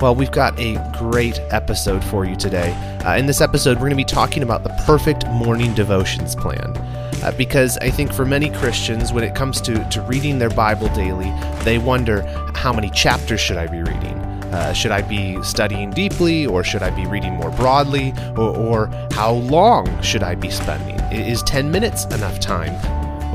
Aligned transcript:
Well, 0.00 0.14
we've 0.14 0.30
got 0.30 0.58
a 0.60 0.74
great 0.98 1.40
episode 1.50 2.04
for 2.04 2.26
you 2.26 2.36
today. 2.36 2.72
Uh, 3.06 3.16
in 3.16 3.24
this 3.24 3.40
episode, 3.40 3.78
we're 3.78 3.88
going 3.88 3.92
to 3.92 3.96
be 3.96 4.04
talking 4.04 4.42
about 4.42 4.62
the 4.62 4.68
perfect 4.84 5.26
morning 5.28 5.72
devotions 5.72 6.34
plan. 6.34 6.76
Uh, 7.22 7.32
because 7.38 7.78
I 7.78 7.88
think 7.88 8.12
for 8.12 8.26
many 8.26 8.50
Christians, 8.50 9.14
when 9.14 9.24
it 9.24 9.34
comes 9.34 9.58
to, 9.62 9.88
to 9.88 10.02
reading 10.02 10.38
their 10.38 10.50
Bible 10.50 10.88
daily, 10.88 11.32
they 11.64 11.78
wonder 11.78 12.20
how 12.54 12.74
many 12.74 12.90
chapters 12.90 13.40
should 13.40 13.56
I 13.56 13.68
be 13.68 13.78
reading? 13.78 14.18
Uh, 14.52 14.74
should 14.74 14.90
I 14.90 15.00
be 15.00 15.42
studying 15.42 15.90
deeply, 15.90 16.44
or 16.44 16.62
should 16.62 16.82
I 16.82 16.90
be 16.90 17.06
reading 17.06 17.32
more 17.32 17.50
broadly, 17.52 18.12
or, 18.36 18.54
or 18.54 18.86
how 19.12 19.32
long 19.32 20.02
should 20.02 20.22
I 20.22 20.34
be 20.34 20.50
spending? 20.50 21.00
Is 21.10 21.42
10 21.44 21.70
minutes 21.70 22.04
enough 22.06 22.38
time, 22.38 22.74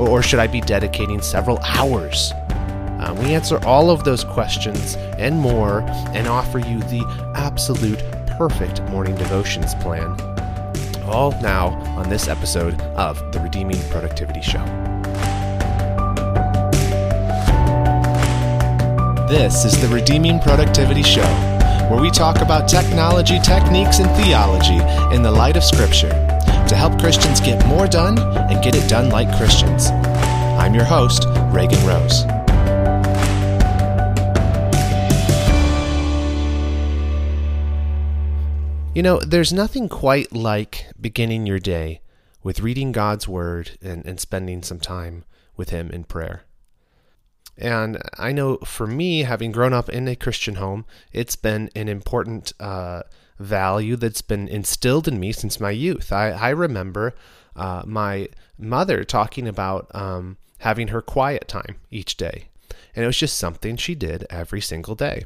or, 0.00 0.08
or 0.08 0.22
should 0.22 0.38
I 0.38 0.46
be 0.46 0.60
dedicating 0.60 1.20
several 1.22 1.58
hours? 1.64 2.32
Uh, 3.02 3.12
we 3.14 3.34
answer 3.34 3.58
all 3.66 3.90
of 3.90 4.04
those 4.04 4.22
questions 4.22 4.94
and 5.18 5.40
more 5.40 5.80
and 6.14 6.28
offer 6.28 6.60
you 6.60 6.78
the 6.82 7.02
absolute 7.34 7.98
perfect 8.38 8.80
morning 8.84 9.16
devotions 9.16 9.74
plan. 9.76 10.12
All 11.06 11.32
now 11.42 11.70
on 11.96 12.08
this 12.08 12.28
episode 12.28 12.80
of 12.94 13.18
the 13.32 13.40
Redeeming 13.40 13.80
Productivity 13.90 14.40
Show. 14.40 14.64
This 19.28 19.64
is 19.64 19.80
the 19.80 19.88
Redeeming 19.92 20.38
Productivity 20.38 21.02
Show, 21.02 21.26
where 21.90 22.00
we 22.00 22.08
talk 22.08 22.40
about 22.40 22.68
technology, 22.68 23.40
techniques, 23.40 23.98
and 23.98 24.08
theology 24.22 24.78
in 25.12 25.22
the 25.22 25.30
light 25.30 25.56
of 25.56 25.64
Scripture 25.64 26.10
to 26.68 26.76
help 26.76 27.00
Christians 27.00 27.40
get 27.40 27.66
more 27.66 27.88
done 27.88 28.16
and 28.16 28.62
get 28.62 28.76
it 28.76 28.88
done 28.88 29.10
like 29.10 29.36
Christians. 29.36 29.88
I'm 29.88 30.72
your 30.72 30.84
host, 30.84 31.24
Reagan 31.50 31.84
Rose. 31.84 32.31
You 38.94 39.02
know, 39.02 39.20
there's 39.20 39.54
nothing 39.54 39.88
quite 39.88 40.34
like 40.34 40.86
beginning 41.00 41.46
your 41.46 41.58
day 41.58 42.02
with 42.42 42.60
reading 42.60 42.92
God's 42.92 43.26
Word 43.26 43.70
and, 43.80 44.04
and 44.04 44.20
spending 44.20 44.62
some 44.62 44.80
time 44.80 45.24
with 45.56 45.70
Him 45.70 45.90
in 45.90 46.04
prayer. 46.04 46.42
And 47.56 47.96
I 48.18 48.32
know 48.32 48.58
for 48.58 48.86
me, 48.86 49.22
having 49.22 49.50
grown 49.50 49.72
up 49.72 49.88
in 49.88 50.06
a 50.08 50.14
Christian 50.14 50.56
home, 50.56 50.84
it's 51.10 51.36
been 51.36 51.70
an 51.74 51.88
important 51.88 52.52
uh, 52.60 53.04
value 53.38 53.96
that's 53.96 54.20
been 54.20 54.46
instilled 54.46 55.08
in 55.08 55.18
me 55.18 55.32
since 55.32 55.58
my 55.58 55.70
youth. 55.70 56.12
I, 56.12 56.32
I 56.32 56.50
remember 56.50 57.14
uh, 57.56 57.84
my 57.86 58.28
mother 58.58 59.04
talking 59.04 59.48
about 59.48 59.90
um, 59.94 60.36
having 60.58 60.88
her 60.88 61.00
quiet 61.00 61.48
time 61.48 61.76
each 61.90 62.18
day. 62.18 62.48
And 62.94 63.04
it 63.04 63.06
was 63.06 63.16
just 63.16 63.38
something 63.38 63.76
she 63.76 63.94
did 63.94 64.26
every 64.28 64.60
single 64.60 64.94
day. 64.94 65.24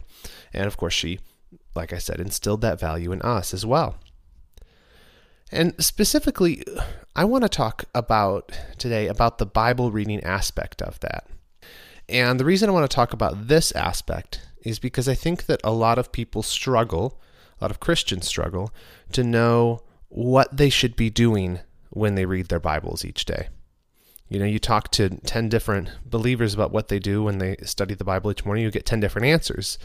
And 0.52 0.68
of 0.68 0.76
course, 0.76 0.94
she 0.94 1.18
like 1.76 1.92
I 1.92 1.98
said, 1.98 2.20
instilled 2.20 2.62
that 2.62 2.80
value 2.80 3.12
in 3.12 3.22
us 3.22 3.54
as 3.54 3.64
well. 3.64 3.96
And 5.52 5.74
specifically, 5.78 6.64
I 7.14 7.24
want 7.24 7.42
to 7.42 7.48
talk 7.48 7.84
about 7.94 8.50
today 8.78 9.06
about 9.06 9.38
the 9.38 9.46
Bible 9.46 9.92
reading 9.92 10.22
aspect 10.24 10.82
of 10.82 10.98
that. 11.00 11.28
And 12.08 12.40
the 12.40 12.44
reason 12.44 12.68
I 12.68 12.72
want 12.72 12.88
to 12.88 12.94
talk 12.94 13.12
about 13.12 13.48
this 13.48 13.72
aspect 13.72 14.40
is 14.62 14.78
because 14.78 15.08
I 15.08 15.14
think 15.14 15.46
that 15.46 15.60
a 15.62 15.72
lot 15.72 15.98
of 15.98 16.10
people 16.10 16.42
struggle, 16.42 17.20
a 17.60 17.64
lot 17.64 17.70
of 17.70 17.80
Christians 17.80 18.26
struggle, 18.26 18.72
to 19.12 19.22
know 19.22 19.82
what 20.08 20.56
they 20.56 20.70
should 20.70 20.96
be 20.96 21.10
doing 21.10 21.60
when 21.90 22.14
they 22.14 22.26
read 22.26 22.48
their 22.48 22.60
Bibles 22.60 23.04
each 23.04 23.24
day. 23.24 23.48
You 24.28 24.40
know, 24.40 24.44
you 24.44 24.58
talk 24.58 24.90
to 24.92 25.08
10 25.08 25.48
different 25.48 25.90
believers 26.04 26.52
about 26.52 26.72
what 26.72 26.88
they 26.88 26.98
do 26.98 27.22
when 27.22 27.38
they 27.38 27.56
study 27.62 27.94
the 27.94 28.04
Bible 28.04 28.30
each 28.32 28.44
morning, 28.44 28.64
you 28.64 28.70
get 28.70 28.86
10 28.86 28.98
different 28.98 29.26
answers. 29.26 29.78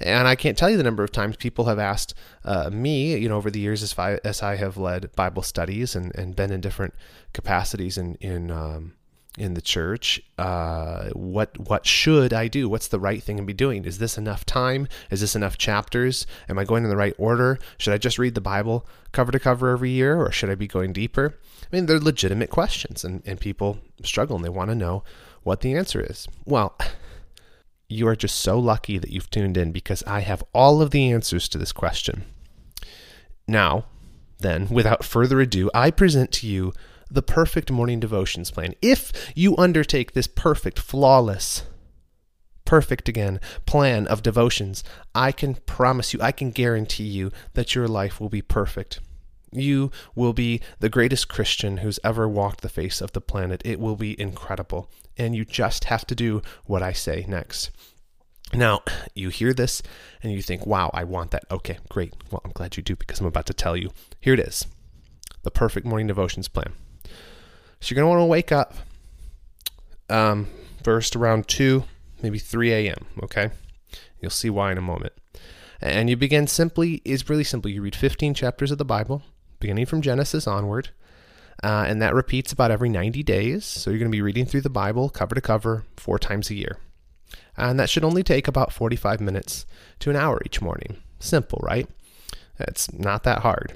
And 0.00 0.26
I 0.26 0.34
can't 0.34 0.56
tell 0.56 0.70
you 0.70 0.76
the 0.76 0.82
number 0.82 1.04
of 1.04 1.12
times 1.12 1.36
people 1.36 1.66
have 1.66 1.78
asked 1.78 2.14
uh, 2.44 2.70
me, 2.70 3.16
you 3.16 3.28
know, 3.28 3.36
over 3.36 3.50
the 3.50 3.60
years 3.60 3.82
as 3.82 3.98
I, 3.98 4.18
as 4.24 4.42
I 4.42 4.56
have 4.56 4.76
led 4.76 5.14
Bible 5.14 5.42
studies 5.42 5.94
and, 5.94 6.14
and 6.14 6.34
been 6.34 6.50
in 6.50 6.60
different 6.60 6.94
capacities 7.32 7.98
in 7.98 8.14
in 8.16 8.50
um, 8.50 8.94
in 9.38 9.54
the 9.54 9.60
church, 9.60 10.20
uh, 10.38 11.10
what 11.10 11.56
what 11.68 11.86
should 11.86 12.32
I 12.32 12.48
do? 12.48 12.68
What's 12.68 12.88
the 12.88 12.98
right 12.98 13.22
thing 13.22 13.36
to 13.36 13.42
be 13.42 13.52
doing? 13.52 13.84
Is 13.84 13.98
this 13.98 14.18
enough 14.18 14.44
time? 14.44 14.88
Is 15.10 15.20
this 15.20 15.36
enough 15.36 15.56
chapters? 15.56 16.26
Am 16.48 16.58
I 16.58 16.64
going 16.64 16.82
in 16.82 16.90
the 16.90 16.96
right 16.96 17.14
order? 17.16 17.58
Should 17.78 17.94
I 17.94 17.98
just 17.98 18.18
read 18.18 18.34
the 18.34 18.40
Bible 18.40 18.86
cover 19.12 19.30
to 19.30 19.38
cover 19.38 19.70
every 19.70 19.90
year, 19.90 20.20
or 20.20 20.32
should 20.32 20.50
I 20.50 20.56
be 20.56 20.66
going 20.66 20.92
deeper? 20.92 21.38
I 21.62 21.76
mean, 21.76 21.86
they're 21.86 22.00
legitimate 22.00 22.50
questions, 22.50 23.04
and, 23.04 23.22
and 23.24 23.38
people 23.38 23.78
struggle 24.02 24.34
and 24.36 24.44
they 24.44 24.48
want 24.50 24.70
to 24.70 24.74
know 24.74 25.04
what 25.42 25.60
the 25.60 25.74
answer 25.74 26.00
is. 26.00 26.26
Well, 26.44 26.76
you 27.90 28.06
are 28.06 28.16
just 28.16 28.36
so 28.36 28.58
lucky 28.58 28.98
that 28.98 29.10
you've 29.10 29.30
tuned 29.30 29.56
in 29.56 29.72
because 29.72 30.02
I 30.06 30.20
have 30.20 30.44
all 30.54 30.80
of 30.80 30.90
the 30.90 31.10
answers 31.10 31.48
to 31.48 31.58
this 31.58 31.72
question. 31.72 32.24
Now, 33.48 33.86
then, 34.38 34.68
without 34.68 35.04
further 35.04 35.40
ado, 35.40 35.70
I 35.74 35.90
present 35.90 36.32
to 36.32 36.46
you 36.46 36.72
the 37.10 37.22
perfect 37.22 37.70
morning 37.70 38.00
devotions 38.00 38.50
plan. 38.50 38.74
If 38.80 39.32
you 39.34 39.56
undertake 39.56 40.12
this 40.12 40.28
perfect, 40.28 40.78
flawless, 40.78 41.64
perfect 42.64 43.08
again 43.08 43.40
plan 43.66 44.06
of 44.06 44.22
devotions, 44.22 44.84
I 45.14 45.32
can 45.32 45.56
promise 45.56 46.14
you, 46.14 46.20
I 46.22 46.32
can 46.32 46.52
guarantee 46.52 47.04
you 47.04 47.32
that 47.54 47.74
your 47.74 47.88
life 47.88 48.20
will 48.20 48.28
be 48.28 48.42
perfect. 48.42 49.00
You 49.52 49.90
will 50.14 50.32
be 50.32 50.60
the 50.78 50.88
greatest 50.88 51.28
Christian 51.28 51.78
who's 51.78 51.98
ever 52.04 52.28
walked 52.28 52.60
the 52.60 52.68
face 52.68 53.00
of 53.00 53.12
the 53.12 53.20
planet. 53.20 53.62
It 53.64 53.80
will 53.80 53.96
be 53.96 54.20
incredible. 54.20 54.90
And 55.16 55.34
you 55.34 55.44
just 55.44 55.84
have 55.84 56.06
to 56.06 56.14
do 56.14 56.42
what 56.66 56.82
I 56.82 56.92
say 56.92 57.24
next. 57.28 57.70
Now, 58.52 58.82
you 59.14 59.28
hear 59.28 59.52
this 59.52 59.82
and 60.22 60.32
you 60.32 60.42
think, 60.42 60.66
wow, 60.66 60.90
I 60.92 61.04
want 61.04 61.30
that. 61.32 61.44
Okay, 61.50 61.78
great. 61.88 62.14
Well, 62.30 62.42
I'm 62.44 62.52
glad 62.52 62.76
you 62.76 62.82
do 62.82 62.96
because 62.96 63.20
I'm 63.20 63.26
about 63.26 63.46
to 63.46 63.54
tell 63.54 63.76
you. 63.76 63.90
Here 64.20 64.34
it 64.34 64.40
is 64.40 64.66
the 65.42 65.50
perfect 65.50 65.86
morning 65.86 66.06
devotions 66.06 66.48
plan. 66.48 66.72
So 67.80 67.88
you're 67.94 67.96
going 67.96 68.04
to 68.04 68.10
want 68.10 68.20
to 68.20 68.26
wake 68.26 68.52
up 68.52 68.74
um, 70.10 70.48
first 70.82 71.16
around 71.16 71.48
2, 71.48 71.84
maybe 72.22 72.38
3 72.38 72.72
a.m., 72.72 73.06
okay? 73.22 73.50
You'll 74.20 74.30
see 74.30 74.50
why 74.50 74.70
in 74.70 74.78
a 74.78 74.82
moment. 74.82 75.14
And 75.80 76.10
you 76.10 76.16
begin 76.16 76.46
simply, 76.46 77.00
is 77.06 77.30
really 77.30 77.44
simple. 77.44 77.70
You 77.70 77.80
read 77.80 77.96
15 77.96 78.34
chapters 78.34 78.70
of 78.70 78.76
the 78.76 78.84
Bible 78.84 79.22
beginning 79.60 79.86
from 79.86 80.02
Genesis 80.02 80.46
onward. 80.46 80.90
Uh, 81.62 81.84
and 81.86 82.00
that 82.00 82.14
repeats 82.14 82.52
about 82.52 82.70
every 82.70 82.88
90 82.88 83.22
days. 83.22 83.64
So 83.64 83.90
you're 83.90 83.98
going 83.98 84.10
to 84.10 84.16
be 84.16 84.22
reading 84.22 84.46
through 84.46 84.62
the 84.62 84.70
Bible 84.70 85.10
cover 85.10 85.34
to 85.34 85.40
cover 85.40 85.84
four 85.96 86.18
times 86.18 86.50
a 86.50 86.54
year. 86.54 86.78
And 87.56 87.78
that 87.78 87.90
should 87.90 88.04
only 88.04 88.22
take 88.22 88.48
about 88.48 88.72
45 88.72 89.20
minutes 89.20 89.66
to 90.00 90.10
an 90.10 90.16
hour 90.16 90.40
each 90.46 90.62
morning. 90.62 90.96
Simple, 91.18 91.60
right? 91.62 91.86
It's 92.58 92.92
not 92.92 93.24
that 93.24 93.40
hard. 93.40 93.74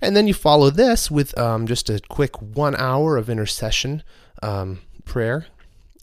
And 0.00 0.16
then 0.16 0.26
you 0.26 0.34
follow 0.34 0.70
this 0.70 1.10
with 1.10 1.36
um, 1.38 1.66
just 1.66 1.90
a 1.90 2.00
quick 2.08 2.40
one 2.40 2.74
hour 2.76 3.16
of 3.16 3.28
intercession 3.28 4.02
um, 4.42 4.80
prayer. 5.04 5.46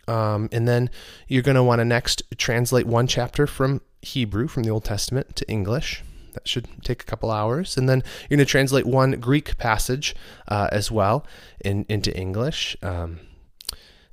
Um, 0.07 0.49
and 0.51 0.67
then 0.67 0.89
you're 1.27 1.41
going 1.41 1.55
to 1.55 1.63
want 1.63 1.79
to 1.79 1.85
next 1.85 2.21
translate 2.37 2.85
one 2.85 3.07
chapter 3.07 3.47
from 3.47 3.81
Hebrew, 4.01 4.47
from 4.47 4.63
the 4.63 4.69
Old 4.69 4.83
Testament, 4.83 5.35
to 5.37 5.49
English. 5.49 6.03
That 6.35 6.47
should 6.47 6.67
take 6.83 7.01
a 7.01 7.05
couple 7.05 7.31
hours. 7.31 7.77
And 7.77 7.89
then 7.89 8.03
you're 8.29 8.37
going 8.37 8.45
to 8.45 8.51
translate 8.51 8.85
one 8.85 9.11
Greek 9.13 9.57
passage 9.57 10.15
uh, 10.47 10.69
as 10.71 10.91
well 10.91 11.25
in, 11.63 11.85
into 11.89 12.15
English. 12.15 12.77
Um, 12.83 13.19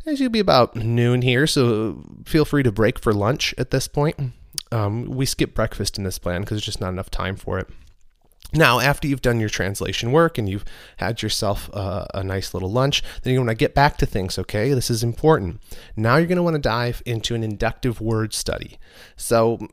it's 0.04 0.18
going 0.18 0.30
be 0.30 0.40
about 0.40 0.74
noon 0.74 1.22
here, 1.22 1.46
so 1.46 2.02
feel 2.24 2.44
free 2.44 2.64
to 2.64 2.72
break 2.72 2.98
for 2.98 3.12
lunch 3.12 3.54
at 3.56 3.70
this 3.70 3.86
point. 3.86 4.32
Um, 4.72 5.04
we 5.04 5.26
skip 5.26 5.54
breakfast 5.54 5.96
in 5.96 6.04
this 6.04 6.18
plan 6.18 6.40
because 6.40 6.56
there's 6.56 6.64
just 6.64 6.80
not 6.80 6.88
enough 6.88 7.10
time 7.10 7.36
for 7.36 7.58
it. 7.58 7.68
Now, 8.54 8.80
after 8.80 9.08
you've 9.08 9.22
done 9.22 9.40
your 9.40 9.48
translation 9.48 10.12
work 10.12 10.36
and 10.36 10.48
you've 10.48 10.64
had 10.98 11.22
yourself 11.22 11.70
uh, 11.72 12.06
a 12.12 12.22
nice 12.22 12.52
little 12.52 12.70
lunch, 12.70 13.02
then 13.22 13.32
you 13.32 13.40
want 13.40 13.48
to 13.48 13.54
get 13.54 13.74
back 13.74 13.96
to 13.98 14.06
things, 14.06 14.38
okay? 14.38 14.74
This 14.74 14.90
is 14.90 15.02
important. 15.02 15.60
Now 15.96 16.16
you're 16.16 16.26
going 16.26 16.36
to 16.36 16.42
want 16.42 16.54
to 16.54 16.60
dive 16.60 17.02
into 17.06 17.34
an 17.34 17.42
inductive 17.42 18.00
word 18.00 18.34
study. 18.34 18.78
So, 19.16 19.68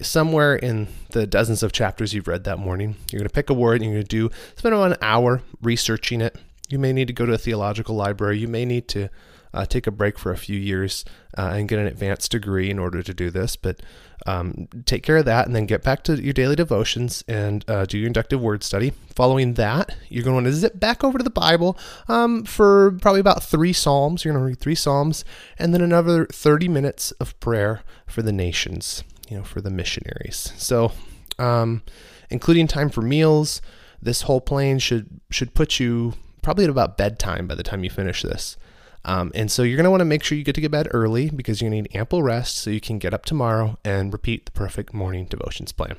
somewhere 0.00 0.56
in 0.56 0.88
the 1.10 1.26
dozens 1.26 1.62
of 1.62 1.72
chapters 1.72 2.12
you've 2.12 2.28
read 2.28 2.44
that 2.44 2.58
morning, 2.58 2.96
you're 3.10 3.20
going 3.20 3.28
to 3.28 3.34
pick 3.34 3.50
a 3.50 3.54
word 3.54 3.76
and 3.76 3.84
you're 3.84 3.94
going 3.94 4.06
to 4.06 4.08
do 4.08 4.30
spend 4.56 4.74
about 4.74 4.92
an 4.92 4.98
hour 5.00 5.42
researching 5.62 6.20
it. 6.20 6.36
You 6.68 6.78
may 6.78 6.92
need 6.92 7.08
to 7.08 7.14
go 7.14 7.24
to 7.24 7.32
a 7.32 7.38
theological 7.38 7.94
library. 7.94 8.38
You 8.38 8.48
may 8.48 8.66
need 8.66 8.88
to 8.88 9.08
uh, 9.52 9.64
take 9.64 9.86
a 9.86 9.90
break 9.90 10.18
for 10.18 10.32
a 10.32 10.36
few 10.36 10.58
years 10.58 11.04
uh, 11.36 11.52
and 11.54 11.68
get 11.68 11.78
an 11.78 11.86
advanced 11.86 12.30
degree 12.30 12.70
in 12.70 12.78
order 12.78 13.02
to 13.02 13.14
do 13.14 13.30
this. 13.30 13.56
But 13.56 13.80
um, 14.26 14.68
take 14.84 15.02
care 15.02 15.16
of 15.16 15.24
that 15.26 15.46
and 15.46 15.54
then 15.54 15.66
get 15.66 15.82
back 15.82 16.02
to 16.04 16.20
your 16.20 16.32
daily 16.32 16.56
devotions 16.56 17.24
and 17.28 17.64
uh, 17.68 17.86
do 17.86 17.98
your 17.98 18.06
inductive 18.06 18.40
word 18.40 18.62
study. 18.62 18.92
Following 19.14 19.54
that, 19.54 19.96
you're 20.08 20.24
going 20.24 20.32
to 20.32 20.42
want 20.42 20.46
to 20.46 20.52
zip 20.52 20.78
back 20.78 21.02
over 21.04 21.18
to 21.18 21.24
the 21.24 21.30
Bible 21.30 21.78
um, 22.08 22.44
for 22.44 22.92
probably 23.00 23.20
about 23.20 23.42
three 23.42 23.72
Psalms. 23.72 24.24
You're 24.24 24.34
going 24.34 24.42
to 24.42 24.48
read 24.48 24.60
three 24.60 24.74
Psalms 24.74 25.24
and 25.58 25.72
then 25.72 25.80
another 25.80 26.26
30 26.26 26.68
minutes 26.68 27.12
of 27.12 27.38
prayer 27.40 27.82
for 28.06 28.22
the 28.22 28.32
nations, 28.32 29.04
you 29.28 29.36
know, 29.36 29.44
for 29.44 29.60
the 29.60 29.70
missionaries. 29.70 30.52
So, 30.56 30.92
um, 31.38 31.82
including 32.30 32.66
time 32.66 32.90
for 32.90 33.02
meals, 33.02 33.62
this 34.00 34.22
whole 34.22 34.40
plan 34.40 34.78
should 34.78 35.20
should 35.30 35.54
put 35.54 35.80
you 35.80 36.14
probably 36.42 36.64
at 36.64 36.70
about 36.70 36.96
bedtime 36.96 37.46
by 37.46 37.54
the 37.54 37.62
time 37.62 37.84
you 37.84 37.90
finish 37.90 38.22
this. 38.22 38.56
Um, 39.04 39.32
and 39.34 39.50
so 39.50 39.62
you're 39.62 39.76
going 39.76 39.84
to 39.84 39.90
want 39.90 40.00
to 40.00 40.04
make 40.04 40.22
sure 40.22 40.36
you 40.36 40.44
get 40.44 40.54
to 40.56 40.60
get 40.60 40.70
bed 40.70 40.88
early 40.92 41.30
because 41.30 41.60
to 41.60 41.70
need 41.70 41.88
ample 41.94 42.22
rest 42.22 42.58
so 42.58 42.70
you 42.70 42.80
can 42.80 42.98
get 42.98 43.14
up 43.14 43.24
tomorrow 43.24 43.78
and 43.84 44.12
repeat 44.12 44.46
the 44.46 44.52
perfect 44.52 44.92
morning 44.92 45.26
devotions 45.26 45.72
plan. 45.72 45.96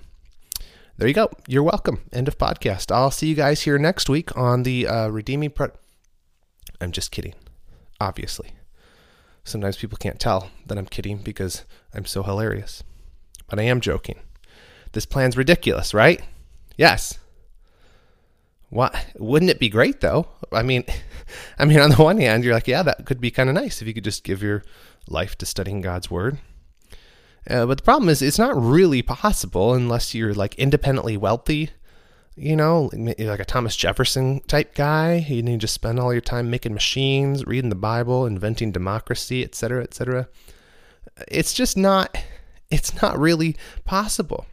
There 0.98 1.08
you 1.08 1.14
go. 1.14 1.30
You're 1.48 1.64
welcome. 1.64 2.02
End 2.12 2.28
of 2.28 2.38
podcast. 2.38 2.94
I'll 2.94 3.10
see 3.10 3.28
you 3.28 3.36
guys 3.36 3.62
here 3.62 3.78
next 3.78 4.10
week 4.10 4.36
on 4.38 4.64
the 4.64 4.86
uh, 4.86 5.08
Redeeming. 5.08 5.52
Pre- 5.52 5.68
I'm 6.82 6.92
just 6.92 7.12
kidding, 7.12 7.36
obviously. 8.02 8.52
Sometimes 9.46 9.78
people 9.78 9.98
can't 9.98 10.20
tell 10.20 10.52
that 10.68 10.78
I'm 10.78 10.86
kidding 10.86 11.20
because 11.20 11.64
I'm 11.94 12.06
so 12.06 12.22
hilarious. 12.22 12.84
But 13.48 13.60
I 13.60 13.64
am 13.64 13.80
joking. 13.80 14.20
This 14.92 15.06
plan's 15.06 15.38
ridiculous, 15.38 15.94
right? 15.94 16.22
Yes. 16.78 17.18
What 18.70 18.96
wouldn't 19.18 19.52
it 19.52 19.60
be 19.60 19.70
great 19.70 20.02
though? 20.02 20.28
I 20.52 20.64
mean, 20.64 20.84
I 21.60 21.66
mean 21.66 21.80
on 21.80 21.92
the 21.92 22.04
one 22.04 22.20
hand, 22.20 22.44
you're 22.44 22.54
like, 22.54 22.68
yeah, 22.68 22.84
that 22.84 23.06
could 23.06 23.22
be 23.22 23.32
kind 23.32 23.50
of 23.50 23.56
nice 23.56 23.82
if 23.82 23.88
you 23.88 23.94
could 23.94 24.04
just 24.04 24.24
give 24.24 24.44
your 24.44 24.64
life 25.08 25.38
to 25.38 25.46
studying 25.46 25.82
God's 25.82 26.12
word. 26.12 26.38
Uh, 27.50 27.66
but 27.66 27.78
the 27.78 27.84
problem 27.84 28.10
is, 28.10 28.22
it's 28.22 28.38
not 28.38 28.62
really 28.62 29.02
possible 29.02 29.74
unless 29.74 30.14
you're 30.14 30.34
like 30.34 30.54
independently 30.56 31.18
wealthy 31.18 31.72
you 32.40 32.56
know, 32.56 32.90
like 32.94 33.40
a 33.40 33.46
Thomas 33.46 33.76
Jefferson 33.76 34.40
type 34.48 34.74
guy. 34.74 35.26
You 35.28 35.44
need 35.44 35.62
to 35.62 35.68
spend 35.68 36.00
all 36.00 36.14
your 36.14 36.22
time 36.22 36.50
making 36.50 36.74
machines, 36.74 37.46
reading 37.46 37.70
the 37.70 37.76
Bible, 37.76 38.26
inventing 38.26 38.72
democracy, 38.72 39.44
etc., 39.44 39.84
etc. 39.84 40.30
It's 41.28 41.54
just 41.54 41.76
not. 41.76 42.18
It's 42.72 43.02
not 43.02 43.20
really 43.20 43.58
possible. 43.84 44.46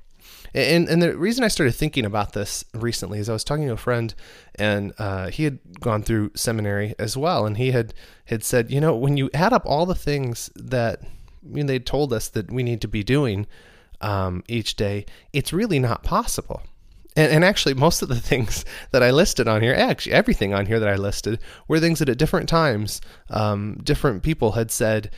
And 0.54 0.88
and 0.88 1.02
the 1.02 1.16
reason 1.16 1.44
I 1.44 1.48
started 1.48 1.74
thinking 1.74 2.04
about 2.04 2.32
this 2.32 2.64
recently 2.74 3.18
is 3.18 3.28
I 3.28 3.32
was 3.32 3.44
talking 3.44 3.66
to 3.66 3.72
a 3.72 3.76
friend, 3.76 4.14
and 4.54 4.92
uh, 4.98 5.28
he 5.28 5.44
had 5.44 5.58
gone 5.80 6.02
through 6.02 6.32
seminary 6.34 6.94
as 6.98 7.16
well, 7.16 7.46
and 7.46 7.56
he 7.56 7.72
had 7.72 7.94
had 8.26 8.42
said, 8.42 8.70
you 8.70 8.80
know, 8.80 8.94
when 8.94 9.16
you 9.16 9.30
add 9.34 9.52
up 9.52 9.64
all 9.66 9.86
the 9.86 9.94
things 9.94 10.50
that 10.56 11.00
I 11.02 11.54
mean, 11.54 11.66
they 11.66 11.78
told 11.78 12.12
us 12.12 12.28
that 12.28 12.50
we 12.50 12.62
need 12.62 12.80
to 12.80 12.88
be 12.88 13.04
doing 13.04 13.46
um, 14.00 14.42
each 14.48 14.76
day, 14.76 15.06
it's 15.32 15.52
really 15.52 15.78
not 15.78 16.02
possible. 16.02 16.62
And, 17.16 17.32
and 17.32 17.44
actually, 17.44 17.74
most 17.74 18.02
of 18.02 18.08
the 18.08 18.20
things 18.20 18.64
that 18.90 19.02
I 19.02 19.10
listed 19.10 19.48
on 19.48 19.62
here, 19.62 19.74
actually 19.74 20.12
everything 20.12 20.54
on 20.54 20.66
here 20.66 20.78
that 20.78 20.88
I 20.88 20.96
listed, 20.96 21.40
were 21.68 21.80
things 21.80 21.98
that 22.00 22.08
at 22.08 22.18
different 22.18 22.48
times, 22.48 23.00
um, 23.30 23.80
different 23.82 24.22
people 24.22 24.52
had 24.52 24.70
said, 24.70 25.10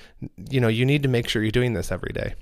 you 0.51 0.61
know, 0.61 0.69
you 0.69 0.85
need 0.85 1.03
to 1.03 1.09
make 1.09 1.29
sure 1.29 1.43
you're 1.43 1.51
doing 1.51 1.75
this 1.75 1.93
every 1.93 2.13
day. 2.13 2.35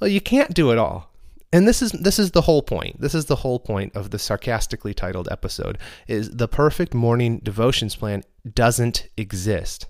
Well, 0.00 0.10
you 0.10 0.20
can't 0.20 0.54
do 0.54 0.70
it 0.70 0.78
all. 0.78 1.13
And 1.54 1.68
this 1.68 1.82
is 1.82 1.92
this 1.92 2.18
is 2.18 2.32
the 2.32 2.40
whole 2.40 2.62
point. 2.62 3.00
This 3.00 3.14
is 3.14 3.26
the 3.26 3.36
whole 3.36 3.60
point 3.60 3.94
of 3.94 4.10
the 4.10 4.18
sarcastically 4.18 4.92
titled 4.92 5.28
episode 5.30 5.78
is 6.08 6.30
the 6.30 6.48
perfect 6.48 6.94
morning 6.94 7.38
devotions 7.44 7.94
plan 7.94 8.24
doesn't 8.54 9.06
exist. 9.16 9.86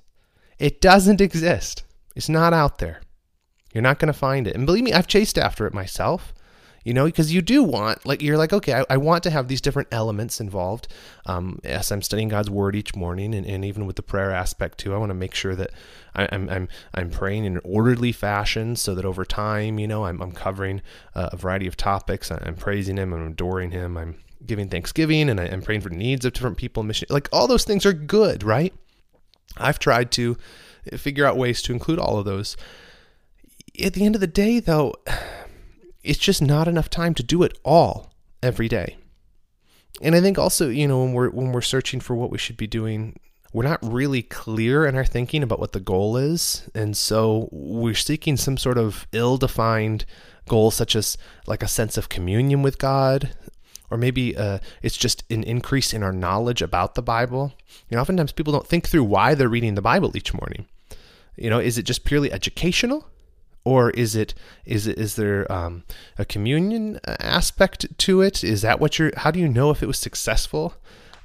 It 0.58 0.82
doesn't 0.82 1.22
exist. 1.22 1.84
It's 2.14 2.28
not 2.28 2.52
out 2.52 2.80
there. 2.80 3.00
You're 3.72 3.80
not 3.80 3.98
going 3.98 4.12
to 4.12 4.18
find 4.18 4.46
it. 4.46 4.54
And 4.54 4.66
believe 4.66 4.84
me, 4.84 4.92
I've 4.92 5.06
chased 5.06 5.38
after 5.38 5.66
it 5.66 5.72
myself 5.72 6.34
you 6.84 6.92
know, 6.92 7.06
because 7.06 7.32
you 7.32 7.40
do 7.40 7.62
want, 7.62 8.04
like, 8.04 8.20
you're 8.20 8.36
like, 8.36 8.52
okay, 8.52 8.74
I, 8.74 8.84
I 8.90 8.96
want 8.98 9.22
to 9.24 9.30
have 9.30 9.48
these 9.48 9.62
different 9.62 9.88
elements 9.90 10.38
involved. 10.38 10.86
Um, 11.24 11.58
as 11.64 11.90
I'm 11.90 12.02
studying 12.02 12.28
God's 12.28 12.50
word 12.50 12.76
each 12.76 12.94
morning, 12.94 13.34
and, 13.34 13.46
and 13.46 13.64
even 13.64 13.86
with 13.86 13.96
the 13.96 14.02
prayer 14.02 14.30
aspect 14.30 14.78
too, 14.78 14.94
I 14.94 14.98
want 14.98 15.08
to 15.08 15.14
make 15.14 15.34
sure 15.34 15.56
that 15.56 15.70
I, 16.14 16.24
am 16.24 16.48
I'm, 16.48 16.68
I'm 16.94 17.10
praying 17.10 17.44
in 17.44 17.54
an 17.56 17.60
orderly 17.64 18.12
fashion 18.12 18.76
so 18.76 18.94
that 18.94 19.04
over 19.04 19.24
time, 19.24 19.78
you 19.78 19.88
know, 19.88 20.04
I'm, 20.04 20.20
I'm 20.20 20.32
covering 20.32 20.82
a 21.14 21.36
variety 21.36 21.66
of 21.66 21.76
topics. 21.76 22.30
I'm 22.30 22.56
praising 22.56 22.96
Him, 22.96 23.12
I'm 23.12 23.26
adoring 23.26 23.70
Him, 23.70 23.96
I'm 23.96 24.16
giving 24.46 24.68
thanksgiving, 24.68 25.28
and 25.28 25.40
I, 25.40 25.46
am 25.46 25.62
praying 25.62 25.80
for 25.80 25.88
the 25.88 25.96
needs 25.96 26.24
of 26.24 26.32
different 26.32 26.56
people. 26.56 26.82
Mission, 26.82 27.08
like 27.10 27.28
all 27.32 27.46
those 27.46 27.64
things 27.64 27.84
are 27.86 27.92
good, 27.92 28.42
right? 28.42 28.72
I've 29.56 29.78
tried 29.78 30.10
to 30.12 30.36
figure 30.96 31.26
out 31.26 31.36
ways 31.36 31.62
to 31.62 31.72
include 31.72 31.98
all 31.98 32.18
of 32.18 32.24
those. 32.24 32.56
At 33.82 33.94
the 33.94 34.04
end 34.04 34.14
of 34.14 34.20
the 34.20 34.26
day, 34.26 34.60
though, 34.60 34.94
it's 36.02 36.18
just 36.18 36.42
not 36.42 36.68
enough 36.68 36.90
time 36.90 37.14
to 37.14 37.22
do 37.22 37.42
it 37.42 37.58
all 37.64 38.12
every 38.42 38.68
day. 38.68 38.96
And 40.02 40.14
I 40.14 40.20
think 40.20 40.38
also, 40.38 40.68
you 40.68 40.88
know, 40.88 41.02
when 41.02 41.12
we're 41.12 41.30
when 41.30 41.52
we're 41.52 41.60
searching 41.60 42.00
for 42.00 42.14
what 42.14 42.30
we 42.30 42.38
should 42.38 42.56
be 42.56 42.66
doing, 42.66 43.18
we're 43.54 43.62
not 43.62 43.78
really 43.82 44.20
clear 44.20 44.84
in 44.84 44.96
our 44.96 45.04
thinking 45.04 45.44
about 45.44 45.60
what 45.60 45.70
the 45.70 45.80
goal 45.80 46.16
is, 46.16 46.68
and 46.74 46.96
so 46.96 47.48
we're 47.52 47.94
seeking 47.94 48.36
some 48.36 48.56
sort 48.56 48.76
of 48.76 49.06
ill-defined 49.12 50.04
goal, 50.48 50.72
such 50.72 50.96
as 50.96 51.16
like 51.46 51.62
a 51.62 51.68
sense 51.68 51.96
of 51.96 52.08
communion 52.08 52.62
with 52.62 52.78
God, 52.78 53.32
or 53.92 53.96
maybe 53.96 54.36
uh, 54.36 54.58
it's 54.82 54.96
just 54.96 55.22
an 55.30 55.44
increase 55.44 55.94
in 55.94 56.02
our 56.02 56.12
knowledge 56.12 56.62
about 56.62 56.96
the 56.96 57.02
Bible. 57.02 57.54
You 57.88 57.94
know, 57.94 58.00
oftentimes 58.00 58.32
people 58.32 58.52
don't 58.52 58.66
think 58.66 58.88
through 58.88 59.04
why 59.04 59.36
they're 59.36 59.48
reading 59.48 59.76
the 59.76 59.80
Bible 59.82 60.16
each 60.16 60.34
morning. 60.34 60.66
You 61.36 61.48
know, 61.48 61.60
is 61.60 61.78
it 61.78 61.84
just 61.84 62.04
purely 62.04 62.32
educational? 62.32 63.06
or 63.66 63.88
is 63.92 64.14
it 64.14 64.34
is 64.66 64.86
it 64.86 64.98
is 64.98 65.16
there 65.16 65.50
um, 65.50 65.84
a 66.18 66.24
communion 66.26 67.00
aspect 67.06 67.86
to 67.96 68.20
it? 68.20 68.44
Is 68.44 68.60
that 68.60 68.78
what 68.78 68.98
you're? 68.98 69.12
How 69.16 69.30
do 69.30 69.40
you 69.40 69.48
know 69.48 69.70
if 69.70 69.82
it 69.82 69.86
was 69.86 69.98
successful? 69.98 70.74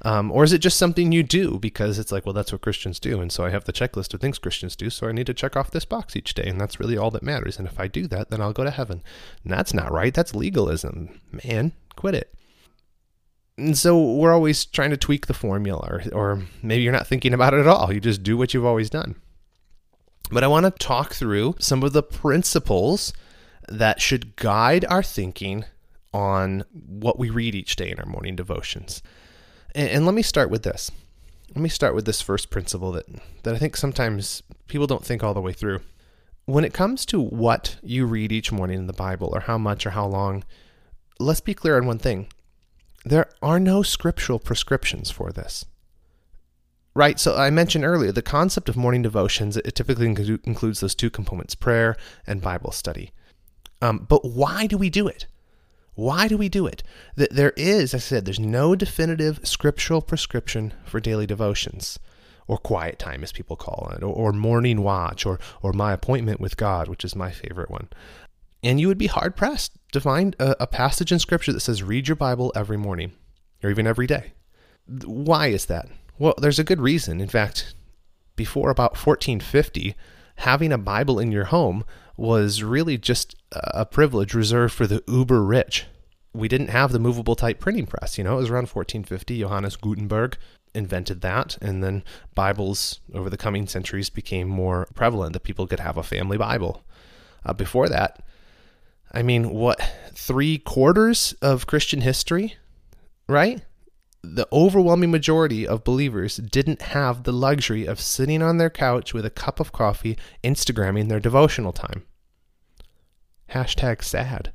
Um, 0.02 0.32
or 0.32 0.44
is 0.44 0.52
it 0.52 0.58
just 0.58 0.78
something 0.78 1.12
you 1.12 1.22
do 1.22 1.58
because 1.58 1.98
it's 1.98 2.10
like, 2.10 2.24
well, 2.24 2.32
that's 2.32 2.52
what 2.52 2.62
Christians 2.62 2.98
do, 2.98 3.20
and 3.20 3.30
so 3.30 3.44
I 3.44 3.50
have 3.50 3.64
the 3.64 3.72
checklist 3.72 4.14
of 4.14 4.20
things 4.20 4.38
Christians 4.38 4.74
do, 4.74 4.88
so 4.88 5.06
I 5.06 5.12
need 5.12 5.26
to 5.26 5.34
check 5.34 5.56
off 5.56 5.70
this 5.70 5.84
box 5.84 6.16
each 6.16 6.32
day, 6.32 6.44
and 6.44 6.58
that's 6.58 6.80
really 6.80 6.96
all 6.96 7.10
that 7.10 7.22
matters. 7.22 7.58
And 7.58 7.68
if 7.68 7.78
I 7.78 7.86
do 7.86 8.06
that, 8.06 8.30
then 8.30 8.40
I'll 8.40 8.54
go 8.54 8.64
to 8.64 8.70
heaven. 8.70 9.02
And 9.44 9.52
that's 9.52 9.74
not 9.74 9.92
right. 9.92 10.14
That's 10.14 10.34
legalism, 10.34 11.20
man. 11.44 11.72
Quit 11.96 12.14
it. 12.14 12.34
And 13.58 13.76
so 13.76 14.14
we're 14.14 14.32
always 14.32 14.64
trying 14.64 14.90
to 14.90 14.96
tweak 14.96 15.26
the 15.26 15.34
formula, 15.34 15.86
or, 15.90 16.02
or 16.18 16.42
maybe 16.62 16.82
you're 16.82 16.92
not 16.92 17.06
thinking 17.06 17.34
about 17.34 17.52
it 17.52 17.60
at 17.60 17.66
all. 17.66 17.92
You 17.92 18.00
just 18.00 18.22
do 18.22 18.38
what 18.38 18.54
you've 18.54 18.64
always 18.64 18.88
done. 18.88 19.16
But 20.30 20.44
I 20.44 20.48
want 20.48 20.64
to 20.64 20.70
talk 20.70 21.12
through 21.12 21.56
some 21.58 21.82
of 21.82 21.92
the 21.92 22.02
principles 22.02 23.12
that 23.68 24.00
should 24.00 24.36
guide 24.36 24.86
our 24.86 25.02
thinking 25.02 25.66
on 26.14 26.64
what 26.72 27.18
we 27.18 27.28
read 27.28 27.54
each 27.54 27.76
day 27.76 27.90
in 27.90 27.98
our 27.98 28.06
morning 28.06 28.34
devotions. 28.34 29.02
And, 29.74 29.88
and, 29.88 30.06
let 30.06 30.14
me 30.14 30.22
start 30.22 30.50
with 30.50 30.62
this. 30.62 30.90
Let 31.54 31.62
me 31.62 31.68
start 31.68 31.94
with 31.94 32.04
this 32.04 32.20
first 32.20 32.50
principle 32.50 32.92
that, 32.92 33.06
that 33.42 33.54
I 33.54 33.58
think 33.58 33.76
sometimes 33.76 34.42
people 34.68 34.86
don't 34.86 35.04
think 35.04 35.22
all 35.22 35.34
the 35.34 35.40
way 35.40 35.52
through. 35.52 35.80
When 36.46 36.64
it 36.64 36.74
comes 36.74 37.06
to 37.06 37.20
what 37.20 37.76
you 37.82 38.06
read 38.06 38.32
each 38.32 38.52
morning 38.52 38.78
in 38.78 38.86
the 38.86 38.92
Bible, 38.92 39.30
or 39.32 39.40
how 39.40 39.58
much 39.58 39.86
or 39.86 39.90
how 39.90 40.06
long, 40.06 40.44
let's 41.18 41.40
be 41.40 41.54
clear 41.54 41.76
on 41.76 41.86
one 41.86 41.98
thing. 41.98 42.28
There 43.04 43.30
are 43.42 43.60
no 43.60 43.82
scriptural 43.82 44.38
prescriptions 44.38 45.10
for 45.10 45.32
this. 45.32 45.64
Right. 46.94 47.20
So 47.20 47.36
I 47.36 47.50
mentioned 47.50 47.84
earlier 47.84 48.10
the 48.10 48.22
concept 48.22 48.68
of 48.68 48.76
morning 48.76 49.02
devotions. 49.02 49.56
It 49.56 49.74
typically 49.74 50.06
includes 50.06 50.80
those 50.80 50.94
two 50.94 51.08
components: 51.08 51.54
prayer 51.54 51.96
and 52.26 52.42
Bible 52.42 52.72
study. 52.72 53.12
Um, 53.80 54.06
but 54.08 54.24
why 54.24 54.66
do 54.66 54.76
we 54.76 54.90
do 54.90 55.06
it? 55.06 55.26
Why 55.94 56.28
do 56.28 56.36
we 56.36 56.48
do 56.48 56.66
it? 56.66 56.82
There 57.16 57.52
is, 57.56 57.94
I 57.94 57.98
said, 57.98 58.24
there's 58.24 58.40
no 58.40 58.74
definitive 58.74 59.40
scriptural 59.42 60.00
prescription 60.00 60.72
for 60.84 61.00
daily 61.00 61.26
devotions, 61.26 61.98
or 62.46 62.58
quiet 62.58 62.98
time, 62.98 63.22
as 63.22 63.32
people 63.32 63.56
call 63.56 63.92
it, 63.96 64.02
or, 64.02 64.14
or 64.14 64.32
morning 64.32 64.82
watch, 64.82 65.26
or 65.26 65.38
or 65.62 65.72
my 65.72 65.92
appointment 65.92 66.40
with 66.40 66.56
God, 66.56 66.88
which 66.88 67.04
is 67.04 67.14
my 67.14 67.30
favorite 67.30 67.70
one. 67.70 67.88
And 68.62 68.80
you 68.80 68.88
would 68.88 68.98
be 68.98 69.06
hard 69.06 69.36
pressed 69.36 69.72
to 69.92 70.00
find 70.00 70.36
a, 70.38 70.56
a 70.62 70.66
passage 70.66 71.12
in 71.12 71.18
Scripture 71.18 71.52
that 71.52 71.60
says 71.60 71.82
read 71.82 72.08
your 72.08 72.16
Bible 72.16 72.52
every 72.54 72.76
morning, 72.76 73.12
or 73.62 73.70
even 73.70 73.86
every 73.86 74.06
day. 74.06 74.32
Why 75.04 75.48
is 75.48 75.66
that? 75.66 75.88
Well, 76.18 76.34
there's 76.38 76.58
a 76.58 76.64
good 76.64 76.80
reason. 76.80 77.20
In 77.20 77.28
fact, 77.28 77.74
before 78.36 78.70
about 78.70 78.92
1450, 78.92 79.94
having 80.40 80.72
a 80.72 80.78
Bible 80.78 81.18
in 81.18 81.30
your 81.30 81.44
home 81.44 81.84
was 82.16 82.62
really 82.62 82.96
just 82.96 83.36
a 83.52 83.84
privilege 83.84 84.32
reserved 84.32 84.72
for 84.72 84.86
the 84.86 85.02
uber 85.06 85.42
rich. 85.42 85.86
We 86.32 86.48
didn't 86.48 86.68
have 86.68 86.92
the 86.92 86.98
movable 86.98 87.34
type 87.34 87.60
printing 87.60 87.86
press. 87.86 88.16
You 88.16 88.24
know, 88.24 88.34
it 88.34 88.40
was 88.40 88.50
around 88.50 88.68
1450. 88.68 89.40
Johannes 89.40 89.76
Gutenberg 89.76 90.38
invented 90.74 91.20
that, 91.20 91.58
and 91.60 91.82
then 91.84 92.04
Bibles 92.34 93.00
over 93.12 93.28
the 93.28 93.36
coming 93.36 93.66
centuries 93.66 94.08
became 94.08 94.48
more 94.48 94.88
prevalent 94.94 95.34
that 95.34 95.42
people 95.42 95.66
could 95.66 95.80
have 95.80 95.98
a 95.98 96.02
family 96.02 96.38
Bible. 96.38 96.84
Uh, 97.44 97.52
before 97.52 97.88
that, 97.88 98.22
I 99.12 99.22
mean, 99.22 99.50
what, 99.50 99.80
three 100.14 100.58
quarters 100.58 101.34
of 101.42 101.66
Christian 101.66 102.00
history, 102.00 102.54
right? 103.28 103.62
The 104.22 104.46
overwhelming 104.52 105.10
majority 105.10 105.66
of 105.66 105.84
believers 105.84 106.36
didn't 106.36 106.82
have 106.82 107.22
the 107.22 107.32
luxury 107.32 107.86
of 107.86 108.00
sitting 108.00 108.42
on 108.42 108.58
their 108.58 108.70
couch 108.70 109.14
with 109.14 109.24
a 109.24 109.30
cup 109.30 109.60
of 109.60 109.72
coffee, 109.72 110.18
Instagramming 110.44 111.08
their 111.08 111.20
devotional 111.20 111.72
time. 111.72 112.04
Hashtag 113.50 114.02
sad. 114.02 114.52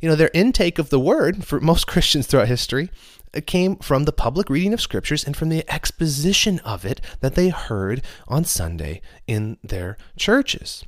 You 0.00 0.08
know, 0.08 0.16
their 0.16 0.30
intake 0.34 0.78
of 0.78 0.90
the 0.90 1.00
word 1.00 1.44
for 1.44 1.60
most 1.60 1.86
Christians 1.86 2.26
throughout 2.26 2.48
history 2.48 2.90
came 3.46 3.76
from 3.76 4.04
the 4.04 4.12
public 4.12 4.48
reading 4.48 4.72
of 4.72 4.80
scriptures 4.80 5.24
and 5.24 5.36
from 5.36 5.48
the 5.48 5.64
exposition 5.72 6.58
of 6.60 6.84
it 6.84 7.00
that 7.20 7.34
they 7.34 7.48
heard 7.48 8.02
on 8.28 8.44
Sunday 8.44 9.00
in 9.26 9.58
their 9.62 9.96
churches. 10.16 10.84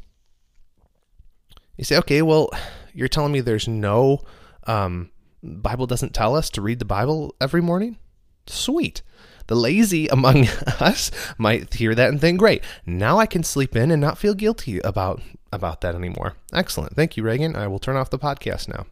You 1.76 1.84
say, 1.84 1.96
okay, 1.98 2.22
well, 2.22 2.50
you're 2.92 3.08
telling 3.08 3.32
me 3.32 3.40
there's 3.40 3.68
no 3.68 4.22
um, 4.66 5.10
Bible 5.42 5.86
doesn't 5.86 6.14
tell 6.14 6.34
us 6.34 6.50
to 6.50 6.62
read 6.62 6.78
the 6.78 6.84
Bible 6.84 7.34
every 7.40 7.60
morning? 7.60 7.98
Sweet. 8.46 9.02
The 9.46 9.54
lazy 9.54 10.08
among 10.08 10.46
us 10.80 11.10
might 11.38 11.72
hear 11.74 11.94
that 11.94 12.10
and 12.10 12.20
think, 12.20 12.38
great, 12.38 12.62
now 12.84 13.18
I 13.18 13.26
can 13.26 13.42
sleep 13.42 13.74
in 13.76 13.90
and 13.90 14.00
not 14.00 14.18
feel 14.18 14.34
guilty 14.34 14.78
about, 14.80 15.22
about 15.52 15.80
that 15.80 15.94
anymore. 15.94 16.34
Excellent. 16.52 16.94
Thank 16.94 17.16
you, 17.16 17.22
Reagan. 17.22 17.56
I 17.56 17.66
will 17.66 17.78
turn 17.78 17.96
off 17.96 18.10
the 18.10 18.18
podcast 18.18 18.68
now. 18.68 18.86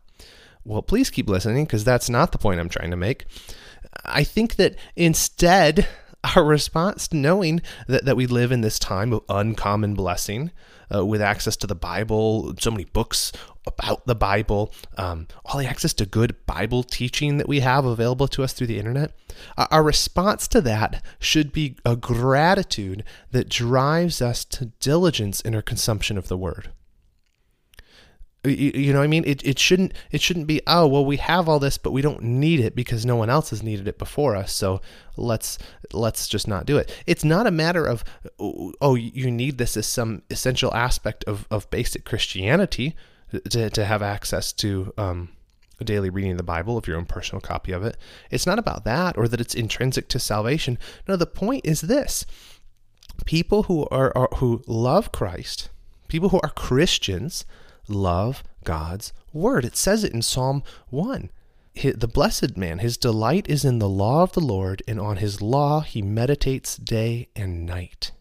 Well, 0.65 0.83
please 0.83 1.11
keep 1.11 1.29
listening 1.29 1.65
because 1.65 1.85
that's 1.85 2.11
not 2.11 2.33
the 2.33 2.39
point 2.39 2.59
I'm 2.59 2.69
trying 2.69 2.91
to 2.91 2.97
make. 2.97 3.27
I 4.05 4.25
think 4.25 4.57
that 4.57 4.77
instead, 4.97 5.87
our 6.37 6.45
response 6.45 7.09
to 7.09 7.17
knowing 7.17 7.63
that, 7.87 8.05
that 8.05 8.17
we 8.17 8.27
live 8.27 8.51
in 8.51 8.63
this 8.63 8.79
time 8.79 9.13
of 9.13 9.23
uncommon 9.29 9.95
blessing 9.95 10.51
uh, 10.95 11.05
with 11.05 11.21
access 11.21 11.57
to 11.57 11.67
the 11.67 11.75
Bible, 11.75 12.55
so 12.59 12.71
many 12.71 12.85
books 12.85 13.33
about 13.67 14.07
the 14.07 14.15
Bible, 14.15 14.73
um, 14.97 15.27
all 15.45 15.59
the 15.59 15.67
access 15.67 15.93
to 15.95 16.07
good 16.07 16.37
Bible 16.47 16.83
teaching 16.83 17.39
that 17.39 17.49
we 17.49 17.61
have 17.61 17.85
available 17.85 18.29
to 18.29 18.43
us 18.43 18.53
through 18.53 18.69
the 18.69 18.79
internet, 18.79 19.13
our 19.57 19.83
response 19.83 20.47
to 20.49 20.61
that 20.61 21.05
should 21.19 21.53
be 21.53 21.77
a 21.85 21.97
gratitude 21.97 23.05
that 23.33 23.49
drives 23.49 24.23
us 24.23 24.45
to 24.45 24.67
diligence 24.81 25.41
in 25.41 25.55
our 25.55 25.63
consumption 25.63 26.17
of 26.17 26.29
the 26.29 26.37
Word. 26.37 26.71
You, 28.47 28.73
you 28.75 28.93
know 28.93 29.01
what 29.01 29.05
I 29.05 29.09
mean? 29.09 29.25
It, 29.27 29.45
it 29.45 29.59
shouldn't 29.59 29.93
it 30.11 30.21
shouldn't 30.21 30.47
be 30.47 30.61
oh 30.67 30.87
well 30.87 31.05
we 31.05 31.17
have 31.17 31.49
all 31.49 31.59
this 31.59 31.79
but 31.79 31.91
we 31.91 32.03
don't 32.03 32.23
need 32.23 32.61
it 32.61 32.77
because 32.77 33.05
no 33.05 33.17
one 33.17 33.31
else 33.31 33.51
has 33.51 33.63
needed 33.63 33.89
it 33.89 33.99
before 33.99 34.37
us 34.37 34.53
so 34.53 34.81
let's 35.17 35.59
let's 35.93 36.29
just 36.29 36.47
not 36.49 36.67
do 36.67 36.77
it. 36.79 36.93
It's 37.07 37.25
not 37.25 37.47
a 37.47 37.51
matter 37.51 37.85
of 37.85 38.05
oh 38.39 38.95
you 38.95 39.31
need 39.31 39.59
this 39.59 39.77
as 39.77 39.87
some 39.87 40.23
essential 40.31 40.73
aspect 40.75 41.25
of, 41.25 41.47
of 41.51 41.69
basic 41.71 42.05
Christianity 42.05 42.95
to, 43.51 43.71
to 43.71 43.85
have 43.85 44.03
access 44.03 44.53
to 44.55 44.93
um, 44.97 45.31
a 45.81 45.85
daily 45.85 46.11
reading 46.11 46.33
of 46.33 46.39
the 46.39 46.45
Bible 46.45 46.77
of 46.77 46.87
your 46.87 46.97
own 46.97 47.05
personal 47.05 47.41
copy 47.41 47.73
of 47.73 47.83
it. 47.83 47.97
It's 48.31 48.47
not 48.47 48.59
about 48.59 48.85
that 48.85 49.17
or 49.19 49.29
that 49.29 49.41
it's 49.41 49.55
intrinsic 49.55 50.09
to 50.09 50.19
salvation. 50.19 50.79
No, 51.07 51.17
the 51.17 51.27
point 51.27 51.67
is 51.67 51.83
this: 51.83 52.25
people 53.25 53.65
who 53.65 53.87
are, 53.91 54.17
are 54.17 54.29
who 54.37 54.63
love 54.67 55.13
Christ, 55.13 55.71
people 56.09 56.31
who 56.31 56.41
are 56.43 56.51
Christians 56.51 57.45
love 57.89 58.43
God's 58.65 59.13
word. 59.33 59.65
It 59.65 59.77
says 59.77 60.05
it 60.05 60.13
in 60.13 60.23
Psalm 60.23 60.63
1. 60.91 61.31
The 61.75 62.09
blessed 62.09 62.57
man, 62.57 62.79
his 62.79 62.97
delight 62.97 63.47
is 63.49 63.65
in 63.65 63.79
the 63.79 63.89
law 63.89 64.23
of 64.23 64.33
the 64.33 64.41
Lord, 64.41 64.83
and 64.89 64.99
on 64.99 65.19
his 65.19 65.43
law 65.43 65.81
he 65.81 66.01
meditates 66.01 66.77
day 66.77 67.29
and 67.37 67.67
night. 67.67 68.13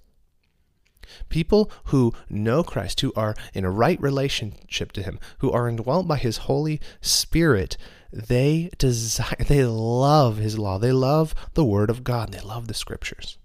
People 1.30 1.72
who 1.86 2.14
know 2.30 2.64
Christ, 2.64 3.00
who 3.02 3.14
are 3.16 3.36
in 3.54 3.64
a 3.64 3.72
right 3.72 4.02
relationship 4.02 4.92
to 4.94 5.04
him, 5.04 5.20
who 5.40 5.52
are 5.52 5.70
indwelt 5.70 6.08
by 6.08 6.18
his 6.18 6.38
Holy 6.38 6.82
Spirit, 7.00 7.78
they 8.12 8.70
desire 8.78 9.36
they 9.48 9.64
love 9.64 10.38
his 10.38 10.60
law. 10.60 10.78
They 10.78 10.92
love 10.92 11.34
the 11.54 11.66
word 11.66 11.90
of 11.90 12.04
God. 12.04 12.32
They 12.32 12.42
love 12.42 12.68
the 12.68 12.74
scriptures. 12.74 13.38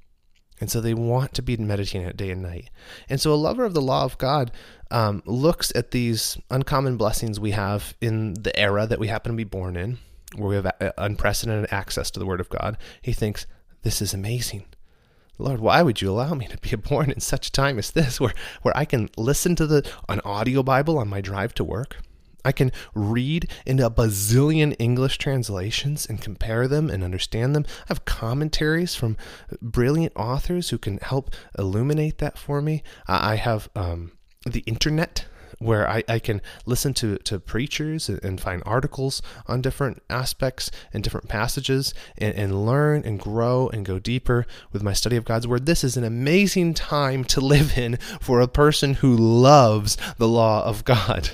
And 0.61 0.71
so 0.71 0.81
they 0.81 0.95
want 0.95 1.33
to 1.35 1.43
be 1.43 1.57
meditating 1.57 2.07
it 2.07 2.17
day 2.17 2.31
and 2.31 2.43
night. 2.43 2.71
And 3.09 3.21
so 3.21 3.33
a 3.33 3.35
lover 3.35 3.65
of 3.65 3.75
the 3.75 3.81
law 3.81 4.05
of 4.05 4.19
God 4.19 4.53
um, 4.91 5.23
looks 5.25 5.73
at 5.75 5.91
these 5.91 6.39
uncommon 6.51 6.97
blessings 6.97 7.41
we 7.41 7.53
have 7.53 7.95
in 8.01 8.35
the 8.35 8.57
era 8.59 8.87
that 8.87 8.99
we 8.99 9.09
happen 9.09 9.33
to 9.33 9.37
be 9.37 9.45
born 9.45 9.77
in, 9.77 9.99
where 10.37 10.49
we 10.49 10.55
have 10.57 10.95
unprecedented 10.99 11.73
access 11.73 12.11
to 12.11 12.21
the 12.21 12.27
Word 12.27 12.41
of 12.41 12.51
God. 12.51 12.77
He 13.01 13.13
thinks, 13.13 13.47
This 13.83 14.03
is 14.03 14.13
amazing. 14.13 14.67
Lord, 15.39 15.61
why 15.61 15.81
would 15.81 16.03
you 16.03 16.11
allow 16.11 16.35
me 16.35 16.47
to 16.49 16.59
be 16.59 16.77
born 16.89 17.11
in 17.11 17.21
such 17.21 17.49
a 17.49 17.53
time 17.53 17.79
as 17.79 17.93
this, 17.93 18.21
where, 18.21 18.35
where 18.63 18.77
I 18.77 18.85
can 18.85 19.09
listen 19.17 19.57
to 19.57 19.67
the 19.67 19.91
an 20.09 20.21
audio 20.25 20.63
Bible 20.63 20.99
on 20.99 21.09
my 21.09 21.23
drive 21.23 21.55
to 21.55 21.65
work? 21.65 21.97
I 22.45 22.53
can 22.53 22.73
read 22.95 23.51
into 23.67 23.87
a 23.87 23.91
bazillion 23.91 24.75
English 24.79 25.19
translations 25.19 26.07
and 26.07 26.21
compare 26.21 26.69
them 26.69 26.91
and 26.91 27.05
understand 27.05 27.55
them. 27.55 27.65
I 27.83 27.85
have 27.89 28.05
commentaries 28.05 28.95
from 28.95 29.17
brilliant 29.61 30.13
authors 30.17 30.71
who 30.71 30.79
can 30.79 30.99
help 30.99 31.35
illuminate 31.59 32.19
that 32.19 32.39
for 32.39 32.61
me. 32.61 32.83
I 33.07 33.37
have 33.37 33.69
um, 33.75 34.13
the 34.47 34.61
internet 34.61 35.27
where 35.61 35.89
I, 35.89 36.03
I 36.09 36.19
can 36.19 36.41
listen 36.65 36.95
to, 36.95 37.19
to 37.19 37.39
preachers 37.39 38.09
and 38.09 38.41
find 38.41 38.63
articles 38.65 39.21
on 39.47 39.61
different 39.61 40.03
aspects 40.09 40.71
and 40.93 41.05
different 41.05 41.29
passages 41.29 41.93
and, 42.17 42.35
and 42.35 42.67
learn 42.67 43.03
and 43.05 43.21
grow 43.21 43.69
and 43.69 43.85
go 43.85 43.99
deeper 43.99 44.47
with 44.73 44.83
my 44.83 44.95
study 44.95 45.17
of 45.17 45.27
God's 45.27 45.47
Word. 45.47 45.67
This 45.67 45.85
is 45.85 45.99
an 45.99 46.05
amazing 46.05 46.75
time 46.75 47.25
to 47.25 47.41
live 47.41 47.77
in 47.77 47.99
for 48.21 48.41
a 48.41 48.49
person 48.49 48.95
who 48.95 49.15
loves 49.15 49.99
the 50.17 50.29
law 50.29 50.65
of 50.65 50.85
God. 50.85 51.31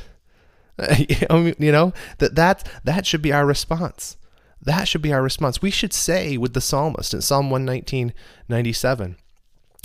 Um, 1.31 1.55
you 1.59 1.73
know 1.73 1.93
that 2.19 2.35
that 2.35 2.69
that 2.85 3.07
should 3.07 3.23
be 3.23 3.33
our 3.33 3.47
response. 3.47 4.17
That 4.61 4.87
should 4.89 5.03
be 5.03 5.13
our 5.13 5.23
response. 5.23 5.63
We 5.63 5.71
should 5.71 5.93
say 5.93 6.37
with 6.37 6.53
the 6.53 6.61
psalmist 6.61 7.15
in 7.15 7.23
Psalm 7.23 7.51
119, 7.51 8.13
97, 8.49 9.17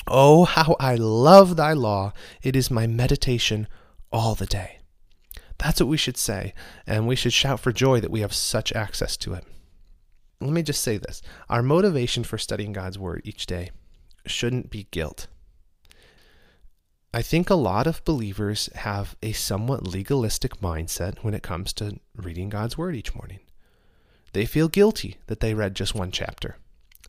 Oh, 0.07 0.45
how 0.45 0.75
I 0.79 0.95
love 0.95 1.55
thy 1.55 1.74
law! 1.74 2.13
It 2.41 2.55
is 2.55 2.71
my 2.71 2.88
meditation 2.88 3.67
all 4.12 4.36
the 4.36 4.45
day. 4.45 4.79
That's 5.57 5.79
what 5.79 5.89
we 5.89 5.98
should 5.98 6.17
say, 6.17 6.53
and 6.88 7.07
we 7.07 7.15
should 7.15 7.33
shout 7.33 7.60
for 7.60 7.71
joy 7.71 8.00
that 8.01 8.12
we 8.12 8.21
have 8.21 8.33
such 8.33 8.74
access 8.74 9.15
to 9.17 9.33
it. 9.33 9.45
Let 10.39 10.51
me 10.51 10.63
just 10.63 10.81
say 10.81 10.98
this 10.98 11.21
our 11.50 11.62
motivation 11.62 12.24
for 12.24 12.38
studying 12.38 12.74
God's 12.74 12.98
Word 12.98 13.21
each 13.24 13.45
day 13.45 13.69
shouldn't 14.25 14.71
be 14.71 14.88
guilt. 14.91 15.27
I 17.13 17.22
think 17.22 17.50
a 17.50 17.56
lot 17.56 17.88
of 17.88 18.03
believers 18.06 18.70
have 18.74 19.18
a 19.22 19.34
somewhat 19.34 19.86
legalistic 19.86 20.62
mindset 20.62 21.24
when 21.24 21.34
it 21.34 21.44
comes 21.44 21.74
to 21.74 22.00
reading 22.15 22.50
God's 22.50 22.77
Word 22.77 22.96
each 22.96 23.13
morning. 23.13 23.39
They 24.32 24.46
feel 24.46 24.70
guilty 24.70 25.18
that 25.27 25.41
they 25.41 25.53
read 25.53 25.75
just 25.75 25.94
one 25.94 26.12
chapter. 26.12 26.58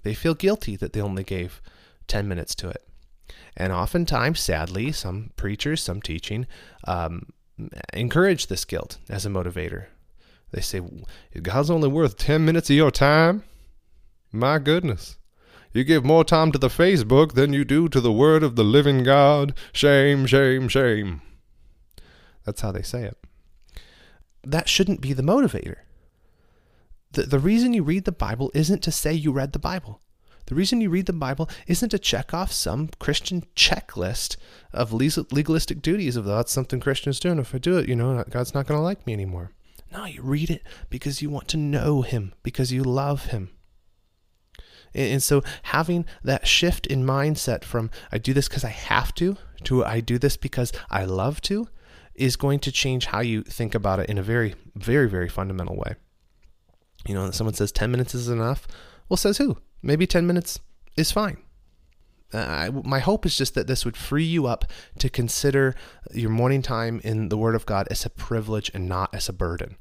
They 0.02 0.14
feel 0.14 0.34
guilty 0.34 0.74
that 0.76 0.92
they 0.92 1.00
only 1.00 1.22
gave 1.22 1.62
10 2.08 2.26
minutes 2.26 2.56
to 2.56 2.68
it. 2.68 2.82
And 3.56 3.72
oftentimes, 3.72 4.40
sadly, 4.40 4.90
some 4.90 5.30
preachers, 5.36 5.80
some 5.80 6.02
teaching, 6.02 6.46
um, 6.84 7.26
encourage 7.92 8.48
this 8.48 8.64
guilt 8.64 8.98
as 9.08 9.24
a 9.24 9.30
motivator. 9.30 9.86
They 10.50 10.62
say, 10.62 10.80
God's 11.40 11.70
only 11.70 11.88
worth 11.88 12.16
10 12.16 12.44
minutes 12.44 12.70
of 12.70 12.76
your 12.76 12.90
time? 12.90 13.44
My 14.32 14.58
goodness. 14.58 15.16
You 15.72 15.84
give 15.84 16.04
more 16.04 16.24
time 16.24 16.52
to 16.52 16.58
the 16.58 16.68
Facebook 16.68 17.32
than 17.32 17.52
you 17.52 17.64
do 17.64 17.88
to 17.88 18.00
the 18.00 18.12
word 18.12 18.42
of 18.42 18.56
the 18.56 18.64
living 18.64 19.04
God. 19.04 19.54
Shame, 19.72 20.26
shame, 20.26 20.68
shame. 20.68 21.22
That's 22.44 22.60
how 22.60 22.72
they 22.72 22.82
say 22.82 23.04
it. 23.04 23.16
That 24.44 24.68
shouldn't 24.68 25.00
be 25.00 25.12
the 25.12 25.22
motivator. 25.22 25.76
The, 27.12 27.22
the 27.22 27.38
reason 27.38 27.72
you 27.72 27.82
read 27.82 28.04
the 28.04 28.12
Bible 28.12 28.50
isn't 28.54 28.82
to 28.82 28.92
say 28.92 29.12
you 29.12 29.32
read 29.32 29.52
the 29.52 29.58
Bible. 29.58 30.00
The 30.46 30.54
reason 30.54 30.80
you 30.80 30.90
read 30.90 31.06
the 31.06 31.12
Bible 31.12 31.48
isn't 31.66 31.90
to 31.90 31.98
check 31.98 32.34
off 32.34 32.52
some 32.52 32.88
Christian 32.98 33.44
checklist 33.54 34.36
of 34.72 34.92
legalistic 34.92 35.80
duties 35.80 36.16
of 36.16 36.24
that's 36.24 36.52
something 36.52 36.80
Christians 36.80 37.20
do. 37.20 37.30
And 37.30 37.40
if 37.40 37.54
I 37.54 37.58
do 37.58 37.78
it, 37.78 37.88
you 37.88 37.94
know, 37.94 38.22
God's 38.28 38.52
not 38.52 38.66
going 38.66 38.78
to 38.78 38.82
like 38.82 39.06
me 39.06 39.12
anymore. 39.12 39.52
No, 39.92 40.04
you 40.04 40.22
read 40.22 40.50
it 40.50 40.62
because 40.90 41.22
you 41.22 41.30
want 41.30 41.48
to 41.48 41.56
know 41.56 42.02
Him, 42.02 42.34
because 42.42 42.72
you 42.72 42.82
love 42.82 43.26
Him. 43.26 43.50
And 44.94 45.22
so 45.22 45.42
having 45.64 46.04
that 46.22 46.46
shift 46.46 46.86
in 46.86 47.04
mindset 47.04 47.64
from 47.64 47.90
I 48.10 48.18
do 48.18 48.34
this 48.34 48.48
because 48.48 48.64
I 48.64 48.70
have 48.70 49.14
to 49.16 49.36
to 49.64 49.84
I 49.84 50.00
do 50.00 50.18
this 50.18 50.36
because 50.36 50.72
I 50.90 51.04
love 51.04 51.40
to 51.42 51.68
is 52.14 52.36
going 52.36 52.58
to 52.60 52.72
change 52.72 53.06
how 53.06 53.20
you 53.20 53.42
think 53.42 53.74
about 53.74 54.00
it 54.00 54.10
in 54.10 54.18
a 54.18 54.22
very, 54.22 54.54
very, 54.74 55.08
very 55.08 55.28
fundamental 55.28 55.76
way. 55.76 55.94
You 57.06 57.14
know, 57.14 57.30
someone 57.30 57.54
says 57.54 57.72
10 57.72 57.90
minutes 57.90 58.14
is 58.14 58.28
enough. 58.28 58.68
Well, 59.08 59.16
says 59.16 59.38
who? 59.38 59.58
Maybe 59.82 60.06
10 60.06 60.26
minutes 60.26 60.60
is 60.96 61.10
fine. 61.10 61.38
Uh, 62.32 62.70
my 62.84 62.98
hope 62.98 63.26
is 63.26 63.36
just 63.36 63.54
that 63.54 63.66
this 63.66 63.84
would 63.84 63.96
free 63.96 64.24
you 64.24 64.46
up 64.46 64.64
to 64.98 65.10
consider 65.10 65.74
your 66.12 66.30
morning 66.30 66.62
time 66.62 67.00
in 67.04 67.28
the 67.28 67.36
Word 67.36 67.54
of 67.54 67.66
God 67.66 67.86
as 67.90 68.06
a 68.06 68.10
privilege 68.10 68.70
and 68.72 68.88
not 68.88 69.14
as 69.14 69.28
a 69.28 69.32
burden 69.32 69.76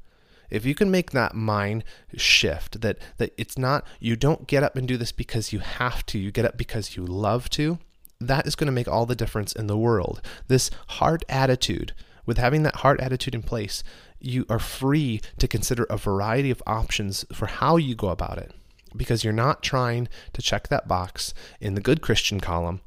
if 0.52 0.64
you 0.64 0.74
can 0.74 0.90
make 0.90 1.10
that 1.10 1.34
mind 1.34 1.82
shift 2.16 2.80
that 2.82 2.98
that 3.16 3.32
it's 3.36 3.58
not 3.58 3.84
you 3.98 4.14
don't 4.14 4.46
get 4.46 4.62
up 4.62 4.76
and 4.76 4.86
do 4.86 4.96
this 4.96 5.12
because 5.12 5.52
you 5.52 5.58
have 5.58 6.06
to 6.06 6.18
you 6.18 6.30
get 6.30 6.44
up 6.44 6.56
because 6.56 6.96
you 6.96 7.04
love 7.04 7.50
to 7.50 7.78
that 8.26 8.46
is 8.46 8.56
going 8.56 8.66
to 8.66 8.72
make 8.72 8.88
all 8.88 9.06
the 9.06 9.16
difference 9.16 9.52
in 9.52 9.66
the 9.66 9.76
world. 9.76 10.22
This 10.48 10.70
heart 10.88 11.24
attitude 11.28 11.92
with 12.24 12.38
having 12.38 12.62
that 12.62 12.76
heart 12.76 13.00
attitude 13.00 13.34
in 13.34 13.42
place 13.42 13.82
you 14.24 14.46
are 14.48 14.60
free 14.60 15.20
to 15.38 15.48
consider 15.48 15.82
a 15.84 15.96
variety 15.96 16.50
of 16.52 16.62
options 16.64 17.24
for 17.32 17.46
how 17.46 17.76
you 17.76 17.96
go 17.96 18.08
about 18.08 18.38
it. 18.38 18.52
Because 18.94 19.24
you're 19.24 19.32
not 19.32 19.62
trying 19.62 20.06
to 20.32 20.42
check 20.42 20.68
that 20.68 20.86
box 20.86 21.34
in 21.60 21.74
the 21.74 21.80
good 21.80 22.00
christian 22.00 22.38
column. 22.38 22.80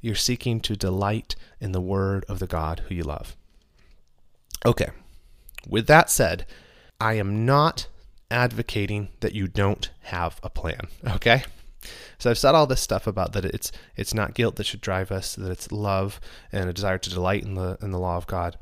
You're 0.00 0.14
seeking 0.14 0.60
to 0.60 0.76
delight 0.76 1.34
in 1.60 1.72
the 1.72 1.80
word 1.80 2.24
of 2.28 2.38
the 2.38 2.46
god 2.46 2.82
who 2.86 2.94
you 2.94 3.02
love. 3.02 3.36
Okay. 4.64 4.90
With 5.68 5.88
that 5.88 6.08
said 6.10 6.46
I 7.00 7.14
am 7.14 7.44
not 7.44 7.88
advocating 8.30 9.08
that 9.20 9.34
you 9.34 9.46
don't 9.46 9.90
have 10.04 10.40
a 10.42 10.50
plan, 10.50 10.88
okay? 11.06 11.44
So 12.18 12.30
I've 12.30 12.38
said 12.38 12.54
all 12.54 12.66
this 12.66 12.80
stuff 12.80 13.06
about 13.06 13.32
that 13.34 13.44
it's 13.44 13.70
it's 13.94 14.14
not 14.14 14.34
guilt 14.34 14.56
that 14.56 14.66
should 14.66 14.80
drive 14.80 15.12
us, 15.12 15.34
that 15.36 15.50
it's 15.50 15.70
love 15.70 16.20
and 16.50 16.68
a 16.68 16.72
desire 16.72 16.98
to 16.98 17.10
delight 17.10 17.44
in 17.44 17.54
the 17.54 17.78
in 17.82 17.90
the 17.90 17.98
law 17.98 18.16
of 18.16 18.26
God. 18.26 18.56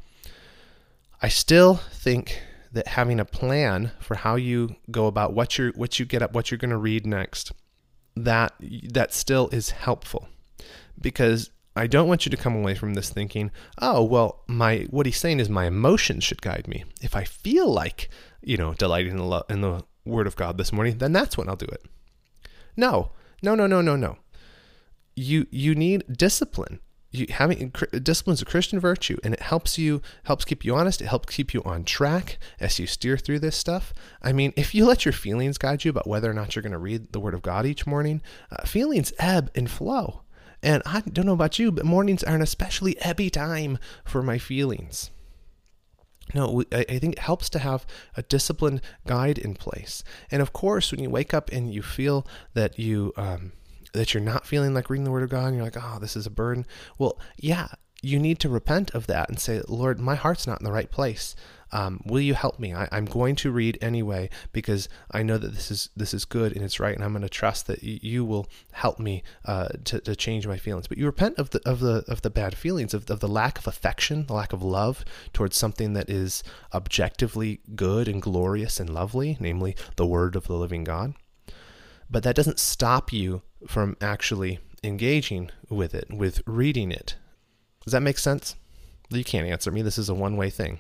I 1.23 1.29
still 1.29 1.77
think 1.77 2.43
that 2.73 2.89
having 2.89 3.21
a 3.21 3.25
plan 3.25 3.93
for 4.01 4.17
how 4.17 4.35
you 4.35 4.77
go 4.91 5.07
about 5.07 5.33
what 5.33 5.57
you 5.57 5.73
what 5.77 5.99
you 5.99 6.05
get 6.05 6.23
up, 6.23 6.35
what 6.35 6.51
you're 6.51 6.59
going 6.59 6.71
to 6.71 6.77
read 6.77 7.07
next, 7.07 7.53
that 8.17 8.53
that 8.61 9.15
still 9.15 9.49
is 9.49 9.71
helpful 9.71 10.29
because 11.01 11.51
I 11.77 11.87
don't 11.87 12.09
want 12.09 12.25
you 12.25 12.31
to 12.31 12.37
come 12.37 12.55
away 12.55 12.75
from 12.75 12.95
this 12.95 13.11
thinking, 13.11 13.51
"Oh, 13.79 14.03
well, 14.03 14.43
my 14.47 14.87
what 14.91 15.07
he's 15.07 15.19
saying 15.19 15.41
is 15.41 15.49
my 15.49 15.67
emotions 15.67 16.25
should 16.25 16.43
guide 16.43 16.69
me. 16.69 16.85
If 17.01 17.17
I 17.17 17.25
feel 17.25 17.71
like, 17.71 18.09
you 18.43 18.57
know, 18.57 18.75
delighting 18.75 19.13
in 19.13 19.19
the, 19.19 19.25
lo- 19.25 19.47
in 19.49 19.61
the 19.61 19.83
word 20.05 20.27
of 20.27 20.37
God 20.37 20.59
this 20.59 20.73
morning, 20.73 20.99
then 20.99 21.13
that's 21.13 21.37
when 21.37 21.49
I'll 21.49 21.57
do 21.57 21.67
it." 21.67 21.85
No. 22.77 23.13
No, 23.43 23.55
no, 23.55 23.67
no, 23.67 23.81
no, 23.81 23.97
no. 23.97 24.19
You 25.17 25.47
you 25.51 25.75
need 25.75 26.05
discipline 26.17 26.81
you 27.15 27.27
having 27.31 27.73
discipline 28.03 28.35
is 28.35 28.43
a 28.43 28.47
Christian 28.47 28.81
virtue, 28.81 29.17
and 29.23 29.33
it 29.35 29.41
helps 29.41 29.79
you 29.79 30.03
helps 30.25 30.45
keep 30.45 30.65
you 30.65 30.75
honest. 30.75 31.01
It 31.01 31.07
helps 31.07 31.35
keep 31.35 31.55
you 31.55 31.63
on 31.63 31.85
track 31.85 32.39
as 32.59 32.79
you 32.79 32.87
steer 32.87 33.17
through 33.17 33.39
this 33.39 33.57
stuff. 33.57 33.95
I 34.21 34.33
mean, 34.33 34.53
if 34.57 34.75
you 34.75 34.85
let 34.85 35.05
your 35.05 35.13
feelings 35.13 35.57
guide 35.57 35.85
you 35.85 35.91
about 35.91 36.09
whether 36.09 36.29
or 36.29 36.35
not 36.35 36.55
you're 36.55 36.63
going 36.63 36.73
to 36.73 36.79
read 36.79 37.13
the 37.13 37.21
Word 37.21 37.35
of 37.35 37.43
God 37.43 37.67
each 37.67 37.87
morning, 37.87 38.21
uh, 38.51 38.65
feelings 38.67 39.13
ebb 39.19 39.51
and 39.55 39.71
flow. 39.71 40.24
And 40.65 40.83
I 40.87 41.03
don't 41.03 41.27
know 41.27 41.35
about 41.35 41.59
you, 41.59 41.71
but 41.71 41.85
mornings 41.85 42.25
are 42.25 42.35
an 42.35 42.41
especially 42.41 42.95
ebby 42.95 43.31
time 43.31 43.79
for 44.03 44.23
my 44.23 44.39
feelings. 44.39 45.11
No, 46.35 46.65
I, 46.73 46.87
I 46.89 46.99
think 46.99 47.13
it 47.13 47.19
helps 47.19 47.51
to 47.51 47.59
have 47.59 47.85
a 48.17 48.23
disciplined 48.23 48.81
guide 49.07 49.37
in 49.37 49.55
place. 49.55 50.03
And 50.31 50.41
of 50.41 50.55
course, 50.55 50.91
when 50.91 51.01
you 51.01 51.11
wake 51.11 51.35
up 51.35 51.53
and 51.53 51.73
you 51.73 51.83
feel 51.83 52.27
that 52.55 52.79
you 52.79 53.13
um, 53.19 53.53
that 53.93 54.15
you're 54.15 54.23
not 54.23 54.47
feeling 54.47 54.73
like 54.73 54.89
reading 54.89 55.05
the 55.05 55.11
Word 55.11 55.23
of 55.23 55.29
God 55.29 55.49
and 55.49 55.57
you're 55.57 55.65
like, 55.65 55.77
oh, 55.79 55.99
this 56.01 56.17
is 56.17 56.27
a 56.27 56.31
burden. 56.31 56.67
Well, 56.99 57.21
yeah, 57.37 57.69
you 58.05 58.19
need 58.19 58.39
to 58.41 58.49
repent 58.49 58.91
of 58.95 59.07
that 59.07 59.29
and 59.29 59.41
say, 59.41 59.63
Lord, 59.67 59.99
my 59.99 60.15
heart's 60.15 60.47
not 60.47 60.61
in 60.61 60.65
the 60.65 60.73
right 60.73 60.91
place. 60.91 61.35
Um, 61.73 62.01
will 62.05 62.21
you 62.21 62.35
help 62.35 62.61
me? 62.61 62.73
I, 62.73 62.89
am 62.93 63.05
going 63.05 63.35
to 63.37 63.51
read 63.51 63.79
anyway 63.81 64.31
because 64.53 64.89
I 65.11 65.25
know 65.25 65.39
that 65.39 65.55
this 65.55 65.73
is 65.73 65.89
this 65.97 66.15
is 66.15 66.25
good 66.25 66.55
and 66.55 66.65
it's 66.65 66.79
right, 66.79 66.95
and 66.95 67.03
I'm 67.03 67.13
going 67.13 67.23
to 67.23 67.29
trust 67.29 67.67
that 67.67 67.83
y- 67.83 67.99
you 68.01 68.25
will 68.25 68.47
help 68.73 69.01
me 69.01 69.25
uh, 69.45 69.69
to, 69.87 69.99
to 70.01 70.15
change 70.15 70.47
my 70.47 70.57
feelings. 70.57 70.87
But 70.87 70.99
you 70.99 71.07
repent 71.07 71.37
of 71.37 71.51
the 71.51 71.61
of 71.69 71.81
the 71.81 72.05
of 72.07 72.23
the 72.23 72.31
bad 72.31 72.57
feelings, 72.57 72.95
of, 72.95 73.11
of 73.11 73.19
the 73.19 73.29
lack 73.29 73.59
of 73.59 73.67
affection, 73.67 74.27
the 74.27 74.35
lack 74.35 74.53
of 74.53 74.63
love 74.63 75.05
towards 75.33 75.57
something 75.57 75.95
that 75.95 76.09
is 76.09 76.45
objectively 76.73 77.61
good 77.75 78.07
and 78.07 78.23
glorious 78.23 78.79
and 78.79 78.89
lovely, 78.89 79.37
namely 79.41 79.75
the 79.97 80.07
Word 80.07 80.37
of 80.37 80.47
the 80.47 80.55
living 80.55 80.85
God. 80.85 81.15
But 82.09 82.23
that 82.23 82.37
doesn't 82.37 82.61
stop 82.61 83.13
you 83.13 83.43
from 83.67 83.97
actually 84.01 84.61
engaging 84.85 85.51
with 85.69 85.93
it, 85.93 86.07
with 86.13 86.41
reading 86.47 86.93
it. 86.93 87.17
Does 87.85 87.93
that 87.93 88.03
make 88.03 88.19
sense? 88.19 88.57
You 89.11 89.25
can't 89.25 89.47
answer 89.47 89.71
me. 89.71 89.83
This 89.83 89.99
is 89.99 90.09
a 90.09 90.15
one 90.15 90.37
way 90.37 90.51
thing. 90.51 90.79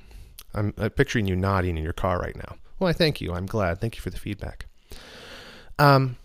I'm, 0.54 0.73
picturing 0.73 1.26
you 1.26 1.37
nodding 1.37 1.76
in 1.76 1.84
your 1.84 1.92
car 1.92 2.18
right 2.18 2.37
now. 2.37 2.56
Well, 2.78 2.88
I 2.88 2.92
thank 2.92 3.20
you. 3.20 3.32
I'm 3.32 3.46
glad. 3.46 3.80
Thank 3.80 3.96
you 3.96 4.02
for 4.02 4.11
the 4.11 4.18
feedback. 4.18 4.66
Um, 5.78 6.16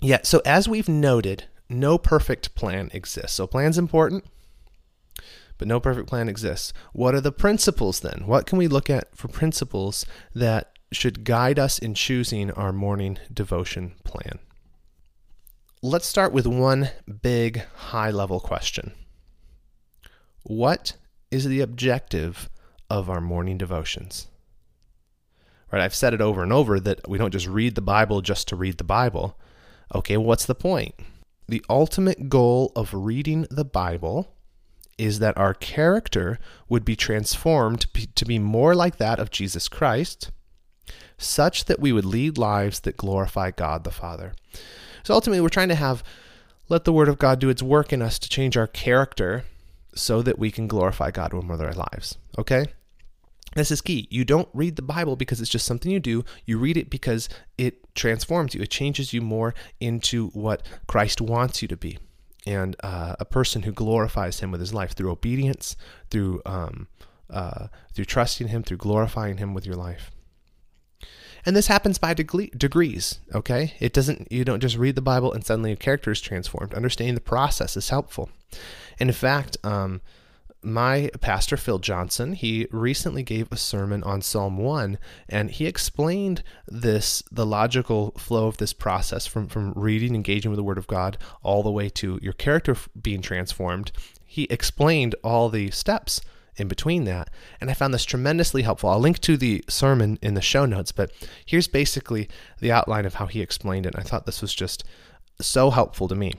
yeah, 0.00 0.18
so 0.22 0.42
as 0.44 0.68
we've 0.68 0.88
noted, 0.88 1.44
no 1.68 1.96
perfect 1.96 2.54
plan 2.54 2.90
exists. 2.92 3.36
So, 3.36 3.46
plan's 3.46 3.78
important, 3.78 4.24
but 5.58 5.68
no 5.68 5.80
perfect 5.80 6.08
plan 6.08 6.28
exists. 6.28 6.72
What 6.92 7.14
are 7.14 7.20
the 7.20 7.32
principles 7.32 8.00
then? 8.00 8.24
What 8.26 8.46
can 8.46 8.58
we 8.58 8.68
look 8.68 8.90
at 8.90 9.16
for 9.16 9.28
principles 9.28 10.04
that 10.34 10.72
should 10.90 11.24
guide 11.24 11.58
us 11.58 11.78
in 11.78 11.94
choosing 11.94 12.50
our 12.50 12.72
morning 12.72 13.18
devotion 13.32 13.94
plan? 14.04 14.40
Let's 15.82 16.06
start 16.06 16.32
with 16.32 16.46
one 16.46 16.90
big 17.22 17.62
high 17.74 18.10
level 18.10 18.40
question 18.40 18.92
What 20.42 20.94
is 21.30 21.44
the 21.44 21.60
objective 21.60 22.48
of 22.90 23.08
our 23.08 23.20
morning 23.20 23.58
devotions? 23.58 24.28
Right, 25.70 25.82
I've 25.82 25.94
said 25.94 26.12
it 26.12 26.20
over 26.20 26.42
and 26.42 26.52
over 26.52 26.78
that 26.80 27.08
we 27.08 27.16
don't 27.16 27.32
just 27.32 27.46
read 27.46 27.74
the 27.74 27.80
Bible 27.80 28.20
just 28.20 28.48
to 28.48 28.56
read 28.56 28.78
the 28.78 28.84
Bible. 28.84 29.38
Okay, 29.94 30.16
what's 30.16 30.44
the 30.44 30.54
point? 30.54 30.94
The 31.48 31.64
ultimate 31.70 32.28
goal 32.28 32.72
of 32.76 32.92
reading 32.92 33.46
the 33.50 33.64
Bible 33.64 34.34
is 34.98 35.20
that 35.20 35.36
our 35.38 35.54
character 35.54 36.38
would 36.68 36.84
be 36.84 36.96
transformed 36.96 37.86
to 38.14 38.24
be 38.24 38.38
more 38.38 38.74
like 38.74 38.96
that 38.96 39.18
of 39.18 39.30
Jesus 39.30 39.68
Christ, 39.68 40.30
such 41.16 41.64
that 41.64 41.80
we 41.80 41.92
would 41.92 42.04
lead 42.04 42.36
lives 42.36 42.80
that 42.80 42.96
glorify 42.96 43.50
God 43.50 43.84
the 43.84 43.90
Father. 43.90 44.34
So 45.04 45.14
ultimately, 45.14 45.40
we're 45.40 45.48
trying 45.48 45.68
to 45.68 45.74
have 45.74 46.04
let 46.68 46.84
the 46.84 46.92
Word 46.92 47.08
of 47.08 47.18
God 47.18 47.38
do 47.38 47.48
its 47.48 47.62
work 47.62 47.92
in 47.92 48.02
us 48.02 48.18
to 48.18 48.28
change 48.28 48.56
our 48.56 48.66
character 48.66 49.44
so 49.94 50.22
that 50.22 50.38
we 50.38 50.50
can 50.50 50.66
glorify 50.66 51.10
God 51.10 51.32
when 51.32 51.48
we're 51.48 51.64
our 51.64 51.72
lives. 51.72 52.18
Okay? 52.38 52.66
This 53.54 53.70
is 53.70 53.80
key. 53.82 54.08
You 54.10 54.24
don't 54.24 54.48
read 54.54 54.76
the 54.76 54.82
Bible 54.82 55.16
because 55.16 55.40
it's 55.40 55.50
just 55.50 55.66
something 55.66 55.90
you 55.90 56.00
do. 56.00 56.24
You 56.46 56.58
read 56.58 56.76
it 56.76 56.88
because 56.88 57.28
it 57.58 57.94
transforms 57.94 58.54
you. 58.54 58.62
It 58.62 58.70
changes 58.70 59.12
you 59.12 59.20
more 59.20 59.54
into 59.80 60.28
what 60.28 60.66
Christ 60.86 61.20
wants 61.20 61.60
you 61.60 61.68
to 61.68 61.76
be, 61.76 61.98
and 62.46 62.76
uh, 62.82 63.16
a 63.20 63.26
person 63.26 63.62
who 63.62 63.72
glorifies 63.72 64.40
Him 64.40 64.50
with 64.50 64.60
his 64.60 64.72
life 64.72 64.94
through 64.94 65.10
obedience, 65.10 65.76
through 66.10 66.40
um, 66.46 66.88
uh, 67.28 67.66
through 67.92 68.06
trusting 68.06 68.48
Him, 68.48 68.62
through 68.62 68.78
glorifying 68.78 69.36
Him 69.36 69.52
with 69.52 69.66
your 69.66 69.76
life. 69.76 70.10
And 71.44 71.56
this 71.56 71.66
happens 71.66 71.98
by 71.98 72.14
degrees, 72.14 73.18
okay? 73.34 73.74
It 73.80 73.92
doesn't, 73.92 74.30
you 74.30 74.44
don't 74.44 74.60
just 74.60 74.76
read 74.76 74.94
the 74.94 75.02
Bible 75.02 75.32
and 75.32 75.44
suddenly 75.44 75.72
a 75.72 75.76
character 75.76 76.12
is 76.12 76.20
transformed. 76.20 76.72
Understanding 76.72 77.16
the 77.16 77.20
process 77.20 77.76
is 77.76 77.88
helpful. 77.88 78.30
And 79.02 79.10
in 79.10 79.14
fact, 79.14 79.56
um, 79.64 80.00
my 80.62 81.10
pastor, 81.20 81.56
Phil 81.56 81.80
Johnson, 81.80 82.34
he 82.34 82.68
recently 82.70 83.24
gave 83.24 83.50
a 83.50 83.56
sermon 83.56 84.04
on 84.04 84.22
Psalm 84.22 84.58
1, 84.58 84.96
and 85.28 85.50
he 85.50 85.66
explained 85.66 86.44
this, 86.68 87.20
the 87.32 87.44
logical 87.44 88.12
flow 88.12 88.46
of 88.46 88.58
this 88.58 88.72
process 88.72 89.26
from, 89.26 89.48
from 89.48 89.72
reading, 89.72 90.14
engaging 90.14 90.52
with 90.52 90.56
the 90.56 90.62
Word 90.62 90.78
of 90.78 90.86
God, 90.86 91.18
all 91.42 91.64
the 91.64 91.70
way 91.72 91.88
to 91.88 92.20
your 92.22 92.32
character 92.32 92.76
being 93.02 93.22
transformed. 93.22 93.90
He 94.24 94.44
explained 94.44 95.16
all 95.24 95.48
the 95.48 95.72
steps 95.72 96.20
in 96.54 96.68
between 96.68 97.02
that. 97.02 97.28
And 97.60 97.70
I 97.70 97.74
found 97.74 97.92
this 97.92 98.04
tremendously 98.04 98.62
helpful. 98.62 98.88
I'll 98.90 99.00
link 99.00 99.18
to 99.22 99.36
the 99.36 99.64
sermon 99.68 100.16
in 100.22 100.34
the 100.34 100.40
show 100.40 100.64
notes, 100.64 100.92
but 100.92 101.10
here's 101.44 101.66
basically 101.66 102.28
the 102.60 102.70
outline 102.70 103.04
of 103.04 103.14
how 103.14 103.26
he 103.26 103.40
explained 103.40 103.84
it. 103.84 103.96
I 103.98 104.02
thought 104.02 104.26
this 104.26 104.40
was 104.40 104.54
just 104.54 104.84
so 105.40 105.70
helpful 105.70 106.06
to 106.06 106.14
me. 106.14 106.34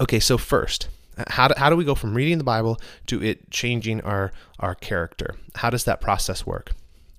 Okay, 0.00 0.18
so 0.18 0.36
first, 0.36 0.88
how 1.28 1.48
do, 1.48 1.54
how 1.56 1.70
do 1.70 1.76
we 1.76 1.84
go 1.84 1.94
from 1.94 2.14
reading 2.14 2.38
the 2.38 2.44
Bible 2.44 2.78
to 3.06 3.22
it 3.22 3.50
changing 3.50 4.00
our, 4.02 4.32
our 4.58 4.74
character? 4.74 5.36
How 5.56 5.70
does 5.70 5.84
that 5.84 6.00
process 6.00 6.46
work? 6.46 6.72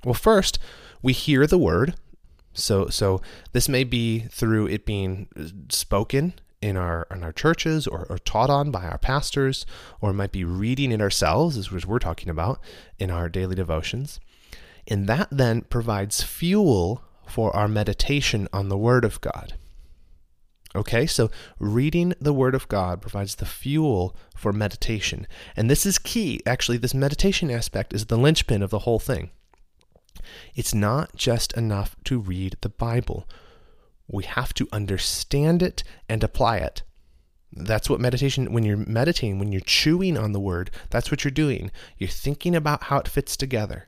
Well, 0.03 0.13
first, 0.13 0.59
we 1.01 1.13
hear 1.13 1.47
the 1.47 1.57
word. 1.57 1.95
So, 2.53 2.87
so 2.87 3.21
this 3.53 3.69
may 3.69 3.83
be 3.83 4.21
through 4.31 4.67
it 4.67 4.85
being 4.85 5.27
spoken 5.69 6.33
in 6.59 6.75
our 6.75 7.05
in 7.11 7.23
our 7.23 7.31
churches 7.31 7.85
or, 7.85 8.07
or 8.09 8.17
taught 8.17 8.49
on 8.49 8.71
by 8.71 8.85
our 8.85 8.97
pastors, 8.97 9.65
or 10.01 10.11
might 10.11 10.31
be 10.31 10.43
reading 10.43 10.91
it 10.91 11.01
ourselves, 11.01 11.57
as 11.57 11.71
we're 11.71 11.99
talking 11.99 12.29
about 12.29 12.59
in 12.97 13.11
our 13.11 13.29
daily 13.29 13.55
devotions. 13.55 14.19
And 14.87 15.07
that 15.07 15.27
then 15.29 15.61
provides 15.61 16.23
fuel 16.23 17.03
for 17.27 17.55
our 17.55 17.67
meditation 17.67 18.47
on 18.53 18.69
the 18.69 18.77
Word 18.77 19.05
of 19.05 19.21
God. 19.21 19.53
Okay, 20.77 21.07
so 21.07 21.31
reading 21.57 22.13
the 22.21 22.35
Word 22.35 22.53
of 22.53 22.67
God 22.67 23.01
provides 23.01 23.33
the 23.33 23.47
fuel 23.47 24.15
for 24.35 24.53
meditation. 24.53 25.25
And 25.55 25.71
this 25.71 25.87
is 25.87 25.97
key. 25.97 26.39
Actually, 26.45 26.77
this 26.77 26.93
meditation 26.93 27.49
aspect 27.49 27.95
is 27.95 28.05
the 28.05 28.17
linchpin 28.17 28.61
of 28.61 28.69
the 28.69 28.79
whole 28.79 28.99
thing. 28.99 29.31
It's 30.53 30.75
not 30.75 31.15
just 31.15 31.51
enough 31.57 31.95
to 32.03 32.19
read 32.19 32.57
the 32.61 32.69
Bible. 32.69 33.27
We 34.07 34.25
have 34.25 34.53
to 34.53 34.67
understand 34.71 35.63
it 35.63 35.83
and 36.07 36.23
apply 36.23 36.57
it. 36.57 36.83
That's 37.51 37.89
what 37.89 37.99
meditation, 37.99 38.53
when 38.53 38.63
you're 38.63 38.77
meditating, 38.77 39.39
when 39.39 39.51
you're 39.51 39.61
chewing 39.61 40.15
on 40.15 40.31
the 40.31 40.39
word, 40.39 40.69
that's 40.91 41.09
what 41.09 41.23
you're 41.23 41.31
doing. 41.31 41.71
You're 41.97 42.07
thinking 42.07 42.55
about 42.55 42.83
how 42.83 42.99
it 42.99 43.07
fits 43.07 43.35
together. 43.35 43.87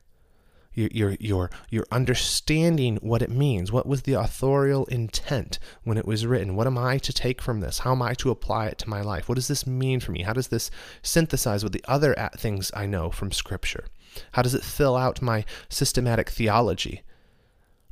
You're, 0.72 1.16
you're, 1.20 1.50
you're, 1.68 1.86
understanding 1.90 2.96
what 3.02 3.22
it 3.22 3.30
means. 3.30 3.72
What 3.72 3.86
was 3.86 4.02
the 4.02 4.12
authorial 4.12 4.84
intent 4.86 5.58
when 5.82 5.98
it 5.98 6.06
was 6.06 6.26
written? 6.26 6.54
What 6.54 6.66
am 6.66 6.78
I 6.78 6.98
to 6.98 7.12
take 7.12 7.42
from 7.42 7.60
this? 7.60 7.80
How 7.80 7.92
am 7.92 8.02
I 8.02 8.14
to 8.14 8.30
apply 8.30 8.66
it 8.66 8.78
to 8.78 8.88
my 8.88 9.00
life? 9.00 9.28
What 9.28 9.34
does 9.34 9.48
this 9.48 9.66
mean 9.66 9.98
for 10.00 10.12
me? 10.12 10.22
How 10.22 10.32
does 10.32 10.48
this 10.48 10.70
synthesize 11.02 11.64
with 11.64 11.72
the 11.72 11.84
other 11.88 12.14
things 12.36 12.70
I 12.74 12.86
know 12.86 13.10
from 13.10 13.32
Scripture? 13.32 13.86
How 14.32 14.42
does 14.42 14.54
it 14.54 14.62
fill 14.62 14.96
out 14.96 15.20
my 15.20 15.44
systematic 15.68 16.30
theology? 16.30 17.02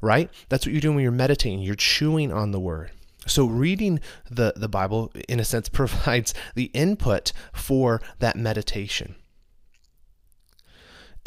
right? 0.01 0.31
That's 0.49 0.67
what 0.67 0.73
you're 0.73 0.81
doing 0.81 0.97
when 0.97 1.03
you're 1.03 1.13
meditating. 1.13 1.61
You're 1.61 1.75
chewing 1.75 2.33
on 2.33 2.53
the 2.53 2.61
word. 2.61 2.91
So 3.27 3.47
reading 3.47 4.01
the, 4.31 4.55
the 4.57 4.69
Bible, 4.69 5.13
in 5.29 5.41
a 5.41 5.45
sense, 5.45 5.69
provides 5.69 6.35
the 6.55 6.71
input 6.75 7.33
for 7.53 8.01
that 8.21 8.37
meditation. 8.37 9.17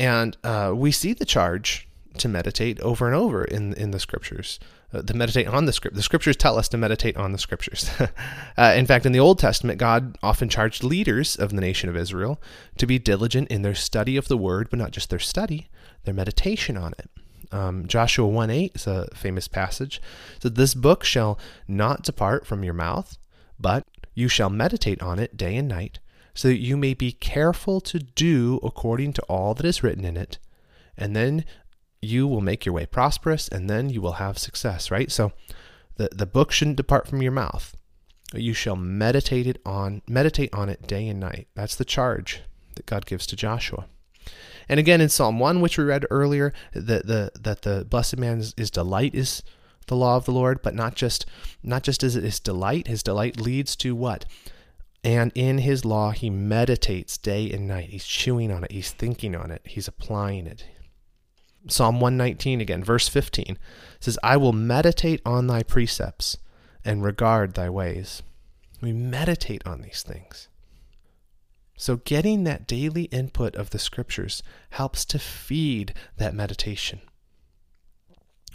And 0.02 0.36
uh, 0.44 0.74
we 0.76 0.92
see 0.92 1.14
the 1.14 1.26
charge 1.26 1.88
to 2.18 2.28
meditate 2.28 2.80
over 2.80 3.06
and 3.06 3.16
over 3.16 3.46
in, 3.46 3.74
in 3.76 3.92
the 3.92 4.00
scriptures. 4.00 4.60
Uh, 4.92 5.04
to 5.04 5.14
meditate 5.14 5.48
on 5.48 5.66
the 5.66 5.72
script. 5.72 5.96
The 5.96 6.02
scriptures 6.02 6.36
tell 6.36 6.58
us 6.58 6.68
to 6.70 6.78
meditate 6.78 7.16
on 7.16 7.32
the 7.32 7.38
scriptures. 7.38 7.90
uh, 8.58 8.74
in 8.76 8.88
fact, 8.88 9.06
in 9.06 9.12
the 9.12 9.20
Old 9.20 9.38
Testament, 9.38 9.78
God 9.78 10.18
often 10.22 10.50
charged 10.50 10.84
leaders 10.84 11.38
of 11.38 11.52
the 11.52 11.62
nation 11.62 11.88
of 11.88 11.96
Israel 11.96 12.42
to 12.78 12.88
be 12.88 12.98
diligent 12.98 13.50
in 13.50 13.62
their 13.62 13.76
study 13.76 14.18
of 14.18 14.28
the 14.28 14.36
word, 14.36 14.70
but 14.72 14.80
not 14.80 14.92
just 14.92 15.12
their 15.12 15.20
study, 15.20 15.70
their 16.04 16.16
meditation 16.16 16.76
on 16.76 16.94
it. 16.98 17.10
Um, 17.54 17.88
Joshua 17.88 18.28
1 18.28 18.50
8 18.50 18.72
is 18.76 18.88
a 18.88 19.08
famous 19.14 19.48
passage. 19.48 20.02
So 20.42 20.50
this 20.50 20.74
book 20.74 21.04
shall 21.04 21.40
not 21.68 22.02
depart 22.02 22.48
from 22.48 22.64
your 22.64 22.74
mouth, 22.74 23.18
but 23.60 23.86
you 24.16 24.28
shall 24.28 24.50
meditate 24.50 25.02
on 25.02 25.20
it 25.20 25.38
day 25.38 25.56
and 25.56 25.68
night, 25.68 26.00
so 26.34 26.48
that 26.48 26.60
you 26.60 26.78
may 26.78 26.94
be 26.94 27.12
careful 27.12 27.82
to 27.82 28.00
do 28.00 28.60
according 28.64 29.14
to 29.14 29.22
all 29.24 29.54
that 29.54 29.66
is 29.66 29.84
written 29.84 30.06
in 30.06 30.18
it. 30.18 30.38
And 30.98 31.16
then 31.16 31.46
you 32.02 32.28
will 32.28 32.42
make 32.42 32.66
your 32.66 32.74
way 32.74 32.86
prosperous, 32.86 33.48
and 33.48 33.70
then 33.70 33.90
you 33.90 34.02
will 34.02 34.14
have 34.14 34.38
success, 34.38 34.90
right? 34.90 35.12
So 35.12 35.32
the, 35.96 36.10
the 36.12 36.26
book 36.26 36.52
shouldn't 36.52 36.78
depart 36.78 37.08
from 37.08 37.22
your 37.22 37.32
mouth. 37.32 37.76
You 38.34 38.54
shall 38.54 38.76
meditate 38.76 39.46
it 39.46 39.62
on 39.66 40.02
meditate 40.08 40.54
on 40.54 40.70
it 40.70 40.88
day 40.88 41.08
and 41.08 41.20
night. 41.20 41.48
That's 41.54 41.76
the 41.76 41.86
charge 41.86 42.42
that 42.76 42.86
God 42.86 43.06
gives 43.06 43.28
to 43.28 43.36
Joshua. 43.36 43.88
And 44.70 44.80
again 44.80 45.02
in 45.02 45.10
Psalm 45.10 45.38
1, 45.38 45.60
which 45.60 45.78
we 45.78 45.84
read 45.84 46.06
earlier, 46.10 46.54
that 46.74 47.08
the 47.08 47.32
that 47.40 47.64
the 47.64 47.86
blessed 47.90 48.18
man's 48.18 48.54
his 48.56 48.72
delight 48.72 49.14
is 49.14 49.44
the 49.88 49.96
law 49.98 50.16
of 50.16 50.26
the 50.26 50.32
Lord, 50.32 50.62
but 50.62 50.74
not 50.74 50.96
just 50.96 51.26
not 51.62 51.84
just 51.84 52.04
as 52.04 52.14
his 52.14 52.40
delight, 52.40 52.88
his 52.88 53.04
delight 53.04 53.40
leads 53.40 53.76
to 53.78 53.94
what? 53.96 54.26
And 55.04 55.32
in 55.34 55.60
his 55.60 55.84
law 55.84 56.12
he 56.12 56.30
meditates 56.30 57.18
day 57.18 57.50
and 57.52 57.68
night. 57.68 57.90
He's 57.90 58.06
chewing 58.06 58.52
on 58.52 58.64
it, 58.64 58.72
he's 58.72 58.92
thinking 58.92 59.36
on 59.36 59.52
it, 59.52 59.62
he's 59.66 59.88
applying 59.88 60.48
it. 60.48 60.66
Psalm 61.68 62.00
119 62.00 62.60
again, 62.62 62.84
verse 62.84 63.08
15 63.08 63.58
says, 64.00 64.18
I 64.24 64.38
will 64.38 64.54
meditate 64.54 65.22
on 65.26 65.48
thy 65.48 65.64
precepts 65.64 66.38
and 66.84 67.04
regard 67.04 67.54
thy 67.54 67.70
ways. 67.70 68.24
We 68.82 68.94
meditate 68.94 69.62
on 69.66 69.82
these 69.82 70.02
things. 70.02 70.48
So, 71.78 71.98
getting 71.98 72.44
that 72.44 72.68
daily 72.68 73.04
input 73.06 73.56
of 73.56 73.72
the 73.72 73.80
scriptures 73.80 74.44
helps 74.72 75.04
to 75.06 75.18
feed 75.18 75.94
that 76.18 76.36
meditation. 76.36 77.02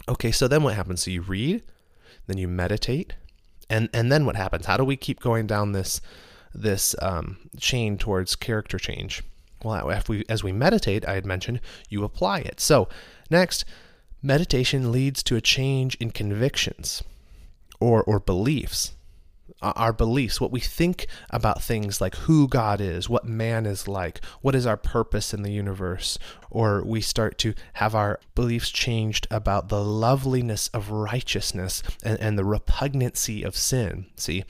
Okay, 0.07 0.31
so 0.31 0.47
then 0.47 0.63
what 0.63 0.75
happens? 0.75 1.03
So, 1.03 1.11
you 1.11 1.21
read, 1.21 1.63
then 2.27 2.37
you 2.37 2.47
meditate, 2.47 3.15
and, 3.69 3.89
and 3.93 4.11
then 4.11 4.25
what 4.25 4.37
happens? 4.37 4.65
How 4.65 4.77
do 4.77 4.85
we 4.85 4.95
keep 4.95 5.19
going 5.19 5.45
down 5.45 5.73
this, 5.73 5.99
this 6.53 6.95
um, 7.01 7.37
chain 7.59 7.97
towards 7.97 8.35
character 8.35 8.77
change? 8.77 9.23
Well, 9.63 9.91
after 9.91 10.11
we, 10.11 10.25
as 10.29 10.43
we 10.43 10.51
meditate, 10.51 11.07
I 11.07 11.13
had 11.13 11.25
mentioned, 11.25 11.61
you 11.89 12.03
apply 12.03 12.39
it. 12.39 12.59
So, 12.59 12.87
next, 13.29 13.65
meditation 14.21 14.91
leads 14.91 15.23
to 15.23 15.35
a 15.35 15.41
change 15.41 15.95
in 15.95 16.11
convictions 16.11 17.03
or, 17.79 18.03
or 18.03 18.19
beliefs 18.19 18.93
our 19.61 19.91
beliefs, 19.91 20.39
what 20.39 20.51
we 20.51 20.59
think 20.59 21.07
about 21.31 21.63
things 21.63 21.99
like 21.99 22.15
who 22.15 22.47
God 22.47 22.79
is, 22.79 23.09
what 23.09 23.25
man 23.25 23.65
is 23.65 23.87
like, 23.87 24.23
what 24.41 24.55
is 24.55 24.65
our 24.65 24.77
purpose 24.77 25.33
in 25.33 25.41
the 25.41 25.51
universe, 25.51 26.19
or 26.51 26.83
we 26.83 27.01
start 27.01 27.37
to 27.39 27.53
have 27.73 27.95
our 27.95 28.19
beliefs 28.35 28.69
changed 28.69 29.27
about 29.31 29.69
the 29.69 29.83
loveliness 29.83 30.67
of 30.69 30.91
righteousness 30.91 31.81
and, 32.03 32.19
and 32.19 32.37
the 32.37 32.45
repugnancy 32.45 33.43
of 33.43 33.55
sin. 33.55 34.05
See, 34.15 34.43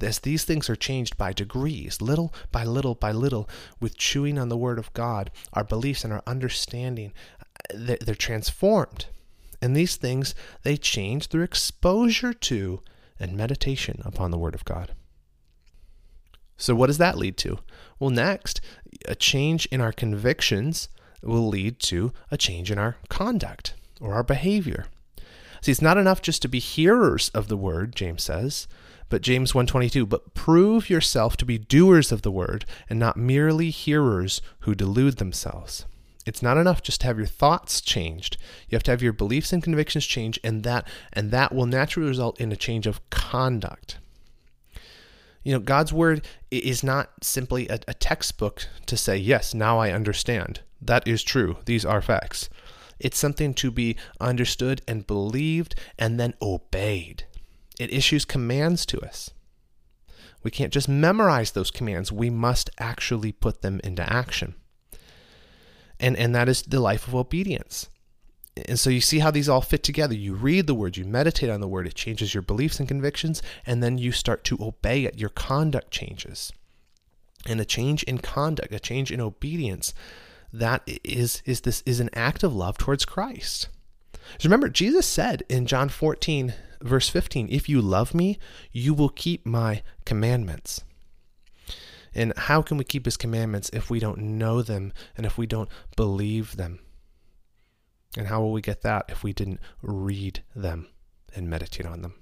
as 0.00 0.20
these 0.20 0.44
things 0.44 0.70
are 0.70 0.76
changed 0.76 1.18
by 1.18 1.32
degrees, 1.32 2.00
little 2.00 2.32
by 2.50 2.64
little 2.64 2.94
by 2.94 3.12
little, 3.12 3.48
with 3.80 3.98
chewing 3.98 4.38
on 4.38 4.48
the 4.48 4.56
Word 4.56 4.78
of 4.78 4.92
God, 4.94 5.30
our 5.52 5.64
beliefs 5.64 6.04
and 6.04 6.12
our 6.12 6.22
understanding, 6.26 7.12
uh, 7.40 7.96
they're 8.00 8.14
transformed. 8.14 9.06
And 9.60 9.76
these 9.76 9.96
things, 9.96 10.34
they 10.62 10.76
change 10.76 11.26
through 11.26 11.42
exposure 11.42 12.32
to 12.32 12.80
and 13.20 13.36
meditation 13.36 14.02
upon 14.04 14.30
the 14.30 14.38
Word 14.38 14.54
of 14.54 14.64
God. 14.64 14.92
So, 16.56 16.74
what 16.74 16.88
does 16.88 16.98
that 16.98 17.18
lead 17.18 17.36
to? 17.38 17.58
Well, 17.98 18.10
next, 18.10 18.60
a 19.06 19.14
change 19.14 19.66
in 19.66 19.80
our 19.80 19.92
convictions 19.92 20.88
will 21.22 21.48
lead 21.48 21.78
to 21.80 22.12
a 22.30 22.36
change 22.36 22.70
in 22.70 22.78
our 22.78 22.96
conduct 23.08 23.74
or 24.00 24.14
our 24.14 24.24
behavior. 24.24 24.86
See, 25.60 25.72
it's 25.72 25.82
not 25.82 25.98
enough 25.98 26.22
just 26.22 26.42
to 26.42 26.48
be 26.48 26.58
hearers 26.58 27.30
of 27.30 27.48
the 27.48 27.56
word, 27.56 27.94
James 27.94 28.22
says, 28.22 28.68
but 29.08 29.22
James 29.22 29.54
122, 29.54 30.06
but 30.06 30.34
prove 30.34 30.90
yourself 30.90 31.36
to 31.38 31.44
be 31.44 31.58
doers 31.58 32.12
of 32.12 32.22
the 32.22 32.30
word 32.30 32.64
and 32.90 32.98
not 32.98 33.16
merely 33.16 33.70
hearers 33.70 34.40
who 34.60 34.74
delude 34.74 35.16
themselves. 35.16 35.86
It's 36.28 36.42
not 36.42 36.58
enough 36.58 36.82
just 36.82 37.00
to 37.00 37.06
have 37.06 37.16
your 37.16 37.26
thoughts 37.26 37.80
changed. 37.80 38.36
You 38.68 38.76
have 38.76 38.82
to 38.82 38.90
have 38.90 39.02
your 39.02 39.14
beliefs 39.14 39.50
and 39.50 39.62
convictions 39.62 40.04
change 40.04 40.38
and 40.44 40.62
that 40.62 40.86
and 41.10 41.30
that 41.30 41.54
will 41.54 41.64
naturally 41.64 42.06
result 42.06 42.38
in 42.38 42.52
a 42.52 42.56
change 42.56 42.86
of 42.86 43.00
conduct. 43.08 43.96
You 45.42 45.54
know, 45.54 45.58
God's 45.58 45.90
word 45.90 46.26
is 46.50 46.84
not 46.84 47.12
simply 47.22 47.66
a, 47.68 47.80
a 47.88 47.94
textbook 47.94 48.66
to 48.84 48.94
say, 48.94 49.16
"Yes, 49.16 49.54
now 49.54 49.78
I 49.78 49.90
understand." 49.90 50.60
That 50.82 51.08
is 51.08 51.22
true. 51.22 51.56
These 51.64 51.86
are 51.86 52.02
facts. 52.02 52.50
It's 53.00 53.16
something 53.16 53.54
to 53.54 53.70
be 53.70 53.96
understood 54.20 54.82
and 54.86 55.06
believed 55.06 55.76
and 55.98 56.20
then 56.20 56.34
obeyed. 56.42 57.24
It 57.80 57.90
issues 57.90 58.26
commands 58.26 58.84
to 58.86 59.00
us. 59.00 59.30
We 60.42 60.50
can't 60.50 60.74
just 60.74 60.90
memorize 60.90 61.52
those 61.52 61.70
commands, 61.70 62.12
we 62.12 62.28
must 62.28 62.68
actually 62.78 63.32
put 63.32 63.62
them 63.62 63.80
into 63.82 64.12
action 64.12 64.56
and 66.00 66.16
and 66.16 66.34
that 66.34 66.48
is 66.48 66.62
the 66.62 66.80
life 66.80 67.06
of 67.06 67.14
obedience. 67.14 67.88
And 68.66 68.78
so 68.78 68.90
you 68.90 69.00
see 69.00 69.20
how 69.20 69.30
these 69.30 69.48
all 69.48 69.60
fit 69.60 69.82
together. 69.82 70.14
You 70.14 70.34
read 70.34 70.66
the 70.66 70.74
word 70.74 70.96
you 70.96 71.04
meditate 71.04 71.50
on 71.50 71.60
the 71.60 71.68
word 71.68 71.86
it 71.86 71.94
changes 71.94 72.34
your 72.34 72.42
beliefs 72.42 72.80
and 72.80 72.88
convictions 72.88 73.42
and 73.64 73.82
then 73.82 73.98
you 73.98 74.12
start 74.12 74.44
to 74.44 74.58
obey 74.60 75.04
it. 75.04 75.18
Your 75.18 75.28
conduct 75.28 75.90
changes. 75.90 76.52
And 77.46 77.60
a 77.60 77.64
change 77.64 78.02
in 78.04 78.18
conduct 78.18 78.72
a 78.72 78.80
change 78.80 79.12
in 79.12 79.20
obedience 79.20 79.94
that 80.52 80.82
is 81.04 81.42
is 81.44 81.60
this 81.60 81.82
is 81.86 82.00
an 82.00 82.10
act 82.14 82.42
of 82.42 82.54
love 82.54 82.78
towards 82.78 83.04
Christ. 83.04 83.68
So 84.38 84.48
remember 84.48 84.68
Jesus 84.68 85.06
said 85.06 85.44
in 85.48 85.66
John 85.66 85.88
14 85.88 86.54
verse 86.80 87.08
15 87.08 87.48
if 87.50 87.68
you 87.68 87.80
love 87.80 88.14
me 88.14 88.38
you 88.72 88.94
will 88.94 89.08
keep 89.08 89.44
my 89.44 89.82
commandments 90.04 90.84
and 92.14 92.32
how 92.36 92.62
can 92.62 92.76
we 92.76 92.84
keep 92.84 93.04
his 93.04 93.16
commandments 93.16 93.70
if 93.72 93.90
we 93.90 94.00
don't 94.00 94.18
know 94.18 94.62
them 94.62 94.92
and 95.16 95.26
if 95.26 95.38
we 95.38 95.46
don't 95.46 95.68
believe 95.96 96.56
them? 96.56 96.80
And 98.16 98.28
how 98.28 98.40
will 98.40 98.52
we 98.52 98.62
get 98.62 98.82
that 98.82 99.06
if 99.08 99.22
we 99.22 99.32
didn't 99.32 99.60
read 99.82 100.42
them 100.54 100.88
and 101.34 101.48
meditate 101.48 101.86
on 101.86 102.02
them? 102.02 102.14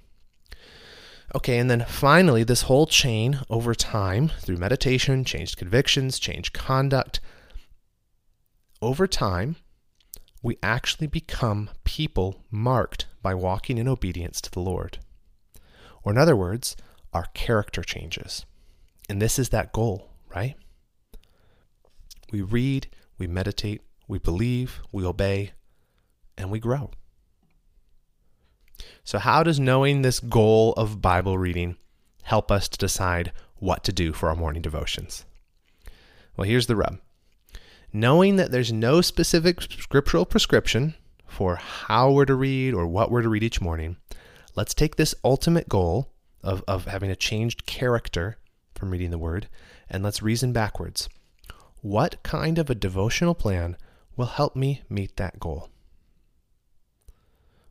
Okay, 1.35 1.59
and 1.59 1.70
then 1.70 1.85
finally, 1.88 2.44
this 2.44 2.62
whole 2.62 2.87
chain 2.87 3.40
over 3.51 3.75
time 3.75 4.31
through 4.40 4.59
meditation, 4.59 5.25
changed 5.25 5.57
convictions, 5.57 6.18
changed 6.18 6.53
conduct. 6.53 7.20
Over 8.81 9.07
time, 9.07 9.57
we 10.42 10.59
actually 10.62 11.09
become 11.09 11.70
people 11.83 12.44
marked 12.51 13.07
by 13.22 13.35
walking 13.35 13.79
in 13.79 13.88
obedience 13.88 14.40
to 14.42 14.51
the 14.51 14.61
Lord. 14.61 14.99
Or, 16.05 16.12
in 16.12 16.18
other 16.18 16.37
words, 16.37 16.77
our 17.12 17.27
character 17.35 17.83
changes. 17.83 18.46
And 19.09 19.23
this 19.23 19.38
is 19.38 19.51
that 19.51 19.73
goal, 19.73 20.11
right? 20.35 20.57
We 22.33 22.42
read, 22.42 22.88
we 23.19 23.27
meditate, 23.27 23.83
we 24.09 24.19
believe, 24.19 24.81
we 24.92 25.05
obey, 25.05 25.53
and 26.37 26.51
we 26.51 26.59
grow. 26.59 26.90
So, 29.05 29.19
how 29.19 29.42
does 29.42 29.61
knowing 29.61 30.03
this 30.03 30.21
goal 30.21 30.73
of 30.75 31.01
Bible 31.01 31.38
reading 31.38 31.77
help 32.25 32.51
us 32.51 32.69
to 32.69 32.79
decide 32.79 33.33
what 33.57 33.85
to 33.85 33.92
do 33.92 34.12
for 34.12 34.29
our 34.29 34.35
morning 34.35 34.62
devotions? 34.62 35.25
Well, 36.37 36.49
here's 36.49 36.66
the 36.66 36.77
rub 36.77 36.99
knowing 37.92 38.37
that 38.37 38.51
there's 38.51 38.73
no 38.73 39.01
specific 39.01 39.62
scriptural 39.62 40.27
prescription 40.27 40.95
for 41.27 41.57
how 41.57 42.11
we're 42.11 42.25
to 42.25 42.35
read 42.35 42.75
or 42.75 42.87
what 42.87 43.11
we're 43.11 43.23
to 43.23 43.29
read 43.29 43.42
each 43.42 43.61
morning, 43.61 43.97
let's 44.55 44.75
take 44.75 44.97
this 44.97 45.14
ultimate 45.25 45.69
goal 45.69 46.12
of, 46.42 46.62
of 46.69 46.87
having 46.87 47.11
a 47.11 47.16
changed 47.16 47.64
character 47.66 48.37
from 48.79 48.91
reading 48.91 49.11
the 49.11 49.19
Word, 49.19 49.49
and 49.89 50.03
let's 50.03 50.23
reason 50.23 50.53
backwards. 50.53 51.09
What 51.83 52.23
kind 52.23 52.59
of 52.59 52.71
a 52.71 52.75
devotional 52.75 53.35
plan 53.35 53.77
will 54.17 54.27
help 54.27 54.57
me 54.57 54.83
meet 54.89 55.17
that 55.17 55.39
goal? 55.39 55.69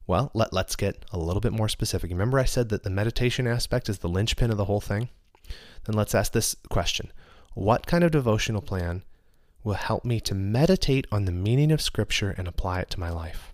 Well, 0.07 0.31
let, 0.33 0.53
let's 0.53 0.75
get 0.75 1.03
a 1.11 1.17
little 1.17 1.41
bit 1.41 1.53
more 1.53 1.69
specific. 1.69 2.11
Remember, 2.11 2.39
I 2.39 2.45
said 2.45 2.69
that 2.69 2.83
the 2.83 2.89
meditation 2.89 3.47
aspect 3.47 3.89
is 3.89 3.99
the 3.99 4.09
linchpin 4.09 4.51
of 4.51 4.57
the 4.57 4.65
whole 4.65 4.81
thing? 4.81 5.09
Then 5.85 5.95
let's 5.95 6.15
ask 6.15 6.31
this 6.31 6.55
question 6.69 7.11
What 7.53 7.87
kind 7.87 8.03
of 8.03 8.11
devotional 8.11 8.61
plan 8.61 9.03
will 9.63 9.73
help 9.73 10.05
me 10.05 10.19
to 10.21 10.35
meditate 10.35 11.07
on 11.11 11.25
the 11.25 11.31
meaning 11.31 11.71
of 11.71 11.81
Scripture 11.81 12.35
and 12.37 12.47
apply 12.47 12.81
it 12.81 12.89
to 12.91 12.99
my 12.99 13.09
life? 13.09 13.51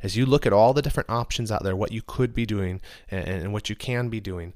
As 0.00 0.16
you 0.16 0.24
look 0.24 0.46
at 0.46 0.52
all 0.52 0.72
the 0.72 0.82
different 0.82 1.10
options 1.10 1.50
out 1.50 1.64
there, 1.64 1.74
what 1.74 1.90
you 1.90 2.02
could 2.06 2.32
be 2.32 2.46
doing 2.46 2.80
and, 3.10 3.26
and 3.26 3.52
what 3.52 3.68
you 3.68 3.74
can 3.74 4.08
be 4.08 4.20
doing, 4.20 4.54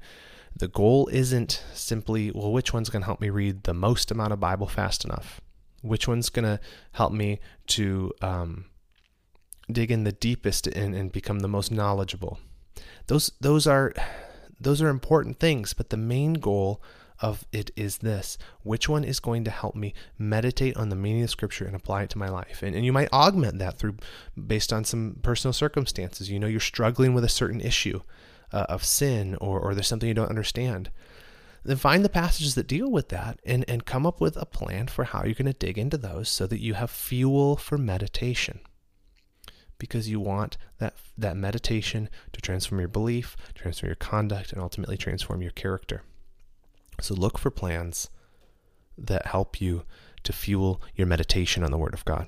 the 0.55 0.67
goal 0.67 1.07
isn't 1.11 1.63
simply, 1.73 2.31
well, 2.31 2.51
which 2.51 2.73
one's 2.73 2.89
going 2.89 3.01
to 3.01 3.05
help 3.05 3.21
me 3.21 3.29
read 3.29 3.63
the 3.63 3.73
most 3.73 4.11
amount 4.11 4.33
of 4.33 4.39
Bible 4.39 4.67
fast 4.67 5.03
enough? 5.03 5.41
Which 5.81 6.07
one's 6.07 6.29
going 6.29 6.45
to 6.45 6.59
help 6.93 7.11
me 7.11 7.39
to 7.67 8.13
um, 8.21 8.65
dig 9.71 9.91
in 9.91 10.03
the 10.03 10.11
deepest 10.11 10.67
and, 10.67 10.95
and 10.95 11.11
become 11.11 11.39
the 11.39 11.47
most 11.47 11.71
knowledgeable? 11.71 12.39
Those, 13.07 13.31
those, 13.41 13.67
are, 13.67 13.93
those 14.59 14.81
are 14.81 14.89
important 14.89 15.39
things, 15.39 15.73
but 15.73 15.89
the 15.89 15.97
main 15.97 16.33
goal 16.33 16.81
of 17.19 17.45
it 17.51 17.71
is 17.75 17.99
this 17.99 18.37
which 18.63 18.89
one 18.89 19.03
is 19.03 19.19
going 19.19 19.43
to 19.45 19.51
help 19.51 19.75
me 19.75 19.93
meditate 20.17 20.75
on 20.75 20.89
the 20.89 20.95
meaning 20.95 21.23
of 21.23 21.29
Scripture 21.29 21.65
and 21.65 21.75
apply 21.75 22.03
it 22.03 22.09
to 22.11 22.17
my 22.17 22.29
life? 22.29 22.61
And, 22.61 22.75
and 22.75 22.85
you 22.85 22.93
might 22.93 23.11
augment 23.11 23.59
that 23.59 23.77
through 23.77 23.97
based 24.47 24.71
on 24.71 24.83
some 24.83 25.17
personal 25.21 25.53
circumstances. 25.53 26.29
You 26.29 26.39
know, 26.39 26.47
you're 26.47 26.59
struggling 26.59 27.13
with 27.13 27.23
a 27.23 27.29
certain 27.29 27.61
issue 27.61 28.01
uh, 28.53 28.65
of 28.69 28.83
sin 28.83 29.35
or, 29.41 29.59
or 29.59 29.73
there's 29.73 29.87
something 29.87 30.07
you 30.07 30.13
don't 30.13 30.29
understand 30.29 30.89
then 31.65 31.77
find 31.77 32.03
the 32.03 32.09
passages 32.09 32.55
that 32.55 32.67
deal 32.67 32.91
with 32.91 33.09
that 33.09 33.39
and, 33.45 33.63
and 33.67 33.85
come 33.85 34.05
up 34.05 34.19
with 34.19 34.35
a 34.35 34.45
plan 34.45 34.87
for 34.87 35.05
how 35.05 35.23
you're 35.23 35.33
going 35.33 35.45
to 35.45 35.53
dig 35.53 35.77
into 35.77 35.97
those 35.97 36.29
so 36.29 36.45
that 36.47 36.59
you 36.59 36.73
have 36.73 36.91
fuel 36.91 37.55
for 37.55 37.77
meditation. 37.77 38.59
Because 39.77 40.09
you 40.09 40.19
want 40.19 40.57
that, 40.79 40.93
that 41.17 41.37
meditation 41.37 42.09
to 42.33 42.41
transform 42.41 42.79
your 42.79 42.89
belief, 42.89 43.35
transform 43.55 43.89
your 43.89 43.95
conduct, 43.95 44.51
and 44.51 44.61
ultimately 44.61 44.97
transform 44.97 45.41
your 45.41 45.51
character. 45.51 46.03
So 47.01 47.15
look 47.15 47.37
for 47.37 47.49
plans 47.49 48.09
that 48.97 49.27
help 49.27 49.59
you 49.59 49.83
to 50.23 50.33
fuel 50.33 50.81
your 50.95 51.07
meditation 51.07 51.63
on 51.63 51.71
the 51.71 51.77
Word 51.77 51.93
of 51.93 52.05
God. 52.05 52.27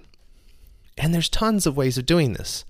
And 0.97 1.13
there's 1.13 1.29
tons 1.29 1.65
of 1.65 1.77
ways 1.77 1.97
of 1.97 2.05
doing 2.05 2.33
this 2.33 2.65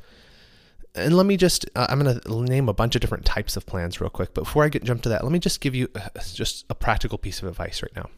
and 0.96 1.16
let 1.16 1.26
me 1.26 1.38
just 1.38 1.66
uh, 1.76 1.88
i'm 1.90 2.00
going 2.00 2.20
to 2.20 2.42
name 2.44 2.70
a 2.70 2.74
bunch 2.74 2.96
of 2.96 3.02
different 3.02 3.26
types 3.26 3.58
of 3.58 3.66
plans 3.66 4.00
real 4.00 4.10
quick 4.10 4.34
but 4.34 4.44
before 4.44 4.64
i 4.64 4.70
get 4.70 4.84
jump 4.84 5.02
to 5.02 5.10
that 5.10 5.24
let 5.24 5.32
me 5.32 5.40
just 5.40 5.62
give 5.62 5.76
you 5.76 5.88
uh, 5.96 6.10
just 6.34 6.66
a 6.70 6.76
practical 6.76 7.18
piece 7.18 7.42
of 7.42 7.48
advice 7.48 7.82
right 7.82 7.96
now 7.96 8.10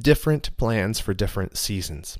different 0.00 0.56
plans 0.56 1.00
for 1.00 1.12
different 1.12 1.56
seasons 1.56 2.18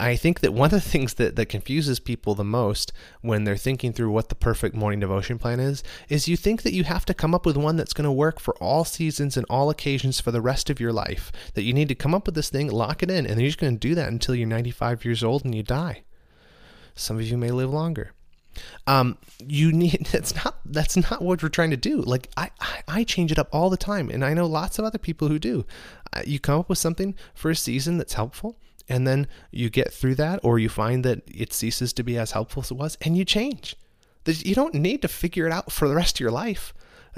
I 0.00 0.16
think 0.16 0.40
that 0.40 0.52
one 0.52 0.66
of 0.66 0.72
the 0.72 0.80
things 0.90 1.14
that, 1.14 1.36
that 1.36 1.46
confuses 1.46 2.00
people 2.00 2.34
the 2.34 2.44
most 2.44 2.92
when 3.20 3.44
they're 3.44 3.56
thinking 3.56 3.92
through 3.92 4.10
what 4.10 4.28
the 4.28 4.34
perfect 4.34 4.74
morning 4.74 5.00
devotion 5.00 5.38
plan 5.38 5.60
is, 5.60 5.82
is 6.08 6.28
you 6.28 6.36
think 6.36 6.62
that 6.62 6.72
you 6.72 6.84
have 6.84 7.04
to 7.06 7.14
come 7.14 7.34
up 7.34 7.46
with 7.46 7.56
one 7.56 7.76
that's 7.76 7.92
going 7.92 8.04
to 8.04 8.12
work 8.12 8.40
for 8.40 8.54
all 8.56 8.84
seasons 8.84 9.36
and 9.36 9.46
all 9.48 9.70
occasions 9.70 10.20
for 10.20 10.30
the 10.30 10.40
rest 10.40 10.70
of 10.70 10.80
your 10.80 10.92
life. 10.92 11.30
That 11.54 11.62
you 11.62 11.72
need 11.72 11.88
to 11.88 11.94
come 11.94 12.14
up 12.14 12.26
with 12.26 12.34
this 12.34 12.50
thing, 12.50 12.70
lock 12.70 13.02
it 13.02 13.10
in, 13.10 13.26
and 13.26 13.40
you're 13.40 13.48
just 13.48 13.60
going 13.60 13.74
to 13.74 13.88
do 13.88 13.94
that 13.94 14.08
until 14.08 14.34
you're 14.34 14.48
95 14.48 15.04
years 15.04 15.22
old 15.22 15.44
and 15.44 15.54
you 15.54 15.62
die. 15.62 16.02
Some 16.96 17.18
of 17.18 17.22
you 17.22 17.36
may 17.36 17.50
live 17.50 17.70
longer. 17.70 18.12
Um, 18.86 19.18
you 19.38 19.70
need 19.70 20.06
that's 20.12 20.34
not 20.34 20.56
that's 20.64 20.96
not 20.96 21.22
what 21.22 21.42
we're 21.42 21.48
trying 21.48 21.70
to 21.70 21.76
do. 21.76 22.00
Like 22.00 22.28
I, 22.36 22.50
I, 22.60 22.82
I 22.88 23.04
change 23.04 23.30
it 23.30 23.38
up 23.38 23.48
all 23.52 23.70
the 23.70 23.76
time, 23.76 24.10
and 24.10 24.24
I 24.24 24.34
know 24.34 24.46
lots 24.46 24.78
of 24.78 24.84
other 24.84 24.98
people 24.98 25.28
who 25.28 25.38
do. 25.38 25.64
Uh, 26.12 26.22
you 26.26 26.40
come 26.40 26.60
up 26.60 26.68
with 26.68 26.78
something 26.78 27.14
for 27.34 27.50
a 27.50 27.56
season 27.56 27.98
that's 27.98 28.14
helpful, 28.14 28.58
and 28.88 29.06
then 29.06 29.28
you 29.50 29.70
get 29.70 29.92
through 29.92 30.16
that, 30.16 30.40
or 30.42 30.58
you 30.58 30.68
find 30.68 31.04
that 31.04 31.22
it 31.26 31.52
ceases 31.52 31.92
to 31.92 32.02
be 32.02 32.18
as 32.18 32.32
helpful 32.32 32.62
as 32.62 32.70
it 32.70 32.76
was, 32.76 32.96
and 33.02 33.16
you 33.16 33.24
change. 33.24 33.76
You 34.26 34.56
don't 34.56 34.74
need 34.74 35.02
to 35.02 35.08
figure 35.08 35.46
it 35.46 35.52
out 35.52 35.70
for 35.70 35.86
the 35.86 35.94
rest 35.94 36.16
of 36.16 36.20
your 36.20 36.32
life. 36.32 36.74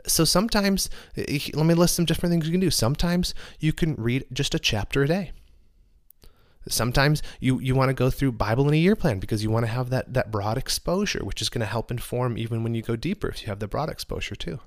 So 0.07 0.25
sometimes, 0.25 0.91
let 1.17 1.57
me 1.57 1.75
list 1.75 1.97
some 1.97 2.05
different 2.05 2.33
things 2.33 2.47
you 2.47 2.53
can 2.53 2.61
do. 2.61 2.71
Sometimes 2.71 3.35
you 3.59 3.73
can 3.73 3.95
read 3.95 4.27
just 4.33 4.55
a 4.55 4.59
chapter 4.59 5.03
a 5.03 5.09
day. 5.09 5.33
Sometimes 6.69 7.23
you, 7.41 7.59
you 7.61 7.75
want 7.75 7.89
to 7.89 7.95
go 7.95 8.11
through 8.11 8.33
Bible 8.33 8.69
in 8.69 8.75
a 8.75 8.79
year 8.79 8.97
plan 8.97 9.19
because 9.19 9.43
you 9.43 9.51
want 9.51 9.65
to 9.65 9.73
have 9.73 9.91
that, 9.91 10.13
that 10.15 10.31
broad 10.31 10.59
exposure, 10.59 11.25
which 11.25 11.43
is 11.43 11.49
going 11.49 11.61
to 11.61 11.67
help 11.67 11.91
inform 11.91 12.39
even 12.39 12.63
when 12.63 12.75
you 12.75 12.83
go 12.83 12.97
deeper 12.97 13.29
if 13.29 13.43
you 13.43 13.49
have 13.49 13.59
the 13.59 13.69
broad 13.69 13.89
exposure 13.89 14.35
too. 14.35 14.61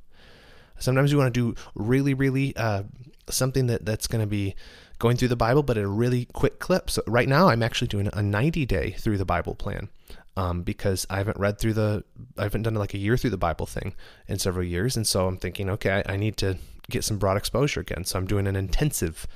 Sometimes 0.79 1.11
you 1.11 1.17
want 1.17 1.33
to 1.33 1.53
do 1.53 1.61
really, 1.75 2.13
really 2.13 2.55
uh, 2.55 2.83
something 3.29 3.67
that, 3.67 3.85
that's 3.85 4.07
going 4.07 4.21
to 4.21 4.27
be 4.27 4.55
going 4.99 5.17
through 5.17 5.27
the 5.27 5.35
Bible, 5.35 5.63
but 5.63 5.77
at 5.77 5.83
a 5.83 5.87
really 5.87 6.25
quick 6.25 6.59
clip. 6.59 6.89
So 6.89 7.03
right 7.07 7.27
now, 7.27 7.49
I'm 7.49 7.63
actually 7.63 7.87
doing 7.87 8.09
a 8.13 8.21
90 8.21 8.65
day 8.65 8.91
through 8.91 9.17
the 9.17 9.25
Bible 9.25 9.55
plan 9.55 9.89
um, 10.37 10.63
because 10.63 11.05
I 11.09 11.17
haven't 11.17 11.37
read 11.37 11.59
through 11.59 11.73
the, 11.73 12.03
I 12.37 12.43
haven't 12.43 12.63
done 12.63 12.75
like 12.75 12.93
a 12.93 12.97
year 12.97 13.17
through 13.17 13.29
the 13.31 13.37
Bible 13.37 13.65
thing 13.65 13.93
in 14.27 14.39
several 14.39 14.65
years. 14.65 14.95
And 14.95 15.05
so 15.05 15.27
I'm 15.27 15.37
thinking, 15.37 15.69
okay, 15.69 16.03
I, 16.05 16.13
I 16.13 16.17
need 16.17 16.37
to 16.37 16.57
get 16.89 17.03
some 17.03 17.17
broad 17.17 17.37
exposure 17.37 17.79
again. 17.79 18.03
So 18.05 18.17
I'm 18.17 18.27
doing 18.27 18.47
an 18.47 18.55
intensive 18.55 19.27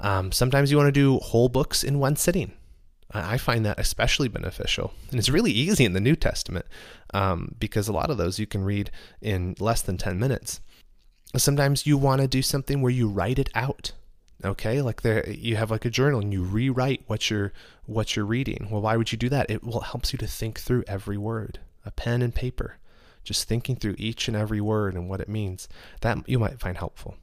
um, 0.00 0.32
sometimes 0.32 0.70
you 0.70 0.76
want 0.76 0.88
to 0.88 0.92
do 0.92 1.18
whole 1.18 1.48
books 1.48 1.84
in 1.84 1.98
one 1.98 2.16
sitting. 2.16 2.52
I 3.14 3.38
find 3.38 3.64
that 3.64 3.78
especially 3.78 4.28
beneficial. 4.28 4.92
And 5.10 5.18
it's 5.18 5.28
really 5.28 5.52
easy 5.52 5.84
in 5.84 5.92
the 5.92 6.00
New 6.00 6.16
Testament 6.16 6.66
um, 7.12 7.54
because 7.58 7.86
a 7.86 7.92
lot 7.92 8.10
of 8.10 8.16
those 8.16 8.38
you 8.38 8.46
can 8.46 8.64
read 8.64 8.90
in 9.20 9.54
less 9.60 9.82
than 9.82 9.96
10 9.96 10.18
minutes. 10.18 10.60
Sometimes 11.36 11.86
you 11.86 11.96
want 11.96 12.20
to 12.20 12.28
do 12.28 12.42
something 12.42 12.80
where 12.80 12.92
you 12.92 13.08
write 13.08 13.38
it 13.38 13.50
out. 13.54 13.92
Okay, 14.44 14.82
like 14.82 15.02
there 15.02 15.28
you 15.30 15.56
have 15.56 15.70
like 15.70 15.84
a 15.84 15.90
journal 15.90 16.20
and 16.20 16.32
you 16.32 16.42
rewrite 16.42 17.04
what 17.06 17.30
you're 17.30 17.52
what 17.86 18.14
you're 18.14 18.26
reading. 18.26 18.68
Well, 18.70 18.82
why 18.82 18.96
would 18.96 19.10
you 19.10 19.16
do 19.16 19.28
that? 19.30 19.48
It 19.48 19.64
will 19.64 19.80
helps 19.80 20.12
you 20.12 20.18
to 20.18 20.26
think 20.26 20.58
through 20.58 20.84
every 20.86 21.16
word. 21.16 21.60
A 21.86 21.90
pen 21.90 22.20
and 22.20 22.34
paper, 22.34 22.78
just 23.22 23.48
thinking 23.48 23.76
through 23.76 23.94
each 23.96 24.28
and 24.28 24.36
every 24.36 24.60
word 24.60 24.94
and 24.94 25.08
what 25.08 25.20
it 25.20 25.28
means. 25.28 25.68
That 26.00 26.28
you 26.28 26.38
might 26.38 26.60
find 26.60 26.76
helpful. 26.76 27.16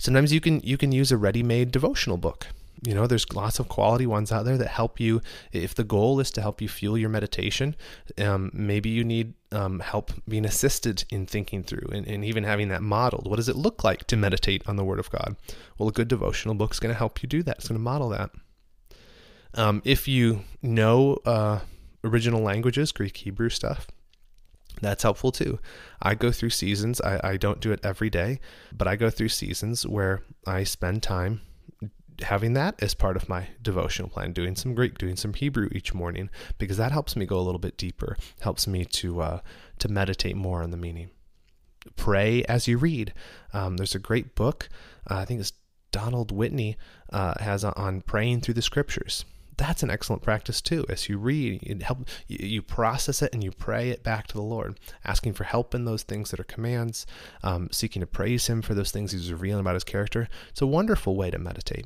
Sometimes 0.00 0.32
you 0.32 0.40
can 0.40 0.60
you 0.60 0.78
can 0.78 0.92
use 0.92 1.12
a 1.12 1.18
ready-made 1.18 1.70
devotional 1.70 2.16
book. 2.16 2.46
You 2.82 2.94
know, 2.94 3.06
there's 3.06 3.30
lots 3.34 3.58
of 3.58 3.68
quality 3.68 4.06
ones 4.06 4.32
out 4.32 4.46
there 4.46 4.56
that 4.56 4.68
help 4.68 4.98
you. 4.98 5.20
If 5.52 5.74
the 5.74 5.84
goal 5.84 6.18
is 6.20 6.30
to 6.30 6.40
help 6.40 6.62
you 6.62 6.68
fuel 6.68 6.96
your 6.96 7.10
meditation, 7.10 7.76
um, 8.16 8.50
maybe 8.54 8.88
you 8.88 9.04
need 9.04 9.34
um, 9.52 9.80
help 9.80 10.12
being 10.26 10.46
assisted 10.46 11.04
in 11.10 11.26
thinking 11.26 11.62
through 11.62 11.86
and, 11.92 12.06
and 12.06 12.24
even 12.24 12.44
having 12.44 12.70
that 12.70 12.80
modeled. 12.80 13.28
What 13.28 13.36
does 13.36 13.50
it 13.50 13.56
look 13.56 13.84
like 13.84 14.06
to 14.06 14.16
meditate 14.16 14.66
on 14.66 14.76
the 14.76 14.84
Word 14.84 14.98
of 14.98 15.10
God? 15.10 15.36
Well, 15.76 15.90
a 15.90 15.92
good 15.92 16.08
devotional 16.08 16.54
book 16.54 16.72
is 16.72 16.80
going 16.80 16.94
to 16.94 16.98
help 16.98 17.22
you 17.22 17.28
do 17.28 17.42
that. 17.42 17.56
It's 17.58 17.68
going 17.68 17.78
to 17.78 17.82
model 17.82 18.08
that. 18.08 18.30
Um, 19.52 19.82
if 19.84 20.08
you 20.08 20.44
know 20.62 21.18
uh, 21.26 21.58
original 22.02 22.40
languages, 22.40 22.90
Greek, 22.90 23.18
Hebrew 23.18 23.50
stuff, 23.50 23.86
that's 24.80 25.02
helpful 25.02 25.32
too. 25.32 25.58
I 26.00 26.14
go 26.14 26.32
through 26.32 26.50
seasons. 26.50 27.00
I, 27.00 27.20
I 27.22 27.36
don't 27.36 27.60
do 27.60 27.72
it 27.72 27.80
every 27.82 28.10
day, 28.10 28.40
but 28.72 28.88
I 28.88 28.96
go 28.96 29.10
through 29.10 29.28
seasons 29.28 29.86
where 29.86 30.22
I 30.46 30.64
spend 30.64 31.02
time 31.02 31.40
having 32.22 32.52
that 32.52 32.82
as 32.82 32.94
part 32.94 33.16
of 33.16 33.28
my 33.28 33.48
devotional 33.62 34.10
plan, 34.10 34.32
doing 34.32 34.54
some 34.54 34.74
Greek, 34.74 34.98
doing 34.98 35.16
some 35.16 35.34
Hebrew 35.34 35.68
each 35.72 35.94
morning, 35.94 36.28
because 36.58 36.76
that 36.76 36.92
helps 36.92 37.16
me 37.16 37.26
go 37.26 37.38
a 37.38 37.42
little 37.42 37.58
bit 37.58 37.76
deeper, 37.76 38.16
helps 38.40 38.66
me 38.66 38.84
to 38.84 39.20
uh, 39.20 39.40
to 39.78 39.88
meditate 39.88 40.36
more 40.36 40.62
on 40.62 40.70
the 40.70 40.76
meaning. 40.76 41.10
Pray 41.96 42.42
as 42.44 42.68
you 42.68 42.76
read. 42.76 43.14
Um, 43.52 43.76
there's 43.76 43.94
a 43.94 43.98
great 44.00 44.34
book. 44.34 44.68
Uh, 45.10 45.16
I 45.16 45.24
think 45.24 45.40
it's 45.40 45.52
Donald 45.92 46.30
Whitney 46.30 46.76
uh, 47.12 47.34
has 47.40 47.64
on 47.64 48.02
praying 48.02 48.42
through 48.42 48.54
the 48.54 48.62
scriptures 48.62 49.24
that's 49.60 49.82
an 49.82 49.90
excellent 49.90 50.22
practice 50.22 50.60
too. 50.60 50.86
As 50.88 51.08
you 51.08 51.18
read, 51.18 51.62
you 51.62 51.78
help 51.82 52.08
you, 52.26 52.62
process 52.62 53.20
it 53.20 53.32
and 53.34 53.44
you 53.44 53.52
pray 53.52 53.90
it 53.90 54.02
back 54.02 54.26
to 54.28 54.34
the 54.34 54.42
Lord, 54.42 54.80
asking 55.04 55.34
for 55.34 55.44
help 55.44 55.74
in 55.74 55.84
those 55.84 56.02
things 56.02 56.30
that 56.30 56.40
are 56.40 56.44
commands, 56.44 57.06
um, 57.42 57.68
seeking 57.70 58.00
to 58.00 58.06
praise 58.06 58.46
Him 58.46 58.62
for 58.62 58.74
those 58.74 58.90
things 58.90 59.12
He's 59.12 59.30
revealing 59.30 59.60
about 59.60 59.74
His 59.74 59.84
character. 59.84 60.28
It's 60.48 60.62
a 60.62 60.66
wonderful 60.66 61.14
way 61.14 61.30
to 61.30 61.38
meditate. 61.38 61.84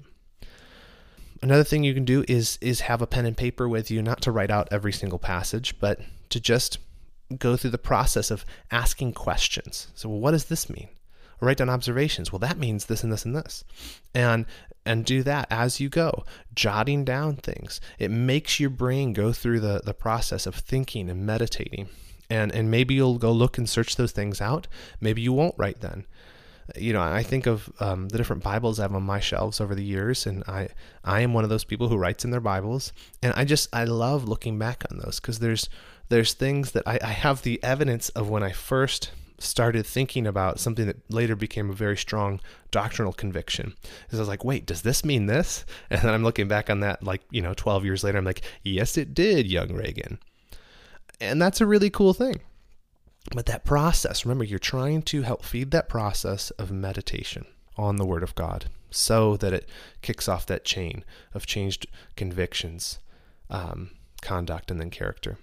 Another 1.43 1.65
thing 1.65 1.83
you 1.83 1.95
can 1.95 2.05
do 2.05 2.25
is 2.29 2.59
is 2.61 2.81
have 2.83 3.03
a 3.03 3.07
pen 3.07 3.27
and 3.27 3.37
paper 3.37 3.69
with 3.69 3.91
you, 3.91 4.03
not 4.03 4.23
to 4.23 4.31
write 4.31 4.53
out 4.53 4.69
every 4.71 4.93
single 4.93 5.19
passage, 5.19 5.79
but 5.81 6.01
to 6.31 6.41
just 6.41 6.79
go 7.39 7.57
through 7.57 7.71
the 7.71 7.79
process 7.79 8.31
of 8.31 8.47
asking 8.71 9.13
questions. 9.13 9.89
So, 9.95 10.09
well, 10.09 10.21
what 10.21 10.31
does 10.31 10.45
this 10.45 10.71
mean? 10.71 10.89
Write 11.41 11.59
down 11.59 11.71
observations. 11.71 12.33
Well, 12.33 12.39
that 12.41 12.59
means 12.59 12.87
this 12.87 13.03
and 13.03 13.13
this 13.13 13.25
and 13.25 13.37
this. 13.37 13.65
And 14.15 14.47
and 14.87 15.05
do 15.05 15.23
that 15.23 15.47
as 15.51 15.81
you 15.81 15.89
go, 15.89 16.25
jotting 16.55 17.05
down 17.05 17.37
things. 17.37 17.81
It 17.99 18.11
makes 18.11 18.61
your 18.61 18.71
brain 18.71 19.13
go 19.13 19.33
through 19.33 19.61
the, 19.61 19.81
the 19.83 19.95
process 19.95 20.47
of 20.47 20.55
thinking 20.55 21.09
and 21.09 21.25
meditating. 21.25 21.89
And, 22.29 22.53
and 22.53 22.71
maybe 22.71 22.95
you'll 22.95 23.19
go 23.19 23.33
look 23.33 23.59
and 23.59 23.69
search 23.69 23.97
those 23.97 24.13
things 24.13 24.41
out. 24.41 24.67
Maybe 25.01 25.23
you 25.23 25.33
won't 25.33 25.55
write 25.57 25.81
then. 25.81 26.07
You 26.77 26.95
know, 26.95 27.03
I 27.03 27.23
think 27.23 27.47
of 27.47 27.71
um, 27.79 28.09
the 28.09 28.17
different 28.17 28.43
Bibles 28.43 28.79
I 28.79 28.83
have 28.83 28.95
on 28.95 29.03
my 29.03 29.21
shelves 29.21 29.61
over 29.61 29.75
the 29.75 29.85
years, 29.85 30.25
and 30.25 30.43
I 30.49 30.69
I 31.05 31.21
am 31.21 31.35
one 31.35 31.45
of 31.45 31.51
those 31.51 31.65
people 31.65 31.89
who 31.89 31.99
writes 31.99 32.25
in 32.25 32.31
their 32.31 32.41
Bibles, 32.41 32.95
and 33.23 33.35
I 33.37 33.45
just 33.45 33.69
I 33.75 33.85
love 33.85 34.27
looking 34.27 34.59
back 34.59 34.83
on 34.91 34.97
those 34.97 35.21
because 35.21 35.41
there's 35.41 35.69
there's 36.09 36.33
things 36.33 36.71
that 36.71 36.85
I, 36.87 36.99
I 37.03 37.09
have 37.09 37.43
the 37.43 37.63
evidence 37.63 38.09
of 38.11 38.31
when 38.31 38.43
I 38.43 38.53
first 38.53 39.11
started 39.39 39.85
thinking 39.87 40.27
about 40.27 40.61
something 40.61 40.87
that 40.87 41.11
later 41.13 41.37
became 41.37 41.71
a 41.71 41.75
very 41.75 41.97
strong 41.97 42.41
doctrinal 42.71 43.13
conviction. 43.13 43.75
Because 44.03 44.19
I 44.19 44.23
was 44.23 44.29
like, 44.29 44.45
wait, 44.45 44.67
does 44.67 44.83
this 44.83 45.05
mean 45.05 45.27
this? 45.27 45.65
And 45.91 46.03
then 46.03 46.15
I'm 46.15 46.23
looking 46.23 46.49
back 46.49 46.71
on 46.71 46.81
that, 46.81 47.03
like, 47.03 47.23
you 47.31 47.43
know, 47.43 47.55
12 47.55 47.85
years 47.85 48.05
later, 48.05 48.19
I'm 48.19 48.25
like, 48.25 48.43
yes, 48.63 48.97
it 48.97 49.15
did, 49.15 49.47
young 49.47 49.73
Reagan. 49.73 50.19
And 51.21 51.41
that's 51.41 51.61
a 51.61 51.67
really 51.67 51.91
cool 51.91 52.15
thing. 52.15 52.41
But 53.35 53.47
that 53.47 53.65
process, 53.65 54.25
remember, 54.25 54.45
you're 54.45 54.59
trying 54.59 55.03
to 55.03 55.23
help 55.23 55.45
feed 55.45 55.71
that 55.71 55.89
process 55.89 56.51
of 56.53 56.71
meditation 56.71 57.47
on 57.77 57.97
the 57.97 58.05
Word 58.05 58.23
of 58.23 58.35
God 58.35 58.67
so 58.91 59.37
that 59.39 59.53
it 59.53 59.69
kicks 60.03 60.29
off 60.29 60.47
that 60.47 60.65
chain 60.65 61.05
of 61.33 61.47
changed 61.47 61.87
convictions, 62.17 62.99
um, 63.51 63.91
conduct, 64.23 64.71
and 64.71 64.81
then 64.81 64.91
character. 64.91 65.39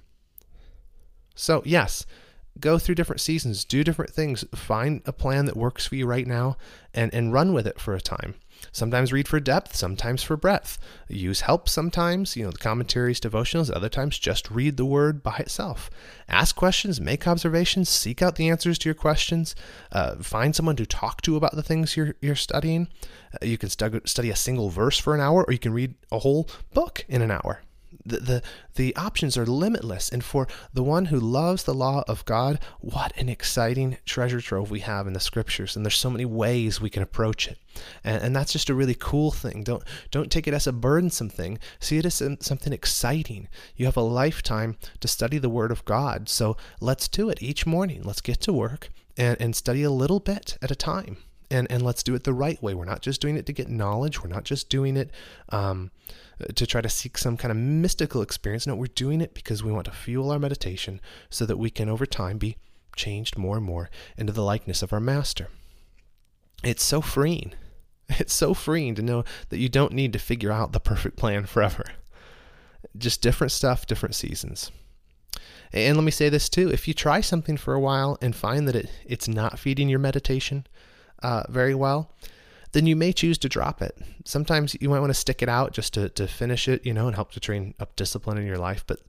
So, 1.35 1.61
yes, 1.65 2.05
go 2.59 2.77
through 2.77 2.95
different 2.95 3.21
seasons, 3.21 3.65
do 3.65 3.83
different 3.83 4.11
things, 4.11 4.43
find 4.53 5.01
a 5.05 5.13
plan 5.13 5.45
that 5.45 5.57
works 5.57 5.87
for 5.87 5.95
you 5.95 6.05
right 6.05 6.27
now, 6.27 6.57
and 6.93 7.13
and 7.13 7.33
run 7.33 7.53
with 7.53 7.67
it 7.67 7.79
for 7.79 7.93
a 7.95 8.01
time. 8.01 8.35
Sometimes 8.71 9.11
read 9.11 9.27
for 9.27 9.39
depth, 9.39 9.75
sometimes 9.75 10.23
for 10.23 10.37
breadth. 10.37 10.77
Use 11.07 11.41
help 11.41 11.67
sometimes, 11.67 12.37
you 12.37 12.43
know, 12.43 12.51
the 12.51 12.57
commentaries, 12.57 13.19
devotionals, 13.19 13.75
other 13.75 13.89
times 13.89 14.19
just 14.19 14.51
read 14.51 14.77
the 14.77 14.85
word 14.85 15.23
by 15.23 15.37
itself. 15.37 15.89
Ask 16.29 16.55
questions, 16.55 17.01
make 17.01 17.27
observations, 17.27 17.89
seek 17.89 18.21
out 18.21 18.35
the 18.35 18.49
answers 18.49 18.77
to 18.79 18.89
your 18.89 18.95
questions. 18.95 19.55
Uh, 19.91 20.17
find 20.17 20.55
someone 20.55 20.75
to 20.75 20.85
talk 20.85 21.21
to 21.23 21.35
about 21.35 21.55
the 21.55 21.63
things 21.63 21.97
you're, 21.97 22.15
you're 22.21 22.35
studying. 22.35 22.87
Uh, 23.33 23.45
you 23.45 23.57
can 23.57 23.69
stu- 23.69 24.01
study 24.05 24.29
a 24.29 24.35
single 24.35 24.69
verse 24.69 24.97
for 24.97 25.15
an 25.15 25.21
hour, 25.21 25.43
or 25.43 25.51
you 25.51 25.59
can 25.59 25.73
read 25.73 25.95
a 26.11 26.19
whole 26.19 26.47
book 26.73 27.03
in 27.09 27.21
an 27.21 27.31
hour 27.31 27.61
the, 28.05 28.17
the, 28.17 28.41
the 28.75 28.95
options 28.95 29.37
are 29.37 29.45
limitless. 29.45 30.09
And 30.09 30.23
for 30.23 30.47
the 30.73 30.83
one 30.83 31.05
who 31.05 31.19
loves 31.19 31.63
the 31.63 31.73
law 31.73 32.03
of 32.07 32.25
God, 32.25 32.59
what 32.79 33.15
an 33.17 33.29
exciting 33.29 33.97
treasure 34.05 34.41
trove 34.41 34.71
we 34.71 34.79
have 34.81 35.07
in 35.07 35.13
the 35.13 35.19
scriptures. 35.19 35.75
And 35.75 35.85
there's 35.85 35.95
so 35.95 36.09
many 36.09 36.25
ways 36.25 36.81
we 36.81 36.89
can 36.89 37.03
approach 37.03 37.47
it. 37.47 37.57
And, 38.03 38.23
and 38.23 38.35
that's 38.35 38.53
just 38.53 38.69
a 38.69 38.73
really 38.73 38.95
cool 38.95 39.31
thing. 39.31 39.63
Don't, 39.63 39.83
don't 40.09 40.31
take 40.31 40.47
it 40.47 40.53
as 40.53 40.67
a 40.67 40.73
burdensome 40.73 41.29
thing. 41.29 41.59
See 41.79 41.97
it 41.97 42.05
as 42.05 42.15
something 42.15 42.73
exciting. 42.73 43.47
You 43.75 43.85
have 43.85 43.97
a 43.97 44.01
lifetime 44.01 44.77
to 44.99 45.07
study 45.07 45.37
the 45.37 45.49
Word 45.49 45.71
of 45.71 45.85
God. 45.85 46.29
So 46.29 46.57
let's 46.79 47.07
do 47.07 47.29
it 47.29 47.41
each 47.41 47.65
morning. 47.65 48.01
Let's 48.03 48.21
get 48.21 48.41
to 48.41 48.53
work 48.53 48.89
and, 49.17 49.39
and 49.39 49.55
study 49.55 49.83
a 49.83 49.91
little 49.91 50.19
bit 50.19 50.57
at 50.61 50.71
a 50.71 50.75
time. 50.75 51.17
And, 51.49 51.69
and 51.69 51.83
let's 51.83 52.01
do 52.01 52.15
it 52.15 52.23
the 52.23 52.33
right 52.33 52.61
way. 52.63 52.73
We're 52.73 52.85
not 52.85 53.01
just 53.01 53.19
doing 53.19 53.35
it 53.35 53.45
to 53.47 53.53
get 53.53 53.67
knowledge. 53.67 54.23
We're 54.23 54.29
not 54.29 54.45
just 54.45 54.69
doing 54.69 54.95
it 54.95 55.11
um, 55.49 55.91
to 56.55 56.67
try 56.67 56.81
to 56.81 56.89
seek 56.89 57.17
some 57.17 57.37
kind 57.37 57.51
of 57.51 57.57
mystical 57.57 58.21
experience. 58.21 58.67
No, 58.67 58.75
we're 58.75 58.87
doing 58.87 59.21
it 59.21 59.33
because 59.33 59.63
we 59.63 59.71
want 59.71 59.85
to 59.85 59.91
fuel 59.91 60.31
our 60.31 60.39
meditation 60.39 61.01
so 61.29 61.45
that 61.45 61.57
we 61.57 61.69
can 61.69 61.89
over 61.89 62.05
time 62.05 62.37
be 62.37 62.57
changed 62.95 63.37
more 63.37 63.57
and 63.57 63.65
more 63.65 63.89
into 64.17 64.33
the 64.33 64.43
likeness 64.43 64.81
of 64.81 64.93
our 64.93 64.99
master. 64.99 65.47
It's 66.63 66.83
so 66.83 67.01
freeing. 67.01 67.53
It's 68.19 68.33
so 68.33 68.53
freeing 68.53 68.93
to 68.95 69.01
know 69.01 69.23
that 69.47 69.59
you 69.59 69.69
don't 69.69 69.93
need 69.93 70.11
to 70.11 70.19
figure 70.19 70.51
out 70.51 70.73
the 70.73 70.81
perfect 70.81 71.15
plan 71.15 71.45
forever. 71.45 71.85
Just 72.97 73.21
different 73.21 73.53
stuff, 73.53 73.87
different 73.87 74.15
seasons. 74.15 74.69
And 75.71 75.95
let 75.95 76.03
me 76.03 76.11
say 76.11 76.27
this 76.27 76.49
too 76.49 76.69
if 76.69 76.89
you 76.89 76.93
try 76.93 77.21
something 77.21 77.55
for 77.55 77.73
a 77.73 77.79
while 77.79 78.17
and 78.21 78.35
find 78.35 78.67
that 78.67 78.75
it, 78.75 78.91
it's 79.05 79.29
not 79.29 79.59
feeding 79.59 79.87
your 79.87 79.99
meditation 79.99 80.67
uh, 81.23 81.43
very 81.47 81.73
well, 81.73 82.11
then 82.73 82.85
you 82.85 82.95
may 82.95 83.11
choose 83.11 83.37
to 83.39 83.49
drop 83.49 83.81
it. 83.81 83.97
Sometimes 84.25 84.75
you 84.79 84.89
might 84.89 84.99
want 84.99 85.09
to 85.09 85.19
stick 85.19 85.41
it 85.41 85.49
out 85.49 85.73
just 85.73 85.93
to, 85.93 86.09
to 86.09 86.27
finish 86.27 86.67
it, 86.67 86.85
you 86.85 86.93
know, 86.93 87.07
and 87.07 87.15
help 87.15 87.31
to 87.33 87.39
train 87.39 87.73
up 87.79 87.95
discipline 87.95 88.37
in 88.37 88.45
your 88.45 88.57
life. 88.57 88.83
But 88.87 88.99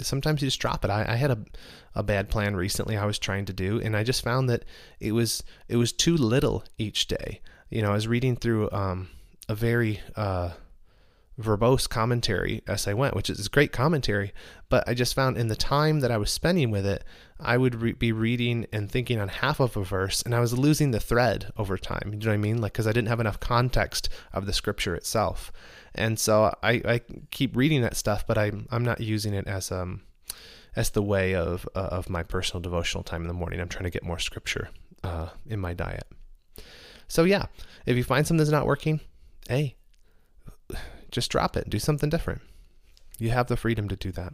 sometimes 0.00 0.42
you 0.42 0.48
just 0.48 0.60
drop 0.60 0.84
it. 0.84 0.90
I, 0.90 1.04
I 1.08 1.16
had 1.16 1.30
a, 1.30 1.38
a 1.94 2.02
bad 2.02 2.28
plan 2.28 2.56
recently 2.56 2.96
I 2.96 3.06
was 3.06 3.18
trying 3.18 3.46
to 3.46 3.52
do, 3.52 3.80
and 3.80 3.96
I 3.96 4.04
just 4.04 4.22
found 4.22 4.48
that 4.50 4.64
it 4.98 5.12
was 5.12 5.42
it 5.68 5.76
was 5.76 5.92
too 5.92 6.16
little 6.16 6.64
each 6.78 7.06
day. 7.06 7.40
You 7.70 7.82
know, 7.82 7.90
I 7.90 7.94
was 7.94 8.08
reading 8.08 8.36
through 8.36 8.70
um, 8.72 9.08
a 9.48 9.54
very 9.54 10.00
uh, 10.16 10.50
verbose 11.42 11.88
commentary 11.88 12.62
as 12.66 12.86
I 12.86 12.94
went, 12.94 13.14
which 13.14 13.30
is 13.30 13.48
great 13.48 13.72
commentary. 13.72 14.32
But 14.68 14.88
I 14.88 14.94
just 14.94 15.14
found 15.14 15.36
in 15.36 15.48
the 15.48 15.56
time 15.56 16.00
that 16.00 16.10
I 16.10 16.16
was 16.16 16.30
spending 16.30 16.70
with 16.70 16.86
it, 16.86 17.04
I 17.38 17.56
would 17.56 17.80
re- 17.80 17.92
be 17.92 18.12
reading 18.12 18.66
and 18.72 18.90
thinking 18.90 19.18
on 19.18 19.28
half 19.28 19.60
of 19.60 19.76
a 19.76 19.84
verse, 19.84 20.22
and 20.22 20.34
I 20.34 20.40
was 20.40 20.56
losing 20.56 20.90
the 20.90 21.00
thread 21.00 21.52
over 21.56 21.76
time. 21.76 22.10
You 22.12 22.18
know 22.18 22.26
what 22.28 22.34
I 22.34 22.36
mean? 22.36 22.60
Like, 22.60 22.72
because 22.72 22.86
I 22.86 22.92
didn't 22.92 23.08
have 23.08 23.20
enough 23.20 23.40
context 23.40 24.08
of 24.32 24.46
the 24.46 24.52
scripture 24.52 24.94
itself. 24.94 25.50
And 25.94 26.18
so 26.18 26.54
I, 26.62 26.72
I 26.84 27.00
keep 27.30 27.56
reading 27.56 27.82
that 27.82 27.96
stuff, 27.96 28.26
but 28.26 28.38
I'm, 28.38 28.68
I'm 28.70 28.84
not 28.84 29.00
using 29.00 29.34
it 29.34 29.46
as, 29.46 29.72
um, 29.72 30.02
as 30.76 30.90
the 30.90 31.02
way 31.02 31.34
of, 31.34 31.68
uh, 31.74 31.88
of 31.90 32.08
my 32.08 32.22
personal 32.22 32.60
devotional 32.60 33.02
time 33.02 33.22
in 33.22 33.28
the 33.28 33.34
morning. 33.34 33.60
I'm 33.60 33.68
trying 33.68 33.84
to 33.84 33.90
get 33.90 34.04
more 34.04 34.18
scripture 34.18 34.70
uh, 35.02 35.30
in 35.46 35.58
my 35.58 35.72
diet. 35.72 36.06
So, 37.08 37.24
yeah, 37.24 37.46
if 37.86 37.96
you 37.96 38.04
find 38.04 38.24
something 38.24 38.38
that's 38.38 38.50
not 38.50 38.66
working, 38.66 39.00
hey, 39.48 39.74
just 41.10 41.30
drop 41.30 41.56
it. 41.56 41.64
And 41.64 41.70
do 41.70 41.78
something 41.78 42.10
different. 42.10 42.42
You 43.18 43.30
have 43.30 43.48
the 43.48 43.56
freedom 43.56 43.88
to 43.88 43.96
do 43.96 44.12
that. 44.12 44.32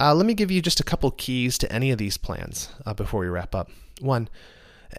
Uh, 0.00 0.14
let 0.14 0.26
me 0.26 0.34
give 0.34 0.50
you 0.50 0.60
just 0.60 0.80
a 0.80 0.84
couple 0.84 1.10
keys 1.12 1.56
to 1.58 1.72
any 1.72 1.90
of 1.90 1.98
these 1.98 2.16
plans 2.16 2.70
uh, 2.84 2.94
before 2.94 3.20
we 3.20 3.28
wrap 3.28 3.54
up. 3.54 3.70
One, 4.00 4.28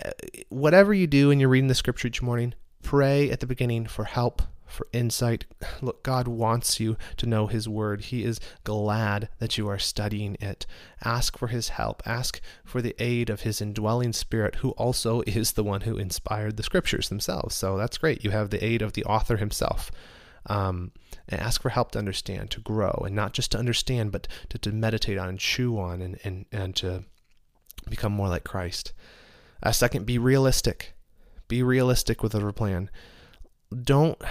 uh, 0.03 0.11
whatever 0.49 0.93
you 0.93 1.07
do 1.07 1.31
and 1.31 1.39
you're 1.39 1.49
reading 1.49 1.67
the 1.67 1.75
scripture 1.75 2.07
each 2.07 2.21
morning, 2.21 2.53
pray 2.81 3.29
at 3.29 3.39
the 3.39 3.47
beginning 3.47 3.87
for 3.87 4.05
help, 4.05 4.41
for 4.65 4.87
insight. 4.93 5.45
Look, 5.81 6.03
God 6.03 6.27
wants 6.27 6.79
you 6.79 6.97
to 7.17 7.25
know 7.25 7.47
His 7.47 7.67
Word. 7.67 8.05
He 8.05 8.23
is 8.23 8.39
glad 8.63 9.29
that 9.39 9.57
you 9.57 9.67
are 9.67 9.79
studying 9.79 10.35
it. 10.39 10.65
Ask 11.03 11.37
for 11.37 11.47
His 11.47 11.69
help. 11.69 12.01
Ask 12.05 12.39
for 12.63 12.81
the 12.81 12.95
aid 12.97 13.29
of 13.29 13.41
His 13.41 13.61
indwelling 13.61 14.13
Spirit, 14.13 14.55
who 14.55 14.71
also 14.71 15.21
is 15.27 15.53
the 15.53 15.63
one 15.63 15.81
who 15.81 15.97
inspired 15.97 16.57
the 16.57 16.63
Scriptures 16.63 17.09
themselves. 17.09 17.53
So 17.53 17.77
that's 17.77 17.97
great. 17.97 18.23
You 18.23 18.31
have 18.31 18.49
the 18.49 18.63
aid 18.63 18.81
of 18.81 18.93
the 18.93 19.03
author 19.05 19.37
himself 19.37 19.91
um, 20.47 20.91
and 21.27 21.41
ask 21.41 21.61
for 21.61 21.69
help 21.69 21.91
to 21.91 21.99
understand, 21.99 22.51
to 22.51 22.61
grow, 22.61 23.03
and 23.05 23.15
not 23.15 23.33
just 23.33 23.51
to 23.51 23.57
understand, 23.57 24.11
but 24.11 24.27
to, 24.49 24.57
to 24.59 24.71
meditate 24.71 25.17
on 25.17 25.29
and 25.29 25.39
chew 25.39 25.79
on 25.79 26.01
and, 26.01 26.19
and, 26.23 26.45
and 26.51 26.75
to 26.77 27.03
become 27.89 28.11
more 28.11 28.29
like 28.29 28.43
Christ. 28.43 28.93
Uh, 29.63 29.71
second, 29.71 30.05
be 30.05 30.17
realistic. 30.17 30.93
Be 31.47 31.63
realistic 31.63 32.23
with 32.23 32.33
a 32.35 32.53
plan. 32.53 32.89
Don't 33.83 34.21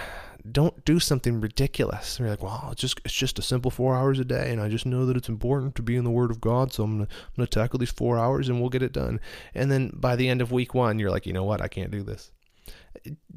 don't 0.51 0.85
do 0.85 1.01
something 1.01 1.41
ridiculous. 1.41 2.19
You're 2.19 2.29
like, 2.29 2.43
well, 2.43 2.69
it's 2.73 2.81
just 2.81 3.01
it's 3.05 3.15
just 3.15 3.39
a 3.39 3.43
simple 3.43 3.71
four 3.71 3.97
hours 3.97 4.19
a 4.19 4.25
day, 4.25 4.51
and 4.51 4.61
I 4.61 4.69
just 4.69 4.85
know 4.85 5.07
that 5.07 5.17
it's 5.17 5.29
important 5.29 5.75
to 5.77 5.83
be 5.83 5.97
in 5.97 6.05
the 6.05 6.11
Word 6.11 6.31
of 6.31 6.41
God, 6.41 6.73
so 6.73 6.85
I'm 6.85 6.93
gonna 6.93 7.05
I'm 7.05 7.37
gonna 7.37 7.47
tackle 7.47 7.79
these 7.79 7.91
four 7.91 8.19
hours 8.19 8.49
and 8.49 8.61
we'll 8.61 8.71
get 8.71 8.83
it 8.83 8.93
done. 8.93 9.21
And 9.55 9.71
then 9.71 9.91
by 9.95 10.17
the 10.17 10.29
end 10.29 10.43
of 10.43 10.53
week 10.53 10.75
one, 10.75 10.99
you're 10.99 11.11
like, 11.11 11.27
you 11.27 11.33
know 11.33 11.45
what, 11.45 11.63
I 11.63 11.69
can't 11.69 11.91
do 11.91 12.03
this. 12.03 12.31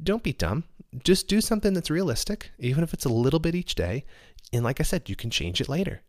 Don't 0.02 0.22
be 0.22 0.32
dumb 0.32 0.64
just 1.04 1.28
do 1.28 1.40
something 1.40 1.74
that's 1.74 1.90
realistic, 1.90 2.50
even 2.58 2.82
if 2.82 2.94
it's 2.94 3.04
a 3.04 3.10
little 3.10 3.40
bit 3.40 3.54
each 3.54 3.74
day. 3.74 4.04
And 4.52 4.64
like 4.64 4.80
I 4.80 4.84
said, 4.84 5.08
you 5.08 5.16
can 5.16 5.30
change 5.30 5.60
it 5.60 5.68
later. 5.68 6.02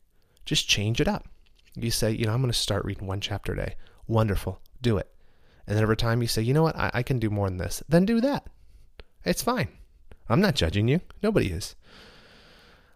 Just 0.46 0.70
change 0.70 1.02
it 1.02 1.08
up. 1.08 1.28
You 1.76 1.92
say, 1.92 2.12
you 2.12 2.26
know, 2.26 2.34
I'm 2.34 2.42
going 2.42 2.52
to 2.52 2.58
start 2.58 2.86
reading 2.86 3.08
one 3.08 3.22
chapter 3.22 3.54
a 3.54 3.58
day. 3.58 3.76
Wonderful. 4.08 4.62
Do 4.82 4.98
it. 4.98 5.12
And 5.68 5.76
then 5.76 5.84
over 5.84 5.96
time, 5.96 6.22
you 6.22 6.28
say, 6.28 6.42
you 6.42 6.54
know 6.54 6.64
what? 6.64 6.76
I, 6.76 6.92
I 6.96 7.04
can 7.04 7.20
do 7.20 7.30
more 7.30 7.48
than 7.48 7.58
this. 7.58 7.84
Then 7.88 8.06
do 8.06 8.22
that. 8.22 8.48
It's 9.24 9.44
fine. 9.44 9.68
I'm 10.30 10.42
not 10.42 10.56
judging 10.56 10.88
you. 10.88 11.02
Nobody 11.22 11.48
is. 11.48 11.76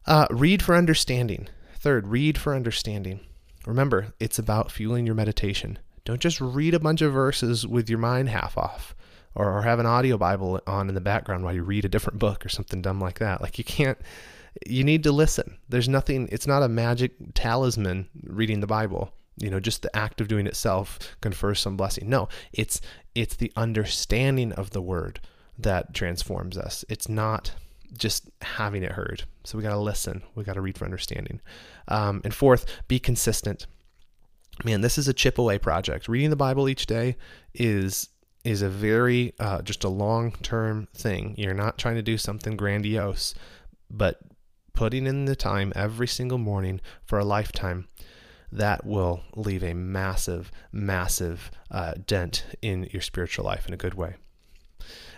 Uh, 0.06 0.28
read 0.32 0.62
for 0.62 0.76
understanding. 0.76 1.50
Third, 1.76 2.08
read 2.08 2.38
for 2.38 2.56
understanding. 2.56 3.20
Remember, 3.66 4.14
it's 4.20 4.40
about 4.40 4.72
fueling 4.72 5.06
your 5.06 5.16
meditation. 5.16 5.80
Don't 6.06 6.22
just 6.22 6.42
read 6.42 6.74
a 6.74 6.80
bunch 6.80 7.02
of 7.02 7.14
verses 7.14 7.68
with 7.68 7.90
your 7.90 8.00
mind 8.00 8.30
half 8.30 8.58
off 8.58 8.96
or, 9.36 9.58
or 9.58 9.62
have 9.62 9.80
an 9.80 9.86
audio 9.86 10.18
Bible 10.18 10.62
on 10.68 10.90
in 10.90 10.96
the 10.96 11.02
background 11.02 11.44
while 11.44 11.54
you 11.54 11.64
read 11.64 11.86
a 11.86 11.90
different 11.90 12.20
book 12.20 12.46
or 12.46 12.50
something 12.50 12.82
dumb 12.82 13.00
like 13.00 13.20
that. 13.20 13.42
Like 13.42 13.58
you 13.58 13.64
can't, 13.64 13.98
you 14.66 14.84
need 14.84 15.04
to 15.04 15.12
listen. 15.12 15.58
There's 15.70 15.90
nothing, 15.90 16.30
it's 16.32 16.48
not 16.48 16.64
a 16.64 16.70
magic 16.70 17.14
talisman 17.34 18.10
reading 18.24 18.60
the 18.60 18.68
Bible. 18.68 19.14
You 19.38 19.50
know, 19.50 19.60
just 19.60 19.82
the 19.82 19.96
act 19.96 20.22
of 20.22 20.28
doing 20.28 20.46
itself 20.46 21.00
confers 21.22 21.60
some 21.60 21.76
blessing. 21.76 22.08
No, 22.08 22.30
it's 22.52 22.82
it's 23.16 23.36
the 23.36 23.52
understanding 23.56 24.52
of 24.54 24.70
the 24.70 24.82
word 24.82 25.20
that 25.58 25.94
transforms 25.94 26.56
us. 26.56 26.86
It's 26.88 27.10
not 27.10 27.52
just 27.98 28.30
having 28.42 28.84
it 28.84 28.92
heard. 28.92 29.24
So 29.44 29.58
we 29.58 29.64
got 29.64 29.72
to 29.72 29.78
listen. 29.78 30.22
We 30.36 30.44
got 30.44 30.54
to 30.54 30.62
read 30.62 30.78
for 30.78 30.86
understanding. 30.86 31.42
Um, 31.88 32.22
and 32.24 32.34
fourth, 32.34 32.66
be 32.88 33.00
consistent. 33.00 33.66
Man, 34.64 34.82
this 34.82 34.98
is 34.98 35.08
a 35.08 35.14
chip 35.14 35.38
away 35.38 35.58
project. 35.58 36.08
Reading 36.08 36.30
the 36.30 36.36
Bible 36.36 36.70
each 36.70 36.86
day 36.86 37.18
is 37.54 38.10
is 38.44 38.62
a 38.62 38.70
very 38.70 39.34
uh, 39.40 39.62
just 39.62 39.84
a 39.84 39.90
long 39.90 40.32
term 40.32 40.88
thing. 40.94 41.36
You're 41.38 41.54
not 41.54 41.78
trying 41.78 41.96
to 41.96 42.02
do 42.02 42.18
something 42.18 42.58
grandiose, 42.58 43.34
but 43.90 44.20
putting 44.74 45.06
in 45.06 45.26
the 45.26 45.36
time 45.36 45.72
every 45.76 46.08
single 46.08 46.38
morning 46.38 46.82
for 47.04 47.20
a 47.20 47.26
lifetime 47.26 47.88
that 48.52 48.86
will 48.86 49.22
leave 49.36 49.64
a 49.64 49.74
massive, 49.74 50.52
massive 50.72 51.52
uh, 51.72 51.94
dent 52.06 52.46
in 52.62 52.88
your 52.92 53.02
spiritual 53.02 53.46
life 53.46 53.68
in 53.68 53.74
a 53.74 53.78
good 53.78 53.96
way. 53.96 54.16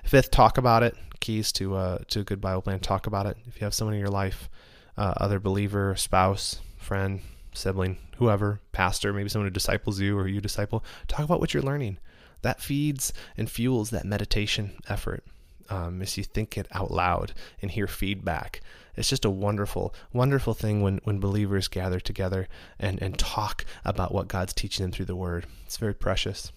Fifth, 0.04 0.32
talk 0.32 0.58
about 0.58 0.84
it. 0.84 0.96
Keys 1.20 1.52
to 1.54 1.76
uh, 1.76 1.98
to 2.10 2.20
a 2.20 2.24
good 2.24 2.42
Bible 2.42 2.62
plan. 2.62 2.80
Talk 2.80 3.08
about 3.08 3.26
it. 3.26 3.38
If 3.48 3.60
you 3.60 3.66
have 3.66 3.74
someone 3.74 3.96
in 3.96 4.00
your 4.00 4.10
life, 4.10 4.50
uh, 4.98 5.14
other 5.18 5.40
believer, 5.40 5.96
spouse, 5.96 6.62
friend, 6.78 7.22
sibling, 7.54 7.98
whoever, 8.18 8.62
pastor, 8.72 9.12
maybe 9.12 9.30
someone 9.30 9.48
who 9.48 9.54
disciples 9.54 10.00
you 10.00 10.18
or 10.18 10.28
you 10.28 10.42
disciple, 10.42 10.86
talk 11.08 11.22
about 11.22 11.40
what 11.40 11.54
you're 11.54 11.64
learning 11.64 11.98
that 12.42 12.62
feeds 12.62 13.14
and 13.38 13.50
fuels 13.50 13.90
that 13.90 14.06
meditation 14.06 14.74
effort. 14.88 15.24
Um, 15.68 16.04
as 16.04 16.16
you 16.16 16.24
think 16.24 16.60
it 16.60 16.68
out 16.74 16.92
loud 16.92 17.34
and 17.60 17.72
hear 17.72 17.88
feedback. 17.88 18.62
It's 18.96 19.10
just 19.10 19.26
a 19.26 19.32
wonderful, 19.32 19.96
wonderful 20.14 20.54
thing 20.54 20.82
when, 20.82 21.00
when 21.04 21.20
believers 21.20 21.68
gather 21.68 22.00
together 22.00 22.48
and, 22.80 23.02
and 23.02 23.18
talk 23.18 23.66
about 23.84 24.14
what 24.14 24.28
God's 24.28 24.54
teaching 24.54 24.84
them 24.84 24.92
through 24.92 25.06
the 25.06 25.16
Word. 25.16 25.48
It's 25.66 25.78
very 25.78 25.96
precious. 25.96 26.52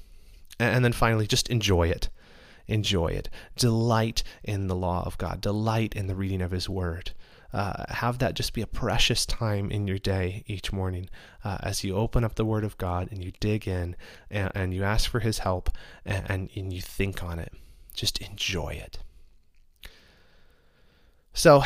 And, 0.59 0.77
and 0.77 0.85
then 0.85 0.93
finally, 0.93 1.27
just 1.27 1.49
enjoy 1.49 1.89
it. 1.89 2.11
Enjoy 2.67 3.07
it. 3.07 3.31
Delight 3.57 4.23
in 4.45 4.67
the 4.67 4.77
law 4.77 5.03
of 5.07 5.17
God. 5.17 5.41
Delight 5.41 5.95
in 5.97 6.07
the 6.07 6.15
reading 6.15 6.43
of 6.43 6.51
His 6.51 6.69
Word 6.69 7.13
uh, 7.53 7.85
have 7.89 8.19
that 8.19 8.35
just 8.35 8.53
be 8.53 8.61
a 8.61 8.67
precious 8.67 9.25
time 9.25 9.71
in 9.71 9.87
your 9.87 9.99
day 9.99 10.45
each 10.47 10.73
morning 10.73 11.09
uh, 11.45 11.59
as 11.63 11.83
you 11.83 11.95
open 11.97 12.25
up 12.25 12.35
the 12.35 12.45
Word 12.45 12.65
of 12.65 12.77
God 12.79 13.09
and 13.11 13.25
you 13.25 13.33
dig 13.41 13.67
in 13.67 13.97
and, 14.31 14.53
and 14.55 14.75
you 14.75 14.85
ask 14.85 15.11
for 15.11 15.21
His 15.21 15.39
help 15.39 15.71
and, 16.05 16.27
and, 16.29 16.51
and 16.55 16.73
you 16.73 16.81
think 16.81 17.23
on 17.23 17.39
it. 17.39 17.53
Just 17.95 18.19
enjoy 18.19 18.71
it. 18.71 18.99
So, 21.33 21.63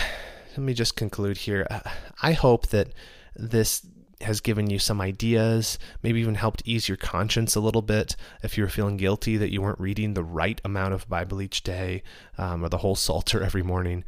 let 0.51 0.59
me 0.59 0.75
just 0.75 0.97
conclude 0.97 1.39
here. 1.39 1.67
Uh, 1.71 1.81
I 2.23 2.33
hope 2.33 2.69
that 2.69 2.89
this 3.35 3.87
has 4.21 4.41
given 4.41 4.71
you 4.71 4.79
some 4.79 5.01
ideas, 5.01 5.79
maybe 6.03 6.21
even 6.21 6.35
helped 6.35 6.63
ease 6.65 6.89
your 6.89 6.97
conscience 6.97 7.55
a 7.55 7.61
little 7.61 7.83
bit 7.83 8.17
if 8.43 8.57
you 8.57 8.65
were 8.65 8.71
feeling 8.71 8.97
guilty 8.97 9.37
that 9.37 9.51
you 9.51 9.61
weren't 9.63 9.81
reading 9.81 10.15
the 10.15 10.23
right 10.23 10.61
amount 10.65 10.95
of 10.95 11.09
Bible 11.09 11.43
each 11.43 11.63
day 11.63 12.03
um, 12.39 12.65
or 12.65 12.69
the 12.69 12.79
whole 12.79 12.95
Psalter 12.95 13.43
every 13.43 13.63
morning. 13.63 14.05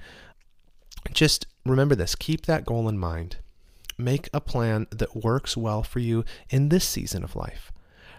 Just 1.13 1.47
remember 1.65 1.95
this 1.95 2.15
keep 2.15 2.47
that 2.47 2.65
goal 2.65 2.89
in 2.89 2.99
mind. 2.99 3.37
Make 3.97 4.29
a 4.33 4.41
plan 4.41 4.87
that 4.91 5.25
works 5.25 5.57
well 5.57 5.83
for 5.83 6.01
you 6.01 6.25
in 6.51 6.69
this 6.69 6.85
season 6.85 7.23
of 7.23 7.37
life. 7.37 7.71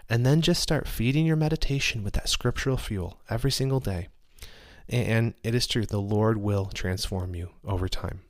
And 0.08 0.24
then 0.24 0.40
just 0.40 0.62
start 0.62 0.88
feeding 0.88 1.26
your 1.26 1.36
meditation 1.36 2.02
with 2.02 2.14
that 2.14 2.28
scriptural 2.28 2.76
fuel 2.76 3.20
every 3.28 3.50
single 3.50 3.80
day. 3.80 4.08
And 4.88 5.34
it 5.42 5.54
is 5.54 5.66
true, 5.66 5.84
the 5.84 6.00
Lord 6.00 6.38
will 6.38 6.66
transform 6.66 7.34
you 7.34 7.50
over 7.64 7.88
time. 7.88 8.20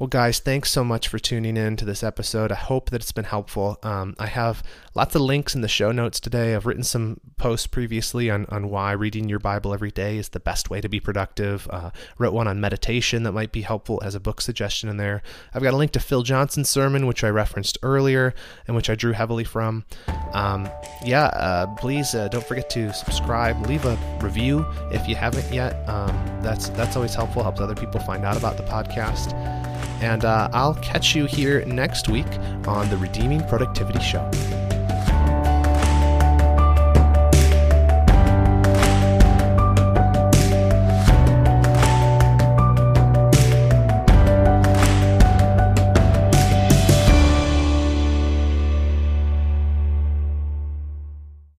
Well, 0.00 0.08
guys, 0.08 0.40
thanks 0.40 0.72
so 0.72 0.82
much 0.82 1.06
for 1.06 1.20
tuning 1.20 1.56
in 1.56 1.76
to 1.76 1.84
this 1.84 2.02
episode. 2.02 2.50
I 2.50 2.56
hope 2.56 2.90
that 2.90 3.00
it's 3.00 3.12
been 3.12 3.24
helpful. 3.24 3.78
Um, 3.84 4.16
I 4.18 4.26
have 4.26 4.60
lots 4.96 5.14
of 5.14 5.22
links 5.22 5.54
in 5.54 5.60
the 5.60 5.68
show 5.68 5.92
notes 5.92 6.18
today. 6.18 6.56
I've 6.56 6.66
written 6.66 6.82
some 6.82 7.20
posts 7.36 7.68
previously 7.68 8.28
on, 8.28 8.44
on 8.46 8.70
why 8.70 8.90
reading 8.90 9.28
your 9.28 9.38
Bible 9.38 9.72
every 9.72 9.92
day 9.92 10.18
is 10.18 10.30
the 10.30 10.40
best 10.40 10.68
way 10.68 10.80
to 10.80 10.88
be 10.88 10.98
productive. 10.98 11.68
Uh, 11.70 11.90
wrote 12.18 12.32
one 12.32 12.48
on 12.48 12.60
meditation 12.60 13.22
that 13.22 13.32
might 13.32 13.52
be 13.52 13.62
helpful 13.62 14.02
as 14.04 14.16
a 14.16 14.20
book 14.20 14.40
suggestion 14.40 14.88
in 14.88 14.96
there. 14.96 15.22
I've 15.54 15.62
got 15.62 15.74
a 15.74 15.76
link 15.76 15.92
to 15.92 16.00
Phil 16.00 16.24
Johnson's 16.24 16.68
sermon, 16.68 17.06
which 17.06 17.22
I 17.22 17.28
referenced 17.28 17.78
earlier 17.84 18.34
and 18.66 18.74
which 18.74 18.90
I 18.90 18.96
drew 18.96 19.12
heavily 19.12 19.44
from. 19.44 19.84
Um, 20.32 20.68
yeah, 21.04 21.26
uh, 21.26 21.72
please 21.76 22.16
uh, 22.16 22.26
don't 22.26 22.44
forget 22.44 22.68
to 22.70 22.92
subscribe, 22.92 23.64
leave 23.66 23.84
a 23.84 23.96
review 24.20 24.66
if 24.90 25.06
you 25.06 25.14
haven't 25.14 25.52
yet. 25.54 25.88
Um, 25.88 26.16
that's 26.42 26.70
that's 26.70 26.96
always 26.96 27.14
helpful. 27.14 27.44
Helps 27.44 27.60
other 27.60 27.76
people 27.76 28.00
find 28.00 28.24
out 28.24 28.36
about 28.36 28.56
the 28.56 28.64
podcast. 28.64 29.32
And 30.04 30.26
uh, 30.26 30.50
I'll 30.52 30.74
catch 30.74 31.14
you 31.14 31.24
here 31.24 31.64
next 31.64 32.10
week 32.10 32.26
on 32.68 32.90
the 32.90 32.96
Redeeming 32.98 33.40
Productivity 33.48 34.00
Show. 34.00 34.30